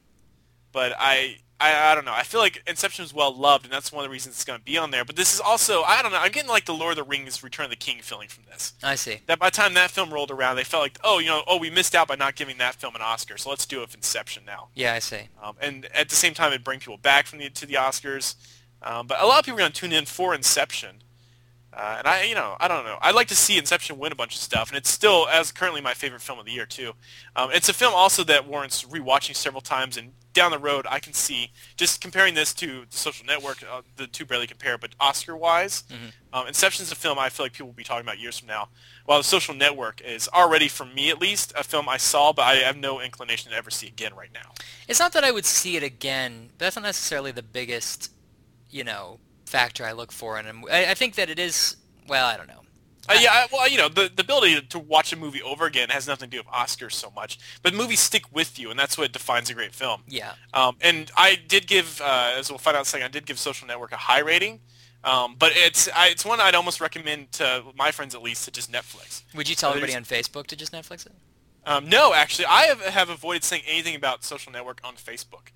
But 0.73 0.93
I, 0.99 1.39
I, 1.61 1.93
I 1.93 1.95
don't 1.95 2.05
know. 2.05 2.13
I 2.13 2.23
feel 2.25 2.41
like 2.41 2.63
Inception 2.67 3.05
is 3.05 3.13
well 3.15 3.33
loved, 3.35 3.65
and 3.65 3.73
that's 3.73 3.93
one 3.93 4.05
of 4.05 4.09
the 4.09 4.13
reasons 4.13 4.35
it's 4.35 4.45
going 4.45 4.59
to 4.59 4.65
be 4.65 4.77
on 4.77 4.91
there. 4.91 5.05
But 5.05 5.15
this 5.17 5.33
is 5.35 5.41
also, 5.41 5.83
I 5.83 6.03
don't 6.03 6.11
know. 6.11 6.19
I'm 6.19 6.33
getting 6.33 6.49
like 6.51 6.65
the 6.65 6.75
Lord 6.75 6.93
of 6.93 6.97
the 6.97 7.09
Rings: 7.09 7.43
Return 7.45 7.65
of 7.65 7.71
the 7.71 7.77
King 7.77 7.99
feeling 8.03 8.29
from 8.29 8.45
this. 8.51 8.73
I 8.83 8.95
see. 8.97 9.21
That 9.27 9.39
by 9.39 9.49
the 9.49 9.57
time 9.57 9.75
that 9.75 9.91
film 9.93 10.13
rolled 10.13 10.31
around, 10.33 10.57
they 10.57 10.65
felt 10.65 10.83
like, 10.83 10.99
oh, 11.05 11.19
you 11.21 11.29
know, 11.29 11.43
oh, 11.47 11.59
we 11.59 11.71
missed 11.71 11.95
out 11.95 12.09
by 12.09 12.17
not 12.17 12.35
giving 12.35 12.59
that 12.59 12.75
film 12.75 12.95
an 12.97 13.03
Oscar, 13.03 13.37
so 13.39 13.51
let's 13.51 13.67
do 13.67 13.79
it 13.79 13.83
with 13.83 13.95
Inception 13.95 14.45
now. 14.45 14.69
Yeah, 14.75 14.95
I 14.95 14.99
see. 14.99 15.29
Um, 15.43 15.55
and 15.61 15.87
at 15.95 16.09
the 16.09 16.17
same 16.17 16.35
time, 16.35 16.53
it 16.53 16.65
bring 16.65 16.81
people 16.81 16.97
back 16.99 17.27
from 17.27 17.39
the 17.39 17.49
to 17.51 17.67
the 17.67 17.75
Oscars. 17.75 18.35
Um, 18.83 19.07
but 19.07 19.21
a 19.23 19.27
lot 19.27 19.39
of 19.39 19.45
people 19.47 19.59
are 19.59 19.63
going 19.63 19.73
to 19.73 19.81
tune 19.81 19.93
in 19.93 20.07
for 20.07 20.35
Inception. 20.35 21.03
Uh, 21.77 21.97
and 21.99 22.07
I, 22.07 22.23
you 22.23 22.35
know, 22.35 22.57
I 22.61 22.69
don't 22.69 22.85
know. 22.85 22.99
I'd 23.03 23.15
like 23.17 23.29
to 23.29 23.35
see 23.35 23.59
Inception 23.59 23.99
win 23.99 24.13
a 24.13 24.15
bunch 24.15 24.35
of 24.35 24.41
stuff, 24.41 24.69
and 24.69 24.79
it's 24.79 24.91
still, 24.91 25.27
as 25.29 25.51
currently, 25.51 25.81
my 25.81 25.95
favorite 25.95 26.23
film 26.23 26.39
of 26.39 26.45
the 26.45 26.53
year 26.53 26.67
too. 26.67 26.93
Um, 27.35 27.51
it's 27.53 27.69
a 27.69 27.73
film 27.73 27.95
also 27.95 28.23
that 28.25 28.47
warrants 28.47 28.85
rewatching 28.85 29.35
several 29.35 29.61
times, 29.61 29.97
and 29.97 30.13
down 30.33 30.51
the 30.51 30.59
road, 30.59 30.87
I 30.89 31.01
can 31.01 31.13
see 31.13 31.51
just 31.77 32.01
comparing 32.01 32.35
this 32.35 32.55
to 32.55 32.85
The 32.91 32.97
Social 32.97 33.27
Network. 33.27 33.63
Uh, 33.63 33.83
the 33.97 34.07
two 34.07 34.25
barely 34.25 34.47
compare, 34.47 34.79
but 34.79 34.95
Oscar-wise, 35.01 35.85
um, 36.33 36.47
Inception's 36.47 36.93
a 36.93 36.97
film 36.97 37.19
I 37.19 37.29
feel 37.29 37.45
like 37.45 37.53
people 37.53 37.69
will 37.69 37.75
be 37.75 37.85
talking 37.85 38.05
about 38.05 38.19
years 38.19 38.39
from 38.39 38.49
now. 38.49 38.69
While 39.05 39.19
The 39.19 39.25
Social 39.25 39.55
Network 39.55 40.01
is 40.01 40.29
already, 40.29 40.69
for 40.69 40.85
me 40.85 41.11
at 41.11 41.21
least, 41.21 41.53
a 41.57 41.65
film 41.65 41.89
I 41.89 41.97
saw, 41.97 42.33
but 42.33 42.43
I 42.43 42.55
have 42.57 42.77
no 42.77 43.01
inclination 43.01 43.51
to 43.51 43.57
ever 43.57 43.71
see 43.71 43.87
again 43.89 44.15
right 44.15 44.33
now. 44.33 44.53
It's 44.89 45.01
not 45.01 45.13
that 45.13 45.25
I 45.25 45.31
would 45.31 45.45
see 45.45 45.77
it 45.77 45.83
again, 45.83 46.51
but 46.57 46.67
that's 46.67 46.77
not 46.77 46.83
necessarily 46.83 47.33
the 47.33 47.43
biggest, 47.43 48.13
you 48.71 48.85
know, 48.85 49.19
factor 49.55 49.85
I 49.85 49.93
look 49.93 50.11
for 50.11 50.37
and 50.38 50.64
I, 50.71 50.87
I 50.93 50.95
think 50.95 51.14
that 51.14 51.31
it 51.31 51.38
is. 51.38 51.77
Well, 52.09 52.27
I 52.27 52.37
don't 52.37 52.49
know. 52.49 52.62
Uh, 53.09 53.19
yeah, 53.21 53.31
I, 53.33 53.47
well, 53.53 53.69
you 53.69 53.79
know, 53.79 53.88
the, 53.88 54.11
the 54.17 54.23
ability 54.23 54.61
to 54.62 54.79
watch 54.79 55.12
a 55.12 55.17
movie 55.17 55.43
over 55.43 55.67
again 55.67 55.90
has 55.90 56.09
nothing 56.09 56.31
to 56.31 56.37
do 56.37 56.40
with 56.43 56.47
Oscars 56.62 56.93
so 56.93 57.11
much, 57.14 57.38
but 57.62 57.75
movies 57.75 58.01
stick 58.01 58.25
with 58.33 58.59
you, 58.59 58.71
and 58.71 58.79
that's 58.81 58.97
what 58.97 59.12
defines 59.12 59.51
a 59.51 59.55
great 59.55 59.75
film. 59.75 60.03
Yeah. 60.09 60.33
Um, 60.55 60.77
and 60.81 61.11
I 61.17 61.37
did 61.37 61.67
give, 61.67 62.01
uh, 62.01 62.33
as 62.38 62.51
we'll 62.51 62.59
find 62.59 62.77
out 62.77 62.81
in 62.81 62.83
a 62.83 62.87
second, 62.87 63.05
I 63.05 63.09
did 63.09 63.27
give 63.27 63.38
Social 63.38 63.69
Network 63.69 63.93
a 63.93 63.97
high 63.99 64.21
rating, 64.21 64.61
um, 65.05 65.37
but 65.38 65.53
it's 65.55 65.87
I, 65.95 66.09
it's 66.09 66.25
one 66.25 66.40
I'd 66.40 66.55
almost 66.55 66.81
recommend 66.81 67.31
to 67.33 67.62
my 67.77 67.90
friends 67.90 68.14
at 68.14 68.23
least 68.23 68.47
to 68.47 68.51
just 68.51 68.73
Netflix. 68.73 69.23
Would 69.35 69.51
you 69.51 69.55
tell 69.55 69.71
Uh, 69.71 69.75
everybody 69.75 69.95
on 69.95 70.05
Facebook 70.05 70.47
to 70.49 70.57
just 70.57 70.73
Netflix 70.73 71.05
it? 71.05 71.12
Um, 71.66 71.88
no, 71.88 72.12
actually, 72.12 72.46
I 72.46 72.62
have, 72.64 72.81
have 72.81 73.09
avoided 73.09 73.44
saying 73.44 73.62
anything 73.66 73.94
about 73.94 74.22
Social 74.22 74.53
Network 74.53 74.81
on 74.85 74.94
Facebook. 74.96 75.48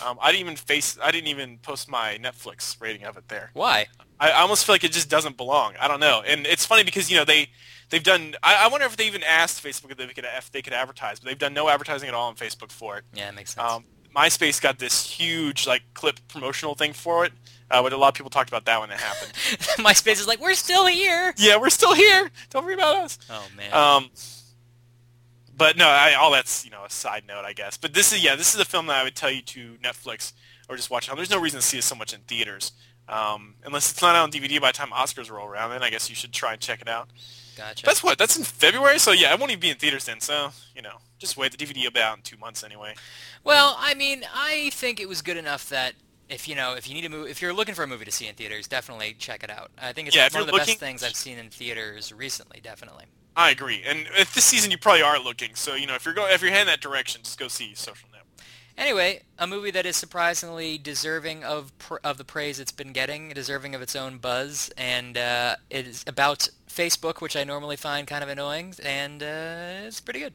um, 0.04 0.18
I 0.20 0.32
didn't 0.32 0.40
even 0.40 0.56
face, 0.56 0.98
I 1.00 1.10
didn't 1.10 1.28
even 1.28 1.58
post 1.58 1.88
my 1.88 2.18
Netflix 2.20 2.80
rating 2.80 3.04
of 3.04 3.16
it 3.16 3.28
there. 3.28 3.50
Why? 3.52 3.86
I, 4.18 4.30
I 4.30 4.40
almost 4.40 4.64
feel 4.64 4.74
like 4.74 4.84
it 4.84 4.92
just 4.92 5.08
doesn't 5.08 5.36
belong. 5.36 5.74
I 5.80 5.88
don't 5.88 6.00
know, 6.00 6.22
and 6.26 6.46
it's 6.46 6.66
funny 6.66 6.84
because 6.84 7.10
you 7.10 7.16
know 7.16 7.24
they 7.24 7.48
they've 7.90 8.02
done. 8.02 8.34
I, 8.42 8.64
I 8.64 8.68
wonder 8.68 8.86
if 8.86 8.96
they 8.96 9.06
even 9.06 9.22
asked 9.22 9.62
Facebook 9.62 9.90
if 9.90 9.96
they 9.96 10.06
could 10.08 10.26
if 10.36 10.50
they 10.50 10.62
could 10.62 10.72
advertise, 10.72 11.20
but 11.20 11.28
they've 11.28 11.38
done 11.38 11.54
no 11.54 11.68
advertising 11.68 12.08
at 12.08 12.14
all 12.14 12.28
on 12.28 12.34
Facebook 12.36 12.72
for 12.72 12.98
it. 12.98 13.04
Yeah, 13.14 13.28
it 13.28 13.34
makes 13.34 13.54
sense. 13.54 13.70
Um, 13.70 13.84
MySpace 14.14 14.60
got 14.60 14.78
this 14.78 15.08
huge 15.10 15.66
like 15.66 15.82
clip 15.94 16.20
promotional 16.28 16.74
thing 16.74 16.92
for 16.92 17.24
it, 17.24 17.32
uh, 17.70 17.82
but 17.82 17.92
a 17.92 17.96
lot 17.96 18.08
of 18.08 18.14
people 18.14 18.30
talked 18.30 18.50
about 18.50 18.64
that 18.66 18.80
when 18.80 18.90
it 18.90 18.98
happened. 18.98 19.32
MySpace 19.78 20.20
is 20.20 20.26
like, 20.26 20.40
we're 20.40 20.54
still 20.54 20.86
here. 20.86 21.32
yeah, 21.38 21.56
we're 21.56 21.70
still 21.70 21.94
here. 21.94 22.30
Don't 22.50 22.64
worry 22.64 22.74
about 22.74 22.96
us. 22.96 23.18
Oh 23.30 23.46
man. 23.56 23.70
But 25.56 25.76
no, 25.76 25.86
I, 25.86 26.14
all 26.14 26.30
that's 26.30 26.64
you 26.64 26.70
know 26.70 26.84
a 26.84 26.90
side 26.90 27.24
note, 27.26 27.44
I 27.44 27.52
guess. 27.52 27.76
But 27.76 27.94
this 27.94 28.12
is 28.12 28.24
yeah, 28.24 28.36
this 28.36 28.54
is 28.54 28.60
a 28.60 28.64
film 28.64 28.86
that 28.86 28.96
I 28.96 29.04
would 29.04 29.14
tell 29.14 29.30
you 29.30 29.42
to 29.42 29.74
Netflix 29.82 30.32
or 30.68 30.76
just 30.76 30.90
watch 30.90 31.08
it. 31.08 31.16
There's 31.16 31.30
no 31.30 31.40
reason 31.40 31.60
to 31.60 31.66
see 31.66 31.78
it 31.78 31.84
so 31.84 31.94
much 31.94 32.14
in 32.14 32.20
theaters, 32.20 32.72
um, 33.08 33.56
unless 33.64 33.90
it's 33.90 34.00
not 34.00 34.14
out 34.16 34.22
on 34.22 34.30
DVD 34.32 34.60
by 34.60 34.68
the 34.68 34.72
time 34.78 34.90
Oscars 34.90 35.30
roll 35.30 35.46
around. 35.46 35.70
Then 35.70 35.82
I 35.82 35.90
guess 35.90 36.08
you 36.08 36.16
should 36.16 36.32
try 36.32 36.52
and 36.52 36.60
check 36.60 36.80
it 36.80 36.88
out. 36.88 37.10
gotcha. 37.56 37.84
That's 37.84 38.02
what 38.02 38.16
that's 38.18 38.36
in 38.36 38.44
February, 38.44 38.98
so 38.98 39.12
yeah, 39.12 39.32
it 39.34 39.38
won't 39.38 39.50
even 39.52 39.60
be 39.60 39.70
in 39.70 39.76
theaters 39.76 40.06
then. 40.06 40.20
So 40.20 40.50
you 40.74 40.82
know, 40.82 40.96
just 41.18 41.36
wait. 41.36 41.56
The 41.56 41.64
DVD 41.64 41.84
will 41.84 41.90
be 41.90 42.00
out 42.00 42.16
in 42.16 42.22
two 42.22 42.38
months 42.38 42.64
anyway. 42.64 42.94
Well, 43.44 43.76
I 43.78 43.94
mean, 43.94 44.24
I 44.34 44.70
think 44.72 45.00
it 45.00 45.08
was 45.08 45.20
good 45.20 45.36
enough 45.36 45.68
that 45.68 45.94
if 46.30 46.48
you 46.48 46.54
know, 46.54 46.74
if 46.74 46.88
you 46.88 46.94
need 46.94 47.04
a 47.04 47.10
movie, 47.10 47.30
if 47.30 47.42
you're 47.42 47.52
looking 47.52 47.74
for 47.74 47.82
a 47.82 47.86
movie 47.86 48.06
to 48.06 48.10
see 48.12 48.26
in 48.26 48.34
theaters, 48.34 48.66
definitely 48.68 49.14
check 49.18 49.44
it 49.44 49.50
out. 49.50 49.70
I 49.80 49.92
think 49.92 50.08
it's 50.08 50.16
Yeah, 50.16 50.28
one 50.32 50.40
of 50.40 50.46
the 50.46 50.52
looking- 50.52 50.66
best 50.68 50.78
things 50.80 51.02
I've 51.02 51.14
seen 51.14 51.36
in 51.38 51.50
theaters 51.50 52.10
recently. 52.12 52.60
Definitely. 52.62 53.04
I 53.36 53.50
agree. 53.50 53.82
And 53.86 54.06
if 54.18 54.34
this 54.34 54.44
season 54.44 54.70
you 54.70 54.78
probably 54.78 55.02
are 55.02 55.18
looking, 55.18 55.54
so 55.54 55.74
you 55.74 55.86
know 55.86 55.94
if 55.94 56.04
you're 56.04 56.14
going 56.14 56.32
if 56.32 56.42
you're 56.42 56.50
heading 56.50 56.66
that 56.66 56.80
direction, 56.80 57.22
just 57.22 57.38
go 57.38 57.48
see 57.48 57.74
Social 57.74 58.08
Network. 58.12 58.28
Anyway, 58.76 59.22
a 59.38 59.46
movie 59.46 59.70
that 59.70 59.84
is 59.86 59.96
surprisingly 59.96 60.78
deserving 60.78 61.44
of 61.44 61.76
pr- 61.78 61.96
of 62.04 62.18
the 62.18 62.24
praise 62.24 62.58
it's 62.60 62.72
been 62.72 62.92
getting, 62.92 63.28
deserving 63.30 63.74
of 63.74 63.82
its 63.82 63.94
own 63.96 64.18
buzz, 64.18 64.70
and 64.76 65.16
uh, 65.16 65.56
it 65.70 65.86
is 65.86 66.04
about 66.06 66.48
Facebook, 66.68 67.20
which 67.20 67.36
I 67.36 67.44
normally 67.44 67.76
find 67.76 68.06
kind 68.06 68.22
of 68.24 68.30
annoying, 68.30 68.74
and 68.82 69.22
uh, 69.22 69.86
it's 69.86 70.00
pretty 70.00 70.20
good. 70.20 70.34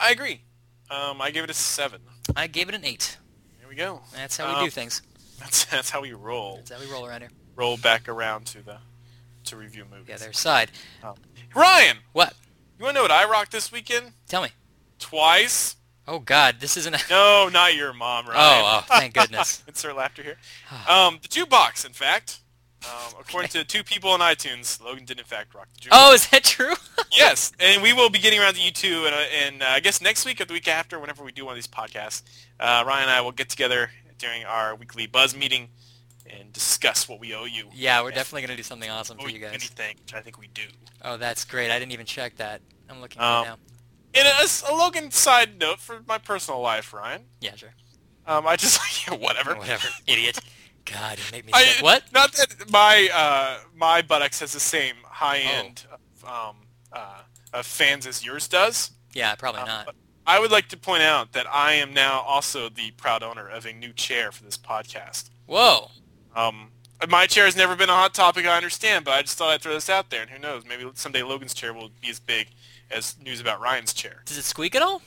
I 0.00 0.10
agree. 0.10 0.42
Um, 0.90 1.20
I 1.20 1.30
give 1.30 1.44
it 1.44 1.50
a 1.50 1.54
seven. 1.54 2.00
I 2.36 2.46
gave 2.46 2.68
it 2.68 2.74
an 2.74 2.84
eight. 2.84 3.18
There 3.58 3.68
we 3.68 3.74
go. 3.74 4.00
That's 4.14 4.36
how 4.36 4.48
we 4.48 4.54
Um, 4.54 4.64
do 4.64 4.70
things. 4.70 5.02
That's 5.38 5.64
that's 5.66 5.90
how 5.90 6.00
we 6.02 6.12
roll. 6.12 6.56
That's 6.56 6.72
how 6.72 6.80
we 6.80 6.90
roll 6.92 7.06
around 7.06 7.20
here. 7.20 7.30
Roll 7.54 7.76
back 7.76 8.08
around 8.08 8.46
to 8.46 8.62
the 8.62 8.78
to 9.48 9.56
review 9.56 9.84
movies. 9.90 10.06
The 10.06 10.14
other 10.26 10.32
side. 10.32 10.70
Ryan, 11.54 11.98
What? 12.12 12.34
you 12.78 12.84
want 12.84 12.94
to 12.94 12.98
know 12.98 13.02
what 13.02 13.10
I 13.10 13.24
rocked 13.28 13.52
this 13.52 13.72
weekend? 13.72 14.12
Tell 14.28 14.42
me. 14.42 14.50
Twice? 14.98 15.76
Oh 16.06 16.18
God, 16.20 16.56
this 16.60 16.76
isn't. 16.76 16.94
A- 16.94 17.10
No, 17.10 17.48
not 17.52 17.74
your 17.74 17.92
mom, 17.92 18.26
Ryan. 18.26 18.36
Oh, 18.38 18.80
oh, 18.82 18.84
thank 18.98 19.14
goodness. 19.14 19.62
Insert 19.68 19.96
laughter 19.96 20.22
here. 20.22 20.36
Um, 20.88 21.18
the 21.22 21.28
jukebox, 21.28 21.84
in 21.86 21.92
fact. 21.92 22.40
Um, 22.84 23.14
according 23.20 23.48
to 23.50 23.64
two 23.64 23.82
people 23.82 24.10
on 24.10 24.20
iTunes, 24.20 24.80
Logan 24.80 25.04
did 25.04 25.18
in 25.18 25.24
fact 25.24 25.52
rock 25.52 25.66
the 25.74 25.80
jukebox. 25.80 25.88
oh, 25.92 26.14
is 26.14 26.28
that 26.28 26.44
true? 26.44 26.74
yes, 27.12 27.50
and 27.58 27.82
we 27.82 27.92
will 27.92 28.08
be 28.08 28.20
getting 28.20 28.38
around 28.38 28.54
to 28.54 28.62
you 28.62 28.70
too, 28.70 29.04
and, 29.04 29.14
uh, 29.14 29.18
and 29.46 29.62
uh, 29.62 29.66
I 29.70 29.80
guess 29.80 30.00
next 30.00 30.24
week 30.24 30.40
or 30.40 30.44
the 30.44 30.52
week 30.52 30.68
after, 30.68 31.00
whenever 31.00 31.24
we 31.24 31.32
do 31.32 31.44
one 31.44 31.52
of 31.52 31.56
these 31.56 31.66
podcasts, 31.66 32.22
uh, 32.60 32.84
Ryan 32.86 33.02
and 33.02 33.10
I 33.10 33.20
will 33.20 33.32
get 33.32 33.48
together 33.48 33.90
during 34.18 34.44
our 34.44 34.76
weekly 34.76 35.06
buzz 35.08 35.36
meeting 35.36 35.68
and 36.30 36.52
discuss 36.52 37.08
what 37.08 37.20
we 37.20 37.34
owe 37.34 37.44
you. 37.44 37.68
yeah, 37.74 38.02
we're 38.02 38.10
definitely 38.10 38.42
gonna 38.42 38.56
do 38.56 38.62
something 38.62 38.90
awesome 38.90 39.18
for 39.18 39.28
you 39.30 39.38
guys. 39.38 39.50
anything, 39.54 39.96
which 40.04 40.14
I 40.14 40.20
think 40.20 40.38
we 40.38 40.48
do. 40.48 40.62
Oh, 41.02 41.16
that's 41.16 41.44
great. 41.44 41.70
I 41.70 41.78
didn't 41.78 41.92
even 41.92 42.06
check 42.06 42.36
that. 42.36 42.60
I'm 42.88 43.00
looking 43.00 43.20
Um, 43.20 43.26
right 43.26 43.44
now. 43.46 43.56
And 44.14 44.26
a, 44.26 44.72
a 44.72 44.74
Logan 44.74 45.10
side 45.10 45.58
note 45.58 45.78
for 45.80 46.00
my 46.06 46.18
personal 46.18 46.60
life, 46.60 46.92
Ryan. 46.92 47.26
Yeah, 47.40 47.54
sure. 47.54 47.74
Um, 48.26 48.46
I 48.46 48.56
just 48.56 48.78
whatever. 49.10 49.54
Whatever, 49.58 49.88
idiot. 50.06 50.38
God, 50.84 51.18
you 51.18 51.24
make 51.32 51.44
me 51.46 51.52
I. 51.54 51.76
What? 51.80 52.04
Not 52.12 52.32
that 52.32 52.70
my 52.70 53.08
uh, 53.12 53.58
my 53.74 54.00
buttocks 54.02 54.40
has 54.40 54.52
the 54.52 54.60
same 54.60 54.94
high 55.04 55.38
end 55.38 55.84
of, 55.92 56.24
um, 56.28 56.56
uh, 56.92 57.20
of 57.52 57.66
fans 57.66 58.06
as 58.06 58.24
yours 58.24 58.48
does. 58.48 58.92
Yeah, 59.12 59.34
probably 59.34 59.60
Uh, 59.62 59.66
not. 59.66 59.94
I 60.26 60.38
would 60.40 60.50
like 60.50 60.68
to 60.68 60.76
point 60.76 61.02
out 61.02 61.32
that 61.32 61.46
I 61.46 61.72
am 61.74 61.92
now 61.94 62.20
also 62.20 62.68
the 62.68 62.90
proud 62.92 63.22
owner 63.22 63.48
of 63.48 63.64
a 63.66 63.72
new 63.72 63.92
chair 63.94 64.30
for 64.32 64.44
this 64.44 64.58
podcast. 64.58 65.30
Whoa. 65.46 65.90
Um, 66.38 66.70
my 67.08 67.26
chair 67.26 67.44
has 67.44 67.56
never 67.56 67.76
been 67.76 67.90
a 67.90 67.94
hot 67.94 68.14
topic, 68.14 68.46
I 68.46 68.56
understand, 68.56 69.04
but 69.04 69.12
I 69.14 69.22
just 69.22 69.36
thought 69.36 69.50
I'd 69.50 69.60
throw 69.60 69.74
this 69.74 69.88
out 69.90 70.10
there, 70.10 70.22
and 70.22 70.30
who 70.30 70.38
knows, 70.38 70.64
maybe 70.66 70.88
someday 70.94 71.22
Logan's 71.22 71.54
chair 71.54 71.72
will 71.72 71.90
be 72.00 72.10
as 72.10 72.20
big 72.20 72.48
as 72.90 73.16
news 73.22 73.40
about 73.40 73.60
Ryan's 73.60 73.92
chair. 73.92 74.22
Does 74.24 74.38
it 74.38 74.44
squeak 74.44 74.74
at 74.74 74.82
all? 74.82 75.02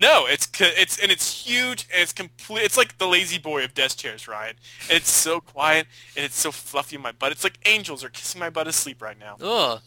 No, 0.00 0.26
it's 0.26 0.48
it's 0.60 0.98
and 0.98 1.12
it's 1.12 1.46
huge 1.46 1.86
and 1.92 2.02
it's 2.02 2.12
complete. 2.12 2.64
It's 2.64 2.76
like 2.76 2.98
the 2.98 3.06
La-Z-Boy 3.06 3.64
of 3.64 3.74
desk 3.74 3.98
chairs, 3.98 4.26
Ryan. 4.26 4.56
And 4.88 4.96
It's 4.96 5.10
so 5.10 5.40
quiet 5.40 5.86
and 6.16 6.24
it's 6.24 6.36
so 6.38 6.50
fluffy 6.50 6.96
in 6.96 7.02
my 7.02 7.12
butt. 7.12 7.30
It's 7.30 7.44
like 7.44 7.58
angels 7.64 8.02
are 8.02 8.08
kissing 8.08 8.40
my 8.40 8.50
butt 8.50 8.66
asleep 8.66 9.00
right 9.00 9.18
now. 9.18 9.36
Ugh. 9.40 9.80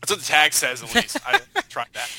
That's 0.00 0.10
what 0.12 0.18
the 0.18 0.24
tag 0.24 0.54
says 0.54 0.82
at 0.82 0.94
least. 0.94 1.18
I 1.26 1.40
tried 1.68 1.88
that. 1.92 2.10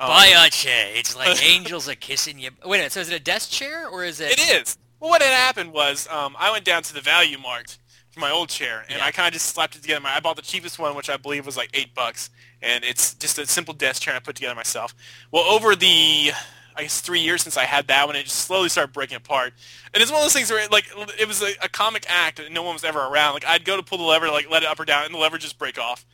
Um, 0.00 0.08
Buy 0.08 0.32
a 0.34 0.48
chair. 0.48 0.90
It's 0.94 1.14
like 1.14 1.42
angels 1.44 1.86
are 1.86 1.94
kissing 1.94 2.38
you. 2.38 2.50
Wait 2.64 2.78
a 2.78 2.80
minute. 2.80 2.92
So 2.92 3.00
is 3.00 3.10
it 3.10 3.14
a 3.14 3.22
desk 3.22 3.50
chair 3.50 3.86
or 3.86 4.02
is 4.02 4.18
it? 4.18 4.32
It 4.32 4.62
is. 4.62 4.78
Well, 5.00 5.10
what 5.10 5.22
had 5.22 5.32
happened 5.32 5.72
was 5.72 6.06
um, 6.08 6.36
I 6.38 6.50
went 6.50 6.64
down 6.64 6.82
to 6.84 6.94
the 6.94 7.00
Value 7.00 7.38
Mart 7.38 7.78
for 8.10 8.20
my 8.20 8.30
old 8.30 8.48
chair, 8.48 8.84
and 8.88 8.98
Yeah. 8.98 9.04
I 9.04 9.12
kind 9.12 9.26
of 9.26 9.32
just 9.32 9.46
slapped 9.46 9.74
it 9.76 9.82
together. 9.82 10.04
I 10.06 10.20
bought 10.20 10.36
the 10.36 10.42
cheapest 10.42 10.78
one, 10.78 10.94
which 10.94 11.08
I 11.08 11.16
believe 11.16 11.46
was 11.46 11.56
like 11.56 11.70
eight 11.74 11.94
bucks, 11.94 12.30
and 12.60 12.84
it's 12.84 13.14
just 13.14 13.38
a 13.38 13.46
simple 13.46 13.72
desk 13.74 14.02
chair 14.02 14.14
I 14.14 14.18
put 14.18 14.36
together 14.36 14.54
myself. 14.54 14.94
Well, 15.32 15.44
over 15.44 15.74
the 15.74 16.32
I 16.76 16.82
guess 16.82 17.00
three 17.00 17.20
years 17.20 17.42
since 17.42 17.56
I 17.56 17.64
had 17.64 17.88
that 17.88 18.06
one, 18.06 18.16
it 18.16 18.24
just 18.24 18.36
slowly 18.38 18.68
started 18.68 18.92
breaking 18.92 19.16
apart. 19.16 19.52
And 19.92 20.02
it's 20.02 20.10
one 20.10 20.20
of 20.20 20.24
those 20.24 20.32
things 20.32 20.50
where 20.50 20.66
like 20.68 20.86
it 21.18 21.26
was 21.26 21.42
a, 21.42 21.52
a 21.62 21.68
comic 21.68 22.06
act, 22.08 22.38
and 22.38 22.54
no 22.54 22.62
one 22.62 22.74
was 22.74 22.84
ever 22.84 23.00
around. 23.00 23.34
Like 23.34 23.46
I'd 23.46 23.64
go 23.64 23.76
to 23.76 23.82
pull 23.82 23.98
the 23.98 24.04
lever, 24.04 24.28
like 24.30 24.50
let 24.50 24.62
it 24.62 24.68
up 24.68 24.78
or 24.80 24.84
down, 24.84 25.04
and 25.04 25.14
the 25.14 25.18
lever 25.18 25.38
just 25.38 25.58
break 25.58 25.78
off. 25.78 26.04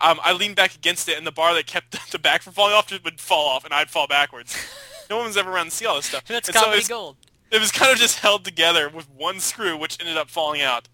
Um, 0.00 0.20
I 0.22 0.32
leaned 0.32 0.56
back 0.56 0.74
against 0.74 1.08
it, 1.08 1.16
and 1.16 1.26
the 1.26 1.32
bar 1.32 1.54
that 1.54 1.66
kept 1.66 2.10
the 2.12 2.18
back 2.18 2.42
from 2.42 2.52
falling 2.52 2.74
off 2.74 2.86
just 2.88 3.04
would 3.04 3.20
fall 3.20 3.46
off, 3.48 3.64
and 3.64 3.72
I'd 3.72 3.90
fall 3.90 4.06
backwards. 4.06 4.56
no 5.10 5.16
one 5.16 5.26
was 5.26 5.36
ever 5.36 5.50
around 5.50 5.66
to 5.66 5.70
see 5.70 5.86
all 5.86 5.96
this 5.96 6.06
stuff. 6.06 6.24
That's 6.26 6.48
And 6.48 6.56
so 6.56 6.64
comedy 6.64 6.82
gold. 6.84 7.16
It 7.50 7.60
was 7.60 7.70
kind 7.72 7.92
of 7.92 7.98
just 7.98 8.18
held 8.20 8.44
together 8.44 8.88
with 8.88 9.08
one 9.10 9.40
screw, 9.40 9.76
which 9.76 9.98
ended 10.00 10.16
up 10.16 10.28
falling 10.30 10.62
out. 10.62 10.88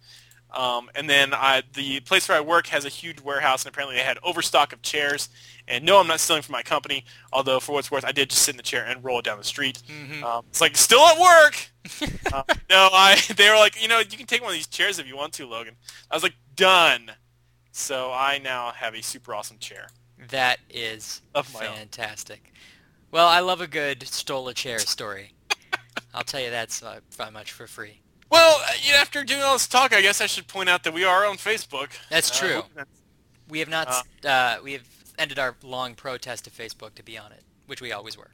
Um, 0.50 0.90
and 0.94 1.08
then 1.08 1.32
I, 1.32 1.62
the 1.72 2.00
place 2.00 2.28
where 2.28 2.36
I 2.36 2.42
work 2.42 2.66
has 2.66 2.84
a 2.84 2.90
huge 2.90 3.20
warehouse, 3.20 3.64
and 3.64 3.72
apparently 3.72 3.96
they 3.96 4.02
had 4.02 4.18
overstock 4.22 4.72
of 4.74 4.82
chairs. 4.82 5.30
And 5.66 5.84
no, 5.84 5.98
I'm 5.98 6.06
not 6.06 6.20
stealing 6.20 6.42
from 6.42 6.52
my 6.52 6.62
company. 6.62 7.04
Although 7.32 7.58
for 7.58 7.72
what's 7.72 7.90
worth, 7.90 8.04
I 8.04 8.12
did 8.12 8.28
just 8.30 8.42
sit 8.42 8.52
in 8.52 8.56
the 8.58 8.62
chair 8.62 8.84
and 8.84 9.02
roll 9.02 9.20
it 9.20 9.24
down 9.24 9.38
the 9.38 9.44
street. 9.44 9.82
Mhm. 9.88 10.22
Um, 10.22 10.44
it's 10.50 10.60
like 10.60 10.76
still 10.76 11.00
at 11.00 11.18
work. 11.18 11.70
uh, 12.32 12.42
no, 12.68 12.88
I. 12.92 13.18
They 13.36 13.48
were 13.48 13.56
like, 13.56 13.80
you 13.80 13.88
know, 13.88 14.00
you 14.00 14.18
can 14.18 14.26
take 14.26 14.42
one 14.42 14.50
of 14.50 14.54
these 14.56 14.66
chairs 14.66 14.98
if 14.98 15.06
you 15.06 15.16
want 15.16 15.32
to, 15.34 15.46
Logan. 15.46 15.76
I 16.10 16.14
was 16.16 16.22
like, 16.22 16.34
done. 16.54 17.12
So 17.70 18.12
I 18.12 18.38
now 18.38 18.72
have 18.72 18.94
a 18.94 19.02
super 19.02 19.34
awesome 19.34 19.56
chair. 19.58 19.88
That 20.28 20.58
is 20.68 21.22
my 21.34 21.66
own. 21.66 21.74
fantastic. 21.76 22.52
Well, 23.10 23.26
I 23.28 23.40
love 23.40 23.60
a 23.62 23.66
good 23.66 24.06
stole 24.06 24.48
a 24.48 24.54
chair 24.54 24.78
story. 24.80 25.32
I'll 26.14 26.24
tell 26.24 26.40
you 26.40 26.50
that's 26.50 26.82
uh, 26.82 27.00
very 27.12 27.30
much 27.30 27.52
for 27.52 27.66
free. 27.66 28.00
Well, 28.30 28.60
uh, 28.64 28.72
you 28.82 28.92
know, 28.92 28.98
after 28.98 29.24
doing 29.24 29.42
all 29.42 29.54
this 29.54 29.66
talk, 29.66 29.92
I 29.94 30.00
guess 30.00 30.20
I 30.20 30.26
should 30.26 30.46
point 30.48 30.68
out 30.68 30.84
that 30.84 30.94
we 30.94 31.04
are 31.04 31.26
on 31.26 31.36
Facebook. 31.36 31.90
That's 32.10 32.30
Uh, 32.30 32.34
true. 32.34 32.62
that's- 32.74 32.86
We 33.48 33.58
have 33.58 33.68
not. 33.68 33.88
s- 33.88 34.02
Uh, 34.24 34.58
we 34.62 34.72
have 34.72 34.86
ended 35.18 35.38
our 35.38 35.54
long 35.62 35.94
protest 35.94 36.44
to 36.44 36.50
Facebook 36.50 36.94
to 36.94 37.02
be 37.02 37.18
on 37.18 37.32
it, 37.32 37.44
which 37.66 37.80
we 37.82 37.92
always 37.92 38.16
were. 38.16 38.30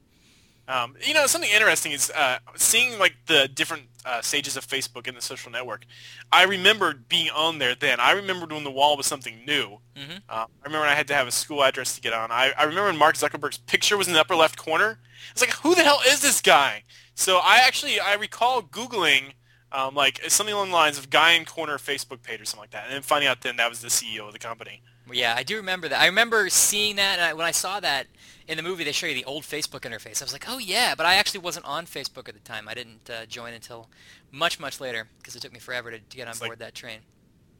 Um, 0.68 0.96
you 1.00 1.14
know, 1.14 1.26
something 1.26 1.50
interesting 1.50 1.92
is 1.92 2.10
uh, 2.10 2.38
seeing 2.54 2.98
like 2.98 3.14
the 3.26 3.48
different 3.48 3.84
uh, 4.04 4.20
stages 4.20 4.54
of 4.56 4.66
Facebook 4.66 5.08
and 5.08 5.16
the 5.16 5.22
social 5.22 5.50
network. 5.50 5.86
I 6.30 6.44
remembered 6.44 7.08
being 7.08 7.30
on 7.30 7.58
there 7.58 7.74
then. 7.74 8.00
I 8.00 8.12
remembered 8.12 8.52
when 8.52 8.64
the 8.64 8.70
wall 8.70 8.96
was 8.96 9.06
something 9.06 9.44
new. 9.46 9.78
Mhm. 9.96 10.18
Uh, 10.28 10.44
I 10.44 10.46
remember 10.64 10.80
when 10.80 10.90
I 10.90 10.94
had 10.94 11.08
to 11.08 11.14
have 11.14 11.26
a 11.26 11.32
school 11.32 11.64
address 11.64 11.94
to 11.94 12.02
get 12.02 12.12
on. 12.12 12.30
I, 12.30 12.52
I 12.56 12.64
remember 12.64 12.88
when 12.90 12.98
Mark 12.98 13.16
Zuckerberg's 13.16 13.56
picture 13.58 13.96
was 13.96 14.08
in 14.08 14.12
the 14.12 14.20
upper 14.20 14.36
left 14.36 14.58
corner. 14.58 15.00
It's 15.32 15.40
like, 15.40 15.54
who 15.54 15.74
the 15.74 15.82
hell 15.84 16.00
is 16.06 16.20
this 16.20 16.42
guy? 16.42 16.84
So 17.14 17.38
I 17.38 17.58
actually 17.66 17.98
I 17.98 18.14
recall 18.14 18.62
Googling 18.62 19.32
um, 19.72 19.94
like 19.94 20.20
something 20.28 20.54
along 20.54 20.68
the 20.68 20.74
lines 20.76 20.98
of 20.98 21.10
guy 21.10 21.32
in 21.32 21.44
corner 21.44 21.78
Facebook 21.78 22.22
page 22.22 22.40
or 22.40 22.44
something 22.44 22.62
like 22.62 22.70
that, 22.70 22.84
and 22.84 22.92
then 22.94 23.02
finding 23.02 23.28
out 23.28 23.40
then 23.40 23.56
that 23.56 23.68
was 23.68 23.80
the 23.80 23.88
CEO 23.88 24.26
of 24.26 24.32
the 24.32 24.38
company. 24.38 24.82
Yeah, 25.10 25.34
I 25.36 25.42
do 25.42 25.56
remember 25.56 25.88
that. 25.88 26.00
I 26.00 26.06
remember 26.06 26.48
seeing 26.50 26.96
that, 26.96 27.18
and 27.18 27.22
I, 27.22 27.32
when 27.32 27.46
I 27.46 27.50
saw 27.50 27.80
that 27.80 28.06
in 28.48 28.56
the 28.56 28.62
movie, 28.62 28.82
they 28.82 28.92
show 28.92 29.06
you 29.06 29.14
the 29.14 29.24
old 29.26 29.44
Facebook 29.44 29.80
interface. 29.80 30.22
I 30.22 30.24
was 30.24 30.32
like, 30.32 30.46
oh 30.48 30.58
yeah, 30.58 30.94
but 30.96 31.06
I 31.06 31.14
actually 31.14 31.40
wasn't 31.40 31.66
on 31.66 31.86
Facebook 31.86 32.28
at 32.28 32.34
the 32.34 32.40
time. 32.40 32.66
I 32.68 32.74
didn't 32.74 33.08
uh, 33.10 33.26
join 33.26 33.52
until 33.52 33.88
much, 34.32 34.58
much 34.58 34.80
later 34.80 35.06
because 35.18 35.36
it 35.36 35.40
took 35.42 35.52
me 35.52 35.58
forever 35.58 35.90
to, 35.90 35.98
to 35.98 36.16
get 36.16 36.26
on 36.26 36.32
It's 36.32 36.40
like- 36.40 36.48
board 36.50 36.58
that 36.60 36.74
train. 36.74 37.00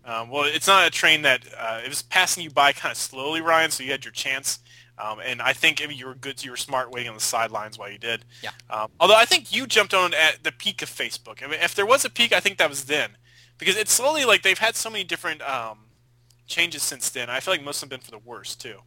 Um, 0.04 0.30
well, 0.30 0.44
it's 0.44 0.66
not 0.66 0.86
a 0.86 0.90
train 0.90 1.20
that 1.22 1.42
uh, 1.58 1.80
it 1.84 1.88
was 1.88 2.00
passing 2.00 2.42
you 2.42 2.50
by 2.50 2.72
kind 2.72 2.90
of 2.90 2.96
slowly, 2.96 3.42
Ryan. 3.42 3.70
So 3.70 3.82
you 3.82 3.90
had 3.90 4.06
your 4.06 4.12
chance, 4.12 4.60
um, 4.96 5.18
and 5.22 5.42
I 5.42 5.52
think 5.52 5.82
if 5.82 5.94
you 5.94 6.06
were 6.06 6.14
good, 6.14 6.42
you 6.42 6.50
were 6.50 6.56
smart 6.56 6.90
waiting 6.90 7.10
on 7.10 7.14
the 7.14 7.20
sidelines 7.20 7.78
while 7.78 7.90
you 7.90 7.98
did. 7.98 8.24
Yeah. 8.42 8.50
Um, 8.70 8.90
although 9.00 9.16
I 9.16 9.26
think 9.26 9.52
you 9.54 9.66
jumped 9.66 9.92
on 9.92 10.14
at 10.14 10.44
the 10.44 10.52
peak 10.52 10.80
of 10.80 10.88
Facebook. 10.88 11.42
I 11.42 11.46
mean, 11.48 11.60
if 11.60 11.74
there 11.74 11.84
was 11.84 12.06
a 12.06 12.10
peak, 12.10 12.32
I 12.32 12.40
think 12.40 12.56
that 12.56 12.70
was 12.70 12.84
then, 12.84 13.18
because 13.58 13.76
it's 13.76 13.92
slowly 13.92 14.24
like 14.24 14.42
they've 14.42 14.56
had 14.58 14.76
so 14.76 14.88
many 14.88 15.04
different 15.04 15.42
um, 15.42 15.80
changes 16.46 16.82
since 16.82 17.10
then. 17.10 17.28
I 17.28 17.40
feel 17.40 17.52
like 17.52 17.62
most 17.62 17.82
of 17.82 17.90
them 17.90 17.98
have 17.98 18.00
been 18.00 18.06
for 18.06 18.18
the 18.22 18.26
worse 18.26 18.56
too. 18.56 18.78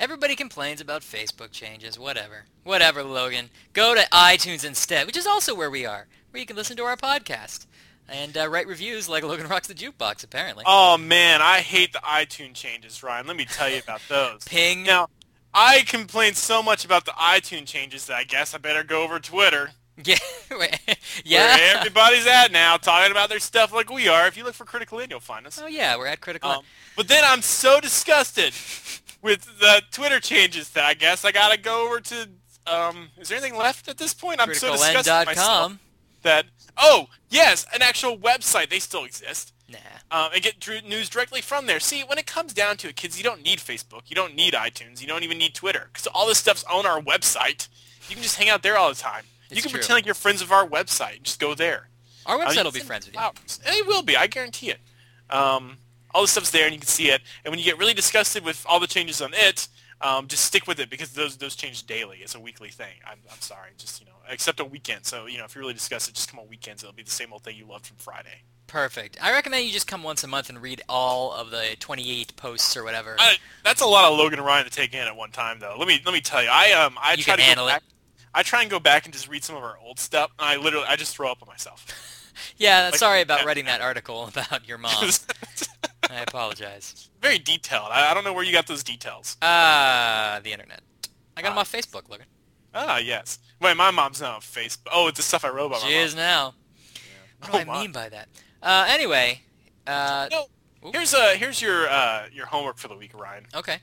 Everybody 0.00 0.34
complains 0.34 0.80
about 0.80 1.02
Facebook 1.02 1.50
changes. 1.50 1.98
Whatever. 1.98 2.46
Whatever, 2.64 3.02
Logan. 3.02 3.50
Go 3.74 3.94
to 3.94 4.00
iTunes 4.10 4.64
instead, 4.64 5.06
which 5.06 5.16
is 5.16 5.26
also 5.26 5.54
where 5.54 5.68
we 5.68 5.84
are, 5.84 6.06
where 6.30 6.40
you 6.40 6.46
can 6.46 6.56
listen 6.56 6.74
to 6.78 6.84
our 6.84 6.96
podcast 6.96 7.66
and 8.08 8.34
uh, 8.34 8.48
write 8.48 8.66
reviews 8.66 9.10
like 9.10 9.22
Logan 9.22 9.46
Rocks 9.46 9.68
the 9.68 9.74
Jukebox, 9.74 10.24
apparently. 10.24 10.64
Oh 10.66 10.96
man, 10.96 11.42
I 11.42 11.58
hate 11.58 11.92
the 11.92 11.98
iTunes 11.98 12.54
changes, 12.54 13.02
Ryan. 13.02 13.26
Let 13.26 13.36
me 13.36 13.44
tell 13.44 13.68
you 13.68 13.78
about 13.78 14.00
those. 14.08 14.42
Ping. 14.44 14.84
Now, 14.84 15.08
I 15.52 15.82
complain 15.86 16.32
so 16.32 16.62
much 16.62 16.82
about 16.86 17.04
the 17.04 17.12
iTunes 17.12 17.66
changes 17.66 18.06
that 18.06 18.16
I 18.16 18.24
guess 18.24 18.54
I 18.54 18.58
better 18.58 18.82
go 18.82 19.02
over 19.02 19.20
Twitter. 19.20 19.72
Yeah. 20.02 20.16
where 20.48 21.76
everybody's 21.76 22.26
at 22.26 22.52
now, 22.52 22.78
talking 22.78 23.10
about 23.10 23.28
their 23.28 23.38
stuff 23.38 23.70
like 23.70 23.90
we 23.90 24.08
are. 24.08 24.26
If 24.26 24.34
you 24.38 24.44
look 24.44 24.54
for 24.54 24.64
Critical 24.64 24.98
In, 25.00 25.10
you'll 25.10 25.20
find 25.20 25.46
us. 25.46 25.60
Oh 25.62 25.66
yeah, 25.66 25.98
we're 25.98 26.06
at 26.06 26.22
Critical. 26.22 26.48
Um, 26.48 26.64
but 26.96 27.06
then 27.06 27.22
I'm 27.22 27.42
so 27.42 27.80
disgusted 27.80 28.54
with 29.22 29.58
the 29.60 29.82
Twitter 29.90 30.20
changes 30.20 30.70
that 30.70 30.84
I 30.84 30.94
guess 30.94 31.24
I 31.24 31.32
gotta 31.32 31.58
go 31.58 31.86
over 31.86 32.00
to. 32.00 32.28
Um, 32.66 33.08
is 33.18 33.28
there 33.28 33.38
anything 33.38 33.58
left 33.58 33.88
at 33.88 33.98
this 33.98 34.14
point? 34.14 34.40
I'm 34.40 34.54
so 34.54 34.72
disgusted 34.72 35.12
with 35.12 35.26
myself 35.36 35.72
that. 36.22 36.46
Oh 36.76 37.06
yes, 37.28 37.66
an 37.74 37.82
actual 37.82 38.16
website. 38.18 38.70
They 38.70 38.78
still 38.78 39.04
exist. 39.04 39.52
Nah. 39.68 39.78
Um, 40.10 40.32
and 40.34 40.42
get 40.42 40.66
news 40.84 41.08
directly 41.08 41.40
from 41.40 41.66
there. 41.66 41.78
See, 41.78 42.02
when 42.02 42.18
it 42.18 42.26
comes 42.26 42.52
down 42.52 42.76
to 42.78 42.88
it, 42.88 42.96
kids, 42.96 43.16
you 43.16 43.22
don't 43.22 43.42
need 43.42 43.60
Facebook, 43.60 44.02
you 44.08 44.16
don't 44.16 44.34
need 44.34 44.54
iTunes, 44.54 45.00
you 45.00 45.06
don't 45.06 45.22
even 45.22 45.38
need 45.38 45.54
Twitter, 45.54 45.88
because 45.92 46.08
all 46.08 46.26
this 46.26 46.38
stuff's 46.38 46.64
on 46.64 46.86
our 46.86 47.00
website. 47.00 47.68
You 48.08 48.16
can 48.16 48.22
just 48.24 48.36
hang 48.36 48.48
out 48.48 48.62
there 48.64 48.76
all 48.76 48.88
the 48.88 48.96
time. 48.96 49.22
It's 49.48 49.56
you 49.56 49.62
can 49.62 49.70
true. 49.70 49.78
pretend 49.78 49.96
like 49.96 50.06
you're 50.06 50.14
friends 50.16 50.42
of 50.42 50.50
our 50.50 50.66
website. 50.66 51.22
Just 51.22 51.38
go 51.38 51.54
there. 51.54 51.88
Our 52.26 52.36
Uh, 52.40 52.46
website 52.46 52.54
can 52.54 52.64
will 52.64 52.72
be 52.72 52.80
friends 52.80 53.06
with 53.06 53.14
you. 53.14 53.20
And 53.20 53.76
it 53.76 53.86
will 53.86 54.02
be. 54.02 54.16
I 54.16 54.26
guarantee 54.26 54.70
it. 54.70 54.80
Um, 55.28 55.78
all 56.14 56.22
the 56.22 56.28
stuff's 56.28 56.50
there, 56.50 56.64
and 56.64 56.72
you 56.74 56.80
can 56.80 56.88
see 56.88 57.10
it. 57.10 57.20
And 57.44 57.52
when 57.52 57.58
you 57.58 57.64
get 57.64 57.78
really 57.78 57.94
disgusted 57.94 58.44
with 58.44 58.64
all 58.68 58.80
the 58.80 58.86
changes 58.86 59.20
on 59.22 59.30
it, 59.34 59.68
um, 60.02 60.26
just 60.28 60.44
stick 60.44 60.66
with 60.66 60.80
it 60.80 60.88
because 60.90 61.10
those 61.12 61.36
those 61.36 61.54
change 61.56 61.86
daily. 61.86 62.18
It's 62.22 62.34
a 62.34 62.40
weekly 62.40 62.70
thing. 62.70 62.94
I'm, 63.06 63.18
I'm 63.30 63.40
sorry, 63.40 63.70
just 63.76 64.00
you 64.00 64.06
know, 64.06 64.12
except 64.28 64.60
on 64.60 64.70
weekends. 64.70 65.08
So 65.08 65.26
you 65.26 65.38
know, 65.38 65.44
if 65.44 65.54
you're 65.54 65.60
really 65.62 65.74
disgusted, 65.74 66.14
just 66.14 66.30
come 66.30 66.40
on 66.40 66.48
weekends. 66.48 66.82
It'll 66.82 66.94
be 66.94 67.02
the 67.02 67.10
same 67.10 67.32
old 67.32 67.42
thing 67.42 67.56
you 67.56 67.66
loved 67.66 67.86
from 67.86 67.96
Friday. 67.98 68.42
Perfect. 68.66 69.18
I 69.20 69.32
recommend 69.32 69.66
you 69.66 69.72
just 69.72 69.88
come 69.88 70.04
once 70.04 70.22
a 70.22 70.28
month 70.28 70.48
and 70.48 70.62
read 70.62 70.80
all 70.88 71.32
of 71.32 71.50
the 71.50 71.74
28 71.80 72.36
posts 72.36 72.76
or 72.76 72.84
whatever. 72.84 73.16
I, 73.18 73.34
that's 73.64 73.80
a 73.80 73.86
lot 73.86 74.10
of 74.12 74.16
Logan 74.16 74.38
and 74.38 74.46
Ryan 74.46 74.64
to 74.64 74.70
take 74.70 74.94
in 74.94 75.00
at 75.00 75.16
one 75.16 75.32
time, 75.32 75.58
though. 75.58 75.74
Let 75.76 75.88
me 75.88 76.00
let 76.04 76.12
me 76.14 76.20
tell 76.20 76.42
you, 76.42 76.48
I 76.50 76.70
um 76.72 76.96
I 77.00 77.14
You 77.14 77.22
try 77.24 77.32
can 77.34 77.38
to 77.40 77.44
handle 77.44 77.64
go 77.66 77.70
it. 77.70 77.72
back. 77.74 77.82
I 78.32 78.42
try 78.44 78.62
and 78.62 78.70
go 78.70 78.78
back 78.78 79.04
and 79.06 79.12
just 79.12 79.28
read 79.28 79.42
some 79.42 79.56
of 79.56 79.64
our 79.64 79.76
old 79.84 79.98
stuff, 79.98 80.30
and 80.38 80.48
I 80.48 80.56
literally 80.56 80.86
I 80.88 80.94
just 80.96 81.14
throw 81.16 81.30
up 81.30 81.38
on 81.42 81.48
myself. 81.48 81.84
yeah, 82.58 82.86
like- 82.86 82.94
sorry 82.94 83.20
about 83.22 83.44
writing 83.44 83.64
that 83.64 83.80
article 83.80 84.28
about 84.28 84.66
your 84.68 84.78
mom. 84.78 84.92
I 86.20 86.22
apologize. 86.24 87.08
very 87.20 87.38
detailed. 87.38 87.88
I, 87.90 88.10
I 88.10 88.14
don't 88.14 88.24
know 88.24 88.32
where 88.32 88.44
you 88.44 88.52
got 88.52 88.66
those 88.66 88.82
details. 88.82 89.36
Ah, 89.42 90.40
the 90.42 90.52
internet. 90.52 90.80
I 91.36 91.42
got 91.42 91.50
them 91.50 91.58
Ah. 91.58 91.60
off 91.62 91.72
Facebook, 91.72 92.08
Logan. 92.08 92.26
Ah, 92.74 92.98
yes. 92.98 93.38
Wait, 93.60 93.76
my 93.76 93.90
mom's 93.90 94.20
not 94.20 94.34
on 94.36 94.40
Facebook. 94.40 94.88
Oh, 94.92 95.08
it's 95.08 95.16
the 95.16 95.22
stuff 95.22 95.44
I 95.44 95.48
wrote 95.48 95.66
about 95.66 95.82
my 95.82 95.88
She 95.88 95.94
is 95.94 96.14
now. 96.14 96.54
What 97.40 97.52
do 97.52 97.58
Oh, 97.58 97.60
I 97.60 97.64
my. 97.64 97.80
mean 97.82 97.92
by 97.92 98.08
that? 98.08 98.28
Uh, 98.62 98.86
anyway, 98.88 99.40
uh, 99.86 100.28
No, 100.30 100.46
here's 100.92 101.14
uh 101.14 101.34
here's 101.36 101.60
your 101.62 101.88
uh 101.88 102.26
your 102.32 102.46
homework 102.46 102.76
for 102.78 102.88
the 102.88 102.96
week, 102.96 103.12
Ryan. 103.14 103.46
okay. 103.54 103.78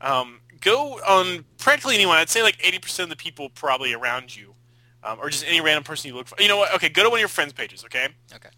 Um, 0.00 0.40
go 0.60 0.98
on 1.00 1.44
practically 1.58 1.94
anyone. 1.96 2.18
I'd 2.18 2.28
say 2.30 2.42
like 2.42 2.58
80% 2.58 3.00
of 3.04 3.08
the 3.08 3.16
people 3.16 3.48
probably 3.50 3.92
around 3.94 4.34
you, 4.36 4.54
um, 5.02 5.18
or 5.20 5.28
just 5.30 5.44
any 5.46 5.60
random 5.60 5.82
person 5.84 6.08
you 6.08 6.14
look 6.16 6.28
for. 6.28 6.40
You 6.40 6.46
know 6.48 6.56
what? 6.56 6.72
Okay, 6.74 6.88
go 6.88 7.02
to 7.02 7.08
one 7.10 7.18
of 7.18 7.20
your 7.20 7.28
friends' 7.28 7.52
pages. 7.52 7.84
Okay. 7.84 8.08
Okay. 8.32 8.48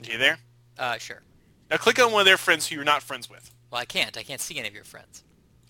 Okay, 0.00 0.12
you 0.12 0.18
there? 0.18 0.38
Uh, 0.78 0.98
sure. 0.98 1.22
Now 1.70 1.76
click 1.76 1.98
on 1.98 2.12
one 2.12 2.20
of 2.20 2.26
their 2.26 2.36
friends 2.36 2.66
who 2.68 2.74
you're 2.76 2.84
not 2.84 3.02
friends 3.02 3.28
with. 3.28 3.52
Well, 3.70 3.80
I 3.80 3.84
can't. 3.84 4.16
I 4.16 4.22
can't 4.22 4.40
see 4.40 4.58
any 4.58 4.68
of 4.68 4.74
your 4.74 4.84
friends. 4.84 5.24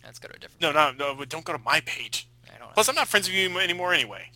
Let's 0.04 0.18
go 0.18 0.28
to 0.28 0.37
a 0.37 0.38
different. 0.38 0.61
No, 0.61 0.72
no, 0.72 0.92
no. 0.92 1.14
but 1.14 1.28
Don't 1.28 1.44
go 1.44 1.52
to 1.52 1.59
my 1.59 1.80
page. 1.80 2.28
I 2.54 2.59
don't. 2.59 2.72
Plus, 2.74 2.88
I'm 2.88 2.94
not 2.94 3.09
friends 3.09 3.28
with 3.28 3.37
you 3.37 3.59
anymore 3.59 3.94
anyway. 3.94 4.30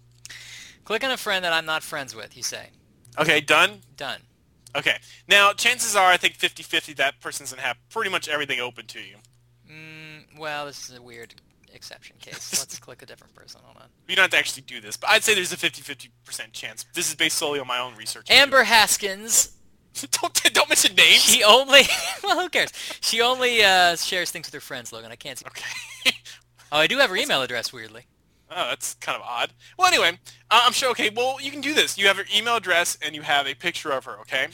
Click 0.85 1.05
on 1.05 1.11
a 1.11 1.17
friend 1.17 1.45
that 1.45 1.53
I'm 1.53 1.67
not 1.67 1.83
friends 1.83 2.15
with. 2.15 2.37
You 2.37 2.43
say. 2.43 2.71
Okay, 3.19 3.41
done. 3.41 3.83
Done. 3.97 4.23
Okay. 4.77 4.97
Now, 5.29 5.53
chances 5.53 5.97
are, 5.97 6.11
I 6.11 6.17
think 6.17 6.39
50-50 6.39 6.97
that 6.97 7.21
person's 7.21 7.51
gonna 7.51 7.63
have 7.63 7.77
pretty 7.91 8.11
much 8.11 8.29
everything 8.29 8.61
open 8.61 8.87
to 8.87 9.01
you. 9.01 9.17
Mm, 9.71 10.39
well, 10.39 10.67
this 10.67 10.89
is 10.89 10.97
a 10.97 11.03
weird 11.03 11.35
exception 11.73 12.17
case. 12.21 12.59
Let's 12.59 12.79
click 12.79 13.03
a 13.03 13.07
different 13.07 13.35
person. 13.35 13.61
Hold 13.65 13.77
on. 13.79 13.89
You 14.07 14.17
don't 14.17 14.25
have 14.25 14.31
to 14.31 14.39
actually 14.39 14.63
do 14.63 14.81
this, 14.81 14.97
but 14.97 15.11
I'd 15.11 15.25
say 15.25 15.35
there's 15.35 15.53
a 15.53 15.57
50-50% 15.57 16.53
chance. 16.53 16.85
This 16.95 17.09
is 17.09 17.15
based 17.15 17.39
solely 17.39 17.61
on 17.61 17.67
my 17.67 17.79
own 17.79 17.95
research. 17.97 18.31
Amber 18.31 18.65
Haskins. 18.65 19.53
don't 20.11 20.55
don't 20.55 20.69
mention 20.69 20.95
names. 20.95 21.23
She 21.23 21.43
only. 21.45 21.83
well, 22.23 22.41
who 22.41 22.49
cares? 22.49 22.71
She 23.01 23.21
only 23.21 23.63
uh, 23.63 23.97
shares 23.97 24.31
things 24.31 24.47
with 24.47 24.55
her 24.55 24.61
friends, 24.61 24.93
Logan. 24.93 25.11
I 25.13 25.17
can't 25.17 25.39
see. 25.39 25.47
Okay. 25.47 26.17
Oh, 26.71 26.77
I 26.77 26.87
do 26.87 26.99
have 26.99 27.09
her 27.09 27.17
email 27.17 27.41
address. 27.41 27.73
Weirdly. 27.73 28.05
Oh, 28.51 28.69
that's 28.69 28.95
kind 28.95 29.17
of 29.17 29.23
odd. 29.23 29.53
Well, 29.79 29.89
anyway, 29.89 30.19
uh, 30.51 30.63
I'm 30.65 30.73
sure. 30.73 30.91
Okay, 30.91 31.11
well, 31.15 31.41
you 31.41 31.51
can 31.51 31.61
do 31.61 31.75
this. 31.75 31.99
You 31.99 32.07
have 32.07 32.17
her 32.17 32.25
email 32.35 32.57
address 32.57 32.97
and 33.03 33.15
you 33.15 33.21
have 33.23 33.47
a 33.47 33.55
picture 33.55 33.91
of 33.93 34.05
her. 34.07 34.19
Okay. 34.21 34.49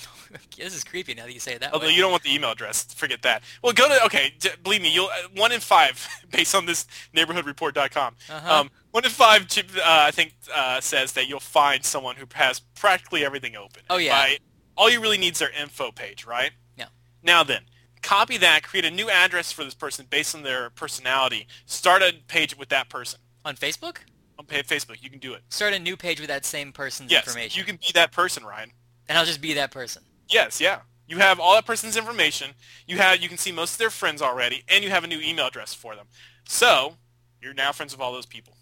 this 0.56 0.74
is 0.74 0.82
creepy 0.82 1.14
now 1.14 1.24
that 1.24 1.32
you 1.32 1.38
say 1.38 1.54
it 1.54 1.60
that 1.60 1.72
Although 1.72 1.86
way. 1.86 1.92
you 1.92 2.00
don't 2.00 2.10
want 2.10 2.24
the 2.24 2.34
email 2.34 2.50
address, 2.50 2.92
forget 2.94 3.22
that. 3.22 3.42
Well, 3.62 3.72
go 3.72 3.88
to 3.88 4.04
okay. 4.06 4.34
d- 4.38 4.50
Believe 4.62 4.82
me, 4.82 4.92
you'll 4.92 5.06
uh, 5.06 5.28
one 5.36 5.52
in 5.52 5.60
five 5.60 6.06
based 6.30 6.54
on 6.54 6.66
this 6.66 6.86
neighborhoodreport.com. 7.14 8.16
Uh-huh. 8.30 8.54
Um, 8.60 8.70
one 8.90 9.04
in 9.04 9.10
five, 9.10 9.42
uh, 9.42 9.80
I 9.84 10.10
think, 10.10 10.34
uh, 10.52 10.80
says 10.80 11.12
that 11.12 11.28
you'll 11.28 11.40
find 11.40 11.84
someone 11.84 12.16
who 12.16 12.26
has 12.34 12.60
practically 12.60 13.24
everything 13.24 13.54
open. 13.54 13.82
Oh, 13.90 13.98
yeah. 13.98 14.12
By, 14.12 14.38
all 14.76 14.90
you 14.90 15.00
really 15.00 15.18
need 15.18 15.32
is 15.34 15.38
their 15.38 15.50
info 15.50 15.90
page, 15.92 16.24
right? 16.26 16.52
Yeah. 16.76 16.86
Now 17.22 17.42
then, 17.44 17.62
copy 18.02 18.36
that, 18.38 18.62
create 18.62 18.84
a 18.84 18.90
new 18.90 19.08
address 19.10 19.52
for 19.52 19.64
this 19.64 19.74
person 19.74 20.06
based 20.10 20.34
on 20.34 20.42
their 20.42 20.70
personality. 20.70 21.46
Start 21.66 22.02
a 22.02 22.12
page 22.28 22.56
with 22.56 22.68
that 22.70 22.88
person 22.88 23.20
On 23.44 23.56
Facebook, 23.56 23.98
on 24.38 24.46
Facebook. 24.46 25.02
You 25.02 25.10
can 25.10 25.18
do 25.20 25.32
it. 25.34 25.42
start 25.48 25.72
a 25.74 25.78
new 25.78 25.96
page 25.96 26.20
with 26.20 26.28
that 26.28 26.44
same 26.44 26.72
person's 26.72 27.10
Yes, 27.10 27.26
information, 27.26 27.58
you 27.58 27.64
can 27.64 27.76
be 27.76 27.92
that 27.94 28.12
person, 28.12 28.44
Ryan. 28.44 28.72
and 29.08 29.16
I'll 29.18 29.24
just 29.26 29.40
be 29.40 29.54
that 29.54 29.70
person. 29.70 30.02
Yes, 30.28 30.60
yeah. 30.60 30.80
You 31.06 31.18
have 31.18 31.38
all 31.38 31.54
that 31.54 31.66
person's 31.66 31.96
information. 31.98 32.52
You 32.86 32.96
have 32.96 33.20
you 33.22 33.28
can 33.28 33.36
see 33.36 33.52
most 33.52 33.72
of 33.74 33.78
their 33.78 33.90
friends 33.90 34.22
already, 34.22 34.64
and 34.68 34.82
you 34.82 34.88
have 34.90 35.04
a 35.04 35.06
new 35.06 35.20
email 35.20 35.46
address 35.46 35.74
for 35.74 35.94
them. 35.94 36.06
So 36.48 36.94
you're 37.42 37.52
now 37.52 37.72
friends 37.72 37.92
with 37.92 38.00
all 38.00 38.10
those 38.12 38.24
people. 38.24 38.56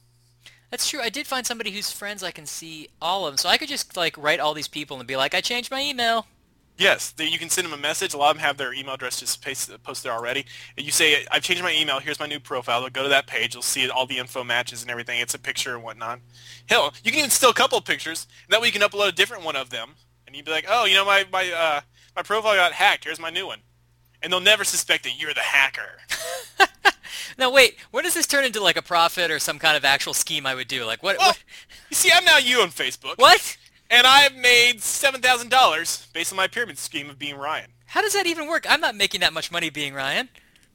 That's 0.72 0.88
true. 0.88 1.00
I 1.02 1.10
did 1.10 1.26
find 1.26 1.46
somebody 1.46 1.70
whose 1.70 1.92
friends 1.92 2.22
I 2.22 2.30
can 2.30 2.46
see 2.46 2.88
all 2.98 3.26
of 3.26 3.32
them, 3.32 3.36
so 3.36 3.50
I 3.50 3.58
could 3.58 3.68
just 3.68 3.94
like 3.94 4.16
write 4.16 4.40
all 4.40 4.54
these 4.54 4.68
people 4.68 4.98
and 4.98 5.06
be 5.06 5.16
like, 5.16 5.34
I 5.34 5.42
changed 5.42 5.70
my 5.70 5.82
email. 5.82 6.26
Yes, 6.78 7.12
you 7.18 7.38
can 7.38 7.50
send 7.50 7.66
them 7.66 7.74
a 7.74 7.80
message. 7.80 8.14
A 8.14 8.16
lot 8.16 8.30
of 8.30 8.36
them 8.36 8.46
have 8.46 8.56
their 8.56 8.72
email 8.72 8.94
address 8.94 9.20
just 9.20 9.44
posted 9.84 10.10
already. 10.10 10.46
And 10.78 10.86
you 10.86 10.90
say, 10.90 11.26
I've 11.30 11.42
changed 11.42 11.62
my 11.62 11.74
email. 11.74 12.00
Here's 12.00 12.18
my 12.18 12.26
new 12.26 12.40
profile. 12.40 12.80
They'll 12.80 12.88
go 12.88 13.02
to 13.02 13.10
that 13.10 13.26
page. 13.26 13.52
You'll 13.52 13.62
see 13.62 13.90
all 13.90 14.06
the 14.06 14.16
info 14.16 14.42
matches 14.44 14.80
and 14.80 14.90
everything. 14.90 15.20
It's 15.20 15.34
a 15.34 15.38
picture 15.38 15.74
and 15.74 15.84
whatnot. 15.84 16.20
Hell, 16.70 16.94
you 17.04 17.10
can 17.10 17.18
even 17.18 17.30
steal 17.30 17.50
a 17.50 17.54
couple 17.54 17.76
of 17.76 17.84
pictures. 17.84 18.26
That 18.48 18.62
way 18.62 18.68
you 18.68 18.72
can 18.72 18.80
upload 18.80 19.08
a 19.08 19.12
different 19.12 19.44
one 19.44 19.56
of 19.56 19.68
them. 19.68 19.90
And 20.26 20.34
you'd 20.34 20.46
be 20.46 20.52
like, 20.52 20.64
oh, 20.70 20.86
you 20.86 20.94
know, 20.94 21.04
my, 21.04 21.26
my, 21.30 21.52
uh, 21.52 21.80
my 22.16 22.22
profile 22.22 22.54
got 22.54 22.72
hacked. 22.72 23.04
Here's 23.04 23.20
my 23.20 23.28
new 23.28 23.46
one. 23.46 23.58
And 24.22 24.32
they'll 24.32 24.40
never 24.40 24.64
suspect 24.64 25.04
that 25.04 25.20
you're 25.20 25.34
the 25.34 25.40
hacker. 25.40 25.98
Now 27.38 27.50
wait, 27.50 27.76
when 27.90 28.04
does 28.04 28.14
this 28.14 28.26
turn 28.26 28.44
into 28.44 28.62
like 28.62 28.76
a 28.76 28.82
profit 28.82 29.30
or 29.30 29.38
some 29.38 29.58
kind 29.58 29.76
of 29.76 29.84
actual 29.84 30.14
scheme 30.14 30.46
I 30.46 30.54
would 30.54 30.68
do? 30.68 30.84
Like 30.84 31.02
what? 31.02 31.18
Well, 31.18 31.28
what? 31.28 31.42
you 31.90 31.96
see, 31.96 32.10
I'm 32.12 32.24
now 32.24 32.38
you 32.38 32.60
on 32.60 32.68
Facebook. 32.68 33.18
what? 33.18 33.56
And 33.90 34.06
I've 34.06 34.34
made 34.34 34.78
$7,000 34.78 36.12
based 36.14 36.32
on 36.32 36.36
my 36.38 36.46
pyramid 36.46 36.78
scheme 36.78 37.10
of 37.10 37.18
being 37.18 37.36
Ryan. 37.36 37.72
How 37.86 38.00
does 38.00 38.14
that 38.14 38.26
even 38.26 38.48
work? 38.48 38.64
I'm 38.66 38.80
not 38.80 38.96
making 38.96 39.20
that 39.20 39.34
much 39.34 39.52
money 39.52 39.68
being 39.68 39.92
Ryan. 39.92 40.30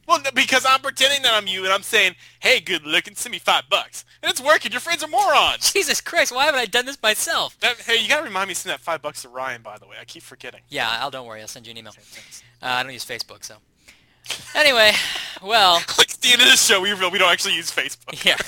Well, 0.08 0.22
because 0.34 0.66
I'm 0.66 0.80
pretending 0.80 1.22
that 1.24 1.34
I'm 1.34 1.48
you, 1.48 1.66
and 1.66 1.74
I'm 1.74 1.82
saying, 1.84 2.16
"Hey, 2.40 2.62
good 2.62 2.86
looking, 2.86 3.14
send 3.16 3.34
me 3.34 3.40
five 3.40 3.64
bucks," 3.70 4.06
and 4.24 4.32
it's 4.32 4.40
working. 4.40 4.72
Your 4.72 4.80
friends 4.80 5.04
are 5.04 5.08
morons. 5.10 5.74
Jesus 5.74 6.00
Christ, 6.00 6.32
why 6.32 6.46
haven't 6.46 6.62
I 6.62 6.66
done 6.66 6.86
this 6.86 6.98
myself? 7.04 7.60
That, 7.60 7.78
hey, 7.82 7.98
you 7.98 8.08
gotta 8.08 8.24
remind 8.24 8.48
me 8.48 8.54
to 8.54 8.60
send 8.60 8.72
that 8.72 8.80
five 8.80 9.02
bucks 9.02 9.24
to 9.24 9.30
Ryan. 9.30 9.62
By 9.64 9.78
the 9.78 9.86
way, 9.86 9.98
I 10.00 10.06
keep 10.06 10.24
forgetting. 10.24 10.62
Yeah, 10.70 10.98
I'll 11.02 11.12
don't 11.12 11.28
worry. 11.28 11.42
I'll 11.42 11.48
send 11.50 11.68
you 11.68 11.72
an 11.72 11.78
email. 11.78 11.94
Uh, 12.62 12.66
I 12.68 12.84
don't 12.84 12.94
use 12.94 13.04
Facebook, 13.04 13.44
so. 13.44 13.56
Anyway, 14.56 14.92
well, 15.42 15.76
like 15.98 16.12
at 16.12 16.18
the 16.22 16.30
end 16.34 16.42
of 16.42 16.48
the 16.48 16.56
show, 16.58 16.82
we 16.82 16.90
reveal 16.92 17.12
we 17.12 17.18
don't 17.20 17.32
actually 17.32 17.56
use 17.56 17.72
Facebook. 17.72 18.24
yeah. 18.26 18.38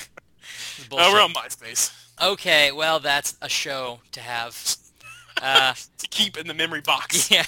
Uh, 0.92 1.08
we're 1.12 1.20
on 1.22 1.32
MySpace 1.32 1.92
Okay, 2.20 2.72
well, 2.72 2.98
that's 2.98 3.36
a 3.42 3.48
show 3.48 4.00
to 4.12 4.20
have. 4.20 4.76
Uh, 5.42 5.72
to 5.96 6.06
keep 6.08 6.36
in 6.36 6.46
the 6.46 6.52
memory 6.52 6.82
box, 6.82 7.30
yeah, 7.30 7.44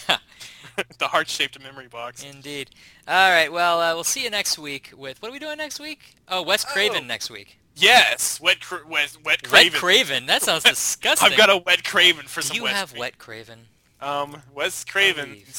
the 0.99 1.07
heart-shaped 1.09 1.61
memory 1.63 1.89
box. 1.89 2.25
indeed. 2.25 2.71
All 3.07 3.31
right, 3.31 3.53
well, 3.53 3.81
uh, 3.83 3.93
we'll 3.95 4.05
see 4.05 4.23
you 4.23 4.31
next 4.31 4.59
week 4.59 4.93
with 4.97 5.21
what 5.21 5.29
are 5.29 5.33
we 5.33 5.39
doing 5.39 5.59
next 5.59 5.79
week? 5.79 6.15
Oh, 6.27 6.41
Wes 6.41 6.65
Craven 6.65 7.03
Oh. 7.05 7.07
next 7.07 7.29
week. 7.31 7.59
Yes, 7.75 8.41
wet, 8.41 8.61
cra- 8.61 8.87
wet, 8.89 9.15
wet 9.25 9.43
Wet 9.43 9.43
Craven. 9.43 9.79
Craven. 9.79 10.27
That 10.27 10.41
sounds 10.43 10.63
disgusting. 10.65 11.33
I've 11.33 11.37
got 11.37 11.51
a 11.51 11.59
wet 11.59 11.85
Craven 11.85 12.25
for 12.27 12.41
Do 12.41 12.47
some 12.47 12.57
you 12.57 12.63
Wes 12.63 12.73
have 12.73 12.91
Craven. 12.91 13.01
Wet 13.01 13.19
Craven? 13.19 13.59
Um, 14.01 14.43
Wes 14.55 14.85
Craven. 14.85 15.33
Uh, 15.33 15.51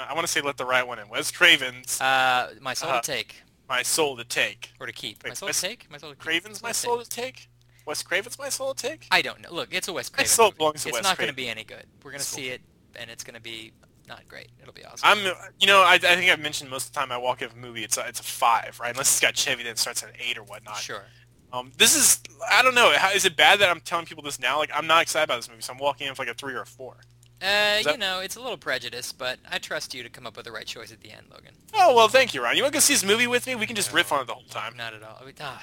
I 0.00 0.14
want 0.14 0.26
to 0.26 0.32
say 0.32 0.40
let 0.40 0.56
the 0.56 0.64
right 0.64 0.86
one 0.86 0.98
in. 0.98 1.08
Wes 1.08 1.30
Craven's 1.30 2.00
Uh, 2.00 2.54
my 2.60 2.74
soul 2.74 2.90
Uh, 2.90 3.00
to 3.00 3.06
take 3.12 3.42
my 3.68 3.82
soul 3.82 4.16
to 4.16 4.24
take. 4.24 4.72
or 4.80 4.86
to 4.86 4.92
keep. 4.92 5.22
wait, 5.24 5.30
my 5.30 5.34
soul 5.34 5.46
Wes 5.48 5.60
to 5.60 5.66
take. 5.68 5.90
My 5.90 5.98
soul 5.98 6.10
to 6.10 6.16
keep. 6.16 6.22
Craven's 6.22 6.62
my 6.62 6.72
soul 6.72 7.02
to 7.02 7.08
take. 7.08 7.48
Wes 7.86 8.02
Craven's 8.02 8.38
my 8.38 8.48
soul 8.48 8.74
to 8.74 8.88
take. 8.88 9.06
I 9.10 9.22
don't 9.22 9.40
know. 9.40 9.52
Look, 9.52 9.72
it's 9.72 9.88
a 9.88 9.92
Wes 9.92 10.08
Craven. 10.08 10.28
soul 10.28 10.46
movie. 10.46 10.56
belongs 10.58 10.82
to 10.82 10.88
It's 10.90 10.96
Wes 10.98 11.04
not 11.04 11.16
going 11.18 11.30
to 11.30 11.34
be 11.34 11.48
any 11.48 11.64
good. 11.64 11.84
We're 12.04 12.10
going 12.12 12.20
to 12.20 12.26
see 12.26 12.48
it, 12.48 12.60
and 12.96 13.10
it's 13.10 13.24
going 13.24 13.34
to 13.34 13.40
be 13.40 13.72
not 14.08 14.26
great. 14.28 14.50
It'll 14.60 14.72
be 14.74 14.84
awesome. 14.84 15.08
I'm, 15.08 15.34
you 15.58 15.66
know, 15.66 15.80
I, 15.80 15.94
I 15.94 15.98
think 15.98 16.30
I've 16.30 16.40
mentioned 16.40 16.70
most 16.70 16.88
of 16.88 16.92
the 16.92 17.00
time 17.00 17.10
I 17.12 17.16
walk 17.18 17.40
in 17.42 17.50
a 17.50 17.54
movie, 17.56 17.82
it's 17.82 17.96
a, 17.96 18.06
it's 18.06 18.20
a 18.20 18.24
five, 18.24 18.78
right? 18.80 18.90
Unless 18.90 19.08
it's 19.12 19.20
got 19.20 19.36
Chevy, 19.36 19.62
then 19.62 19.72
it 19.72 19.78
starts 19.78 20.02
at 20.02 20.10
an 20.10 20.16
eight 20.20 20.36
or 20.38 20.42
whatnot. 20.44 20.76
sure. 20.78 21.04
Um, 21.52 21.70
this 21.76 21.94
is, 21.96 22.20
I 22.50 22.62
don't 22.62 22.74
know, 22.74 22.92
is 23.14 23.24
it 23.26 23.36
bad 23.36 23.58
that 23.60 23.68
I'm 23.68 23.80
telling 23.80 24.06
people 24.06 24.22
this 24.22 24.38
now? 24.40 24.58
Like, 24.58 24.70
I'm 24.74 24.86
not 24.86 25.02
excited 25.02 25.24
about 25.24 25.36
this 25.36 25.48
movie, 25.50 25.60
so 25.62 25.72
I'm 25.72 25.78
walking 25.78 26.06
in 26.06 26.14
for 26.14 26.22
like 26.24 26.32
a 26.34 26.34
three 26.34 26.54
or 26.54 26.62
a 26.62 26.66
four. 26.66 26.96
Uh, 27.42 27.82
that- 27.82 27.92
you 27.92 27.98
know, 27.98 28.20
it's 28.20 28.36
a 28.36 28.40
little 28.40 28.56
prejudice, 28.56 29.12
but 29.12 29.38
I 29.50 29.58
trust 29.58 29.94
you 29.94 30.02
to 30.04 30.08
come 30.08 30.26
up 30.26 30.36
with 30.36 30.44
the 30.44 30.52
right 30.52 30.66
choice 30.66 30.92
at 30.92 31.00
the 31.00 31.10
end, 31.10 31.26
Logan. 31.30 31.54
Oh 31.74 31.94
well, 31.94 32.06
thank 32.08 32.34
you, 32.34 32.42
Ryan. 32.42 32.56
You 32.56 32.62
want 32.62 32.72
to 32.72 32.76
go 32.76 32.80
see 32.80 32.94
this 32.94 33.04
movie 33.04 33.26
with 33.26 33.46
me? 33.46 33.54
We 33.56 33.66
can 33.66 33.74
just 33.76 33.92
riff 33.92 34.12
on 34.12 34.20
it 34.20 34.26
the 34.28 34.34
whole 34.34 34.44
time. 34.44 34.76
Not 34.76 34.94
at 34.94 35.02
all. 35.02 35.18
I 35.20 35.24
mean, 35.24 35.34
ah, 35.40 35.62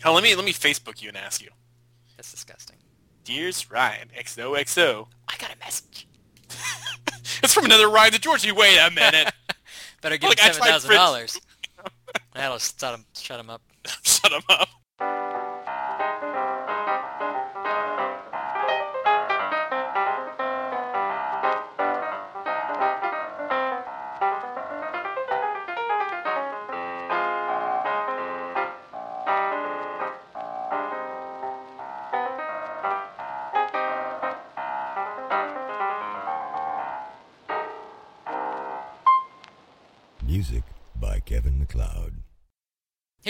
Hell, 0.00 0.12
let 0.12 0.22
me 0.24 0.34
let 0.34 0.44
me 0.44 0.52
Facebook 0.52 1.00
you 1.00 1.08
and 1.08 1.16
ask 1.16 1.40
you. 1.42 1.50
that's 2.16 2.30
disgusting. 2.32 2.76
Dear's 3.24 3.70
Ryan, 3.70 4.08
XOXO. 4.18 5.06
I 5.28 5.36
got 5.38 5.54
a 5.54 5.58
message. 5.58 6.06
It's 7.42 7.52
from 7.54 7.64
another 7.64 7.88
Ryan 7.88 8.12
to 8.12 8.18
Georgie. 8.20 8.52
Wait 8.52 8.76
a 8.78 8.90
minute. 8.90 9.32
Better 10.02 10.16
give 10.18 10.28
Look, 10.30 10.38
him 10.38 10.52
seven 10.52 10.66
thousand 10.68 10.90
dollars. 10.94 11.38
That'll 12.34 12.58
shut 12.58 12.94
him. 12.94 13.04
Shut 13.14 13.40
him 13.40 13.50
up. 13.50 13.62
Shut 14.02 14.30
him 14.32 14.42
up. 14.48 14.68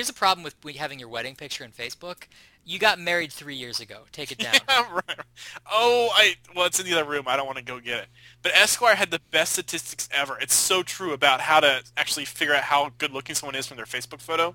Here's 0.05 0.13
the 0.13 0.19
problem 0.19 0.45
with 0.63 0.77
having 0.77 0.99
your 0.99 1.09
wedding 1.09 1.35
picture 1.35 1.65
in 1.65 1.71
Facebook. 1.71 2.25
You 2.63 2.79
got 2.79 2.99
married 3.01 3.33
three 3.33 3.55
years 3.55 3.81
ago. 3.81 4.03
Take 4.13 4.31
it 4.33 4.37
down. 4.47 4.53
Yeah, 4.69 4.93
right. 4.93 5.19
Oh, 5.73 6.11
I 6.15 6.35
well, 6.55 6.67
it's 6.67 6.79
in 6.79 6.85
the 6.85 6.93
other 6.93 7.09
room. 7.09 7.25
I 7.27 7.37
don't 7.39 7.47
want 7.47 7.57
to 7.57 7.65
go 7.65 7.81
get 7.81 8.01
it. 8.01 8.07
But 8.43 8.53
Esquire 8.55 8.97
had 8.97 9.11
the 9.11 9.21
best 9.31 9.55
statistics 9.55 10.07
ever. 10.13 10.37
It's 10.43 10.53
so 10.53 10.83
true 10.83 11.15
about 11.15 11.41
how 11.41 11.61
to 11.61 11.83
actually 11.97 12.27
figure 12.27 12.53
out 12.55 12.65
how 12.65 12.91
good 12.99 13.13
looking 13.13 13.35
someone 13.35 13.55
is 13.55 13.67
from 13.67 13.79
their 13.79 13.87
Facebook 13.87 14.21
photo. 14.21 14.55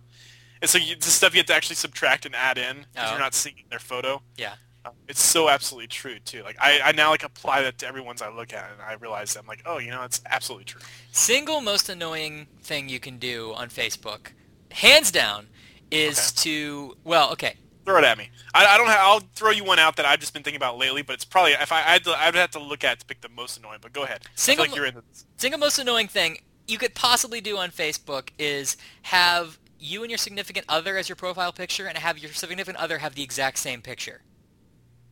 And 0.61 0.69
so 0.69 0.77
you, 0.77 0.95
the 0.95 1.05
stuff 1.07 1.33
you 1.33 1.39
have 1.39 1.47
to 1.47 1.55
actually 1.55 1.77
subtract 1.77 2.27
and 2.27 2.35
add 2.35 2.59
in 2.59 2.85
because 2.93 3.09
Oh. 3.09 3.11
you're 3.13 3.19
not 3.19 3.33
seeing 3.33 3.55
their 3.71 3.79
photo. 3.79 4.21
Yeah. 4.37 4.53
Um, 4.85 4.93
It's 5.07 5.23
so 5.23 5.49
absolutely 5.49 5.87
true 5.87 6.19
too. 6.19 6.43
Like 6.43 6.57
I, 6.61 6.79
I 6.85 6.91
now 6.91 7.09
like 7.09 7.23
apply 7.23 7.63
that 7.63 7.79
to 7.79 7.87
everyone's 7.87 8.21
I 8.21 8.29
look 8.29 8.53
at, 8.53 8.69
and 8.71 8.81
I 8.83 8.93
realize 8.93 9.35
I'm 9.35 9.47
like, 9.47 9.63
oh, 9.65 9.79
you 9.79 9.89
know, 9.89 10.03
it's 10.03 10.21
absolutely 10.29 10.65
true. 10.65 10.81
Single 11.11 11.59
most 11.61 11.89
annoying 11.89 12.45
thing 12.61 12.87
you 12.87 12.99
can 12.99 13.17
do 13.17 13.51
on 13.55 13.69
Facebook, 13.69 14.27
hands 14.71 15.11
down, 15.11 15.47
is 15.91 16.31
to 16.33 16.95
well, 17.03 17.31
okay. 17.33 17.55
Throw 17.85 17.97
it 17.97 18.03
at 18.03 18.17
me. 18.17 18.29
I, 18.53 18.65
I 18.65 18.77
don't. 18.77 18.87
Have, 18.87 18.99
I'll 18.99 19.23
throw 19.35 19.49
you 19.51 19.63
one 19.63 19.79
out 19.79 19.95
that 19.95 20.05
I've 20.05 20.19
just 20.19 20.33
been 20.33 20.43
thinking 20.43 20.57
about 20.57 20.77
lately, 20.77 21.01
but 21.01 21.13
it's 21.13 21.25
probably 21.25 21.53
if 21.53 21.71
I, 21.71 21.77
I 21.77 21.93
had 21.93 22.03
to, 22.03 22.11
I'd 22.11 22.35
have 22.35 22.51
to 22.51 22.59
look 22.59 22.83
at 22.83 22.93
it 22.93 22.99
to 22.99 23.05
pick 23.05 23.21
the 23.21 23.29
most 23.29 23.57
annoying. 23.57 23.79
But 23.81 23.93
go 23.93 24.03
ahead. 24.03 24.21
Single 24.35 24.67
like. 24.67 24.93
Single 25.37 25.59
most 25.59 25.79
annoying 25.79 26.07
thing 26.07 26.39
you 26.69 26.77
could 26.77 26.93
possibly 26.93 27.41
do 27.41 27.57
on 27.57 27.71
Facebook 27.71 28.29
is 28.37 28.77
have 29.03 29.57
you 29.79 30.03
and 30.03 30.11
your 30.11 30.17
significant 30.17 30.65
other 30.69 30.97
as 30.97 31.09
your 31.09 31.15
profile 31.15 31.51
picture 31.51 31.87
and 31.87 31.97
have 31.97 32.17
your 32.17 32.31
significant 32.31 32.77
other 32.77 32.99
have 32.99 33.15
the 33.15 33.23
exact 33.23 33.57
same 33.57 33.81
picture. 33.81 34.21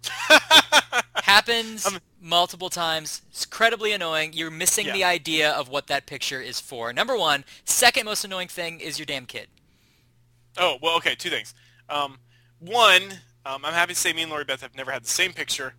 Happens 1.24 1.88
multiple 2.22 2.70
times. 2.70 3.22
It's 3.30 3.46
incredibly 3.46 3.92
annoying. 3.94 4.34
You're 4.34 4.52
missing 4.52 4.88
Yeah. 4.88 4.94
the 4.94 5.04
idea 5.04 5.52
of 5.52 5.70
what 5.70 5.88
that 5.88 6.06
picture 6.06 6.42
is 6.42 6.60
for. 6.60 6.92
Number 6.94 7.18
one. 7.18 7.46
Second 7.66 8.06
most 8.06 8.24
annoying 8.26 8.48
thing 8.48 8.80
is 8.80 8.98
your 9.00 9.06
damn 9.06 9.26
kid. 9.26 9.48
Oh 10.58 10.78
well, 10.82 10.96
okay. 10.98 11.16
Two 11.16 11.30
things. 11.30 11.54
Um, 11.90 12.20
one, 12.60 13.04
um, 13.46 13.64
I'm 13.64 13.74
happy 13.74 13.94
to 13.94 14.00
say 14.00 14.14
me 14.14 14.24
and 14.24 14.32
Lori 14.32 14.44
Beth 14.44 14.62
have 14.62 14.76
never 14.76 14.92
had 14.92 15.04
the 15.04 15.10
same 15.10 15.34
picture. 15.34 15.76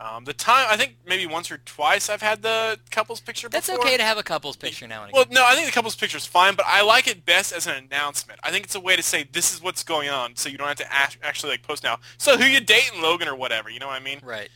Um, 0.00 0.24
the 0.24 0.32
time 0.32 0.68
I 0.70 0.76
think 0.76 0.96
maybe 1.04 1.26
once 1.26 1.50
or 1.50 1.58
twice 1.58 2.08
I've 2.08 2.22
had 2.22 2.42
the 2.42 2.78
couples 2.92 3.20
picture. 3.20 3.48
That's 3.48 3.66
before. 3.68 3.84
okay 3.84 3.96
to 3.96 4.02
have 4.04 4.16
a 4.16 4.22
couple's 4.22 4.54
picture 4.54 4.86
now 4.86 5.02
and 5.02 5.10
again. 5.10 5.24
Well, 5.28 5.42
no, 5.42 5.44
I 5.44 5.54
think 5.56 5.66
the 5.66 5.72
couples 5.72 5.96
picture 5.96 6.18
is 6.18 6.24
fine, 6.26 6.54
but 6.54 6.66
I 6.68 6.82
like 6.82 7.08
it 7.08 7.24
best 7.24 7.52
as 7.52 7.66
an 7.66 7.74
announcement. 7.90 8.38
I 8.44 8.52
think 8.52 8.64
it's 8.64 8.76
a 8.76 8.80
way 8.80 8.94
to 8.94 9.02
say 9.02 9.24
this 9.32 9.52
is 9.52 9.60
what's 9.60 9.82
going 9.82 10.08
on, 10.08 10.36
so 10.36 10.48
you 10.48 10.56
don't 10.56 10.68
have 10.68 10.76
to 10.76 10.92
act- 10.92 11.18
actually 11.24 11.50
like 11.50 11.62
post 11.64 11.82
now. 11.82 11.98
So 12.16 12.36
who 12.38 12.44
you 12.44 12.60
dating, 12.60 13.02
Logan, 13.02 13.26
or 13.26 13.34
whatever? 13.34 13.70
You 13.70 13.80
know 13.80 13.88
what 13.88 14.00
I 14.00 14.04
mean? 14.04 14.20
right. 14.22 14.48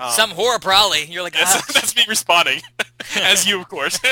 Um, 0.00 0.10
Some 0.12 0.30
whore 0.30 0.60
probably. 0.60 1.04
You're 1.04 1.22
like, 1.22 1.34
That's, 1.34 1.56
ah, 1.56 1.64
that's 1.74 1.94
me 1.94 2.04
responding, 2.08 2.62
as 3.16 3.46
you, 3.46 3.60
of 3.60 3.68
course. 3.68 4.00